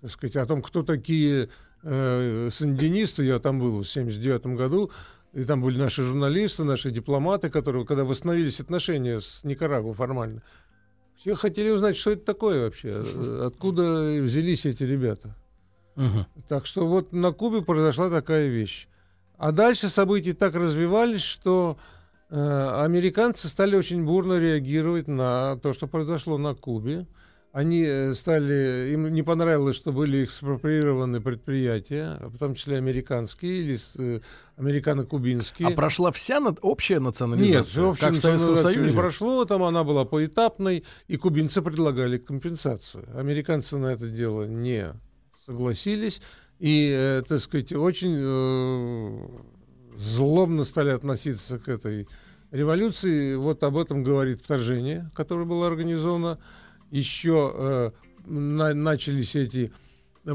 Так 0.02 0.10
сказать, 0.10 0.36
о 0.36 0.46
том, 0.46 0.62
кто 0.62 0.82
такие 0.82 1.48
э, 1.82 2.48
сандинисты, 2.50 3.24
я 3.24 3.38
там 3.38 3.58
был 3.60 3.82
в 3.82 3.88
79 3.88 4.46
году, 4.56 4.90
и 5.32 5.44
там 5.44 5.62
были 5.62 5.78
наши 5.78 6.02
журналисты, 6.02 6.64
наши 6.64 6.90
дипломаты, 6.90 7.48
которые, 7.50 7.86
когда 7.86 8.04
восстановились 8.04 8.60
отношения 8.60 9.20
с 9.20 9.44
Никарагуа 9.44 9.94
формально, 9.94 10.42
все 11.16 11.34
хотели 11.34 11.70
узнать, 11.70 11.96
что 11.96 12.10
это 12.10 12.24
такое 12.24 12.64
вообще, 12.64 13.02
э, 13.04 13.44
откуда 13.46 14.20
взялись 14.22 14.66
эти 14.66 14.82
ребята. 14.82 15.36
Мгм. 15.96 16.26
Так 16.48 16.66
что 16.66 16.86
вот 16.86 17.12
на 17.12 17.32
Кубе 17.32 17.62
произошла 17.62 18.10
такая 18.10 18.48
вещь. 18.48 18.88
А 19.40 19.52
дальше 19.52 19.88
события 19.88 20.34
так 20.34 20.54
развивались, 20.54 21.22
что 21.22 21.78
э, 22.28 22.82
американцы 22.84 23.48
стали 23.48 23.74
очень 23.74 24.04
бурно 24.04 24.38
реагировать 24.38 25.08
на 25.08 25.56
то, 25.62 25.72
что 25.72 25.86
произошло 25.86 26.36
на 26.36 26.54
Кубе. 26.54 27.06
они 27.52 27.82
э, 27.82 28.12
стали, 28.12 28.90
им 28.92 29.08
не 29.08 29.22
понравилось, 29.22 29.76
что 29.76 29.92
были 29.92 30.24
экспроприированы 30.24 31.22
предприятия, 31.22 32.18
в 32.20 32.36
том 32.36 32.54
числе 32.54 32.76
американские 32.76 33.62
или 33.62 33.78
э, 33.96 34.20
американо-кубинские. 34.58 35.68
А 35.68 35.70
прошла 35.70 36.12
вся 36.12 36.38
над, 36.38 36.58
общая 36.60 37.00
национализация? 37.00 37.82
Нет, 37.82 37.90
общая 37.90 38.10
национализация 38.10 38.82
не 38.82 38.92
прошло, 38.92 39.46
там 39.46 39.62
она 39.62 39.84
была 39.84 40.04
поэтапной, 40.04 40.84
и 41.08 41.16
кубинцы 41.16 41.62
предлагали 41.62 42.18
компенсацию. 42.18 43.08
Американцы 43.18 43.78
на 43.78 43.86
это 43.86 44.06
дело 44.06 44.44
не 44.44 44.92
согласились, 45.46 46.20
и, 46.60 46.92
э, 46.94 47.22
так 47.26 47.40
сказать, 47.40 47.72
очень 47.72 48.16
э, 48.18 49.28
злобно 49.96 50.64
стали 50.64 50.90
относиться 50.90 51.58
к 51.58 51.68
этой 51.68 52.06
революции. 52.50 53.34
Вот 53.34 53.62
об 53.62 53.78
этом 53.78 54.04
говорит 54.04 54.42
вторжение, 54.42 55.10
которое 55.14 55.46
было 55.46 55.66
организовано 55.66 56.38
еще 56.90 57.52
э, 57.54 57.90
на, 58.26 58.74
начались 58.74 59.36
эти 59.36 59.72
э, 60.26 60.34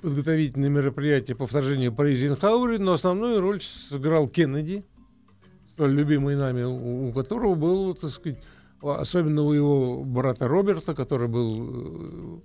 подготовительные 0.00 0.70
мероприятия 0.70 1.34
по 1.34 1.46
вторжению 1.46 1.92
по 1.92 2.08
Эйзенхауэре, 2.08 2.78
но 2.78 2.94
основную 2.94 3.40
роль 3.40 3.60
сыграл 3.60 4.30
Кеннеди, 4.30 4.82
столь 5.72 5.92
любимый 5.92 6.36
нами, 6.36 6.62
у, 6.62 7.08
у 7.08 7.12
которого 7.12 7.54
был, 7.54 7.94
так 7.94 8.08
сказать, 8.10 8.38
особенно 8.80 9.42
у 9.42 9.52
его 9.52 10.04
брата 10.04 10.48
Роберта, 10.48 10.94
который 10.94 11.28
был 11.28 12.42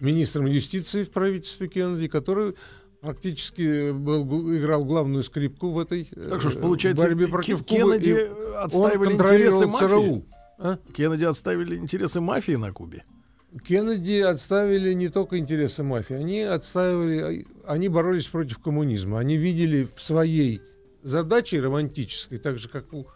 министром 0.00 0.46
юстиции 0.46 1.04
в 1.04 1.10
правительстве 1.10 1.68
Кеннеди, 1.68 2.08
который 2.08 2.54
практически 3.00 3.92
был, 3.92 4.24
играл 4.56 4.84
главную 4.84 5.22
скрипку 5.22 5.70
в 5.70 5.78
этой 5.78 6.04
так 6.04 6.40
что 6.40 6.50
ж, 6.50 6.56
получается, 6.58 7.04
борьбе 7.04 7.28
против 7.28 7.64
Кеннеди 7.64 8.26
Кубы. 8.26 8.56
отстаивали 8.56 9.12
интересы 9.14 9.66
мафии. 9.66 9.86
ЦРУ. 9.86 10.24
А? 10.58 10.78
Кеннеди 10.94 11.24
отставили 11.24 11.76
интересы 11.76 12.20
мафии 12.20 12.52
на 12.52 12.72
Кубе. 12.72 13.04
Кеннеди 13.66 14.20
отставили 14.20 14.92
не 14.92 15.08
только 15.08 15.38
интересы 15.38 15.82
мафии, 15.82 16.14
они 16.14 16.42
отставили, 16.42 17.46
они 17.64 17.88
боролись 17.88 18.26
против 18.26 18.58
коммунизма. 18.58 19.18
Они 19.18 19.36
видели 19.36 19.88
в 19.94 20.02
своей 20.02 20.60
задаче 21.02 21.60
романтической, 21.60 22.38
так 22.38 22.58
же 22.58 22.68
как 22.68 22.92
у 22.92 23.06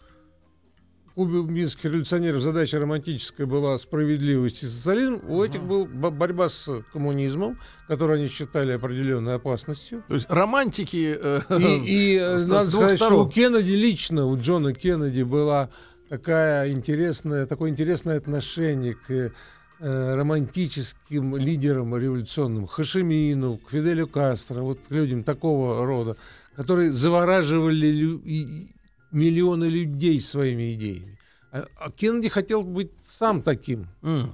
кубинских 1.15 1.85
революционеров 1.85 2.41
задача 2.41 2.79
романтическая 2.79 3.45
была 3.45 3.77
справедливость 3.77 4.63
и 4.63 4.67
социализм, 4.67 5.21
у 5.27 5.43
этих 5.43 5.61
была 5.61 5.85
борьба 6.11 6.49
с 6.49 6.83
коммунизмом, 6.93 7.59
которую 7.87 8.19
они 8.19 8.27
считали 8.27 8.71
определенной 8.71 9.35
опасностью. 9.35 10.03
То 10.07 10.15
есть 10.15 10.27
романтики... 10.29 11.17
Э, 11.19 11.41
и 11.59 12.17
и 12.17 12.19
надо 12.19 12.69
сказать, 12.69 12.95
сторон. 12.95 12.97
что 12.97 13.25
у 13.25 13.29
Кеннеди 13.29 13.71
лично, 13.71 14.25
у 14.25 14.37
Джона 14.37 14.73
Кеннеди 14.73 15.23
была 15.23 15.69
такая 16.09 16.71
интересная, 16.71 17.45
такое 17.45 17.71
интересное 17.71 18.17
отношение 18.17 18.95
к 18.95 19.11
э, 19.11 20.13
романтическим 20.13 21.37
лидерам 21.37 21.95
революционным, 21.95 22.67
Хашимину, 22.67 23.57
к 23.57 23.71
Фиделю 23.71 24.07
Кастро, 24.07 24.61
вот 24.61 24.79
к 24.87 24.91
людям 24.91 25.23
такого 25.23 25.85
рода, 25.85 26.17
которые 26.55 26.91
завораживали 26.91 27.87
и, 28.25 28.71
миллионы 29.11 29.65
людей 29.65 30.19
своими 30.19 30.73
идеями. 30.73 31.17
А, 31.51 31.65
а 31.77 31.91
Кеннеди 31.91 32.29
хотел 32.29 32.63
быть 32.63 32.91
сам 33.03 33.41
таким. 33.41 33.87
Mm. 34.01 34.29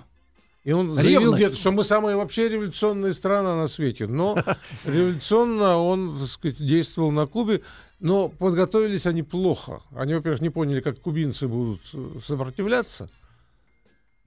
И 0.64 0.72
он 0.74 0.96
заявил 0.96 1.34
где-то, 1.34 1.56
что 1.56 1.72
мы 1.72 1.86
самая 1.86 2.18
вообще 2.18 2.50
революционная 2.50 3.14
страна 3.14 3.56
на 3.56 3.68
свете. 3.68 4.06
Но 4.06 4.38
революционно 4.86 5.78
он, 5.78 6.20
так 6.20 6.28
сказать, 6.28 6.58
действовал 6.58 7.12
на 7.12 7.26
Кубе. 7.26 7.62
Но 8.00 8.30
подготовились 8.30 9.06
они 9.06 9.24
плохо. 9.24 9.82
Они, 9.96 10.14
во-первых, 10.14 10.42
не 10.42 10.50
поняли, 10.50 10.82
как 10.82 11.00
кубинцы 11.00 11.48
будут 11.48 11.82
э, 11.94 12.20
сопротивляться. 12.22 13.10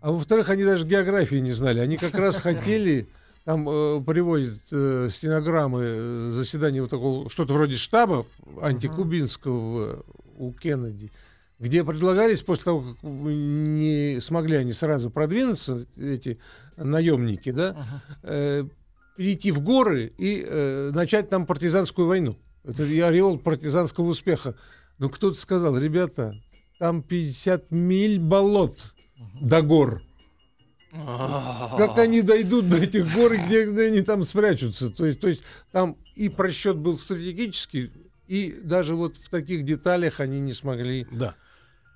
А 0.01 0.11
во-вторых, 0.11 0.49
они 0.49 0.65
даже 0.65 0.87
географии 0.87 1.37
не 1.37 1.53
знали. 1.53 1.79
Они 1.79 1.97
как 1.97 2.15
раз 2.15 2.37
хотели... 2.41 3.07
Там 3.45 3.67
э, 3.69 4.03
приводят 4.03 4.59
э, 4.71 5.09
стенограммы 5.11 5.83
э, 5.83 6.31
заседания 6.33 6.83
вот 6.83 6.91
такого, 6.91 7.31
что-то 7.31 7.55
вроде 7.55 7.77
штаба 7.77 8.27
антикубинского 8.61 10.05
у 10.41 10.53
Кеннеди, 10.53 11.13
где 11.59 11.85
предлагались 11.85 12.43
после 12.43 12.65
того, 12.65 12.81
как 12.81 13.03
не 13.03 14.19
смогли 14.21 14.57
они 14.57 14.73
сразу 14.73 15.11
продвинуться, 15.11 15.87
эти 15.97 16.41
наемники, 16.77 17.51
да, 17.51 18.03
э, 18.23 18.65
перейти 19.17 19.53
в 19.53 19.61
горы 19.61 20.13
и 20.17 20.45
э, 20.47 20.91
начать 20.93 21.29
там 21.29 21.47
партизанскую 21.47 22.09
войну. 22.09 22.39
Это 22.65 22.83
ореол 22.83 23.39
партизанского 23.39 24.07
успеха. 24.07 24.55
Но 24.99 25.09
кто-то 25.09 25.37
сказал, 25.37 25.79
ребята, 25.79 26.35
там 26.79 27.03
50 27.03 27.71
миль 27.71 28.19
болот 28.19 28.95
до 29.41 29.63
гор. 29.63 30.03
Как 30.91 31.99
они 31.99 32.23
дойдут 32.23 32.69
до 32.69 32.79
этих 32.79 33.15
гор, 33.15 33.37
где, 33.37 33.71
где 33.71 33.87
они 33.87 34.03
там 34.03 34.25
спрячутся? 34.25 34.91
То 34.91 35.07
есть, 35.07 35.21
то 35.21 35.29
есть 35.29 35.43
там 35.71 35.97
и 36.17 36.29
просчет 36.29 36.77
был 36.77 36.99
стратегический, 36.99 37.93
и 38.31 38.61
даже 38.63 38.95
вот 38.95 39.17
в 39.17 39.29
таких 39.29 39.65
деталях 39.65 40.21
они 40.21 40.39
не 40.39 40.53
смогли 40.53 41.05
да. 41.11 41.35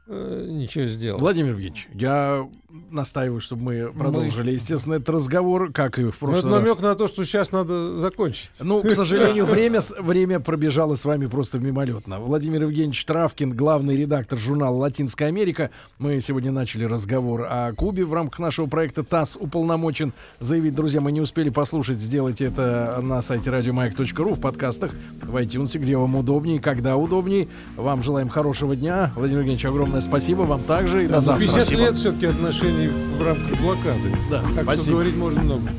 Э, 0.07 0.47
ничего 0.51 0.87
сделать. 0.87 1.21
Владимир 1.21 1.51
Евгеньевич, 1.51 1.89
я 1.95 2.49
настаиваю, 2.91 3.41
чтобы 3.41 3.63
мы 3.63 3.93
продолжили, 3.93 4.47
мы... 4.47 4.51
естественно, 4.53 4.95
этот 4.95 5.11
разговор, 5.11 5.73
как 5.73 5.99
и 5.99 6.05
в 6.05 6.19
прошлый 6.19 6.43
Но 6.43 6.57
это 6.59 6.67
намек 6.67 6.81
на 6.81 6.95
то, 6.95 7.09
что 7.09 7.25
сейчас 7.25 7.53
надо 7.53 7.99
закончить. 7.99 8.51
Ну, 8.61 8.83
к 8.83 8.91
сожалению, 8.91 9.45
время, 9.47 9.81
время 9.99 10.41
пробежало 10.41 10.95
с 10.95 11.05
вами 11.05 11.27
просто 11.27 11.59
мимолетно. 11.59 12.21
Владимир 12.21 12.63
Евгеньевич 12.63 13.05
Травкин, 13.05 13.57
главный 13.57 13.97
редактор 13.97 14.39
журнала 14.39 14.77
«Латинская 14.77 15.27
Америка». 15.27 15.71
Мы 15.99 16.21
сегодня 16.21 16.53
начали 16.53 16.85
разговор 16.85 17.47
о 17.49 17.73
Кубе 17.73 18.05
в 18.05 18.13
рамках 18.13 18.39
нашего 18.41 18.67
проекта 18.67 19.05
ТАСС 19.05 19.37
уполномочен 19.39 20.13
заявить. 20.41 20.75
Друзья, 20.75 21.01
мы 21.01 21.13
не 21.13 21.21
успели 21.21 21.51
послушать, 21.51 21.99
сделайте 21.99 22.47
это 22.47 23.01
на 23.03 23.23
сайте 23.23 23.51
радиомаяк.ру 23.51 24.35
в 24.35 24.41
подкастах, 24.41 24.93
в 25.23 25.37
iTunes, 25.37 25.79
где 25.79 25.97
вам 25.97 26.17
удобнее, 26.17 26.61
когда 26.61 26.97
удобнее. 26.97 27.49
Вам 27.77 28.03
желаем 28.03 28.29
хорошего 28.29 28.77
дня. 28.77 29.13
Владимир 29.15 29.41
Евгеньевич, 29.41 29.65
огромное 29.65 29.94
спасибо 30.01 30.43
вам 30.43 30.63
также. 30.63 31.05
И 31.05 31.07
да, 31.07 31.17
до 31.17 31.21
завтра. 31.21 31.47
50 31.47 31.63
спасибо. 31.63 31.81
лет 31.81 31.95
все-таки 31.95 32.27
отношения 32.27 32.65
отношений 32.65 32.89
в 32.89 33.23
рамках 33.23 33.61
блокады. 33.61 34.17
Да, 34.31 34.43
так 34.55 34.65
спасибо. 34.65 34.83
что 34.83 34.93
говорить 34.93 35.17
можно 35.17 35.43
много. 35.43 35.71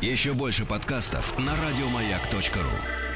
Еще 0.00 0.32
больше 0.32 0.64
подкастов 0.64 1.38
на 1.38 1.52
радиомаяк.ру 1.52 3.09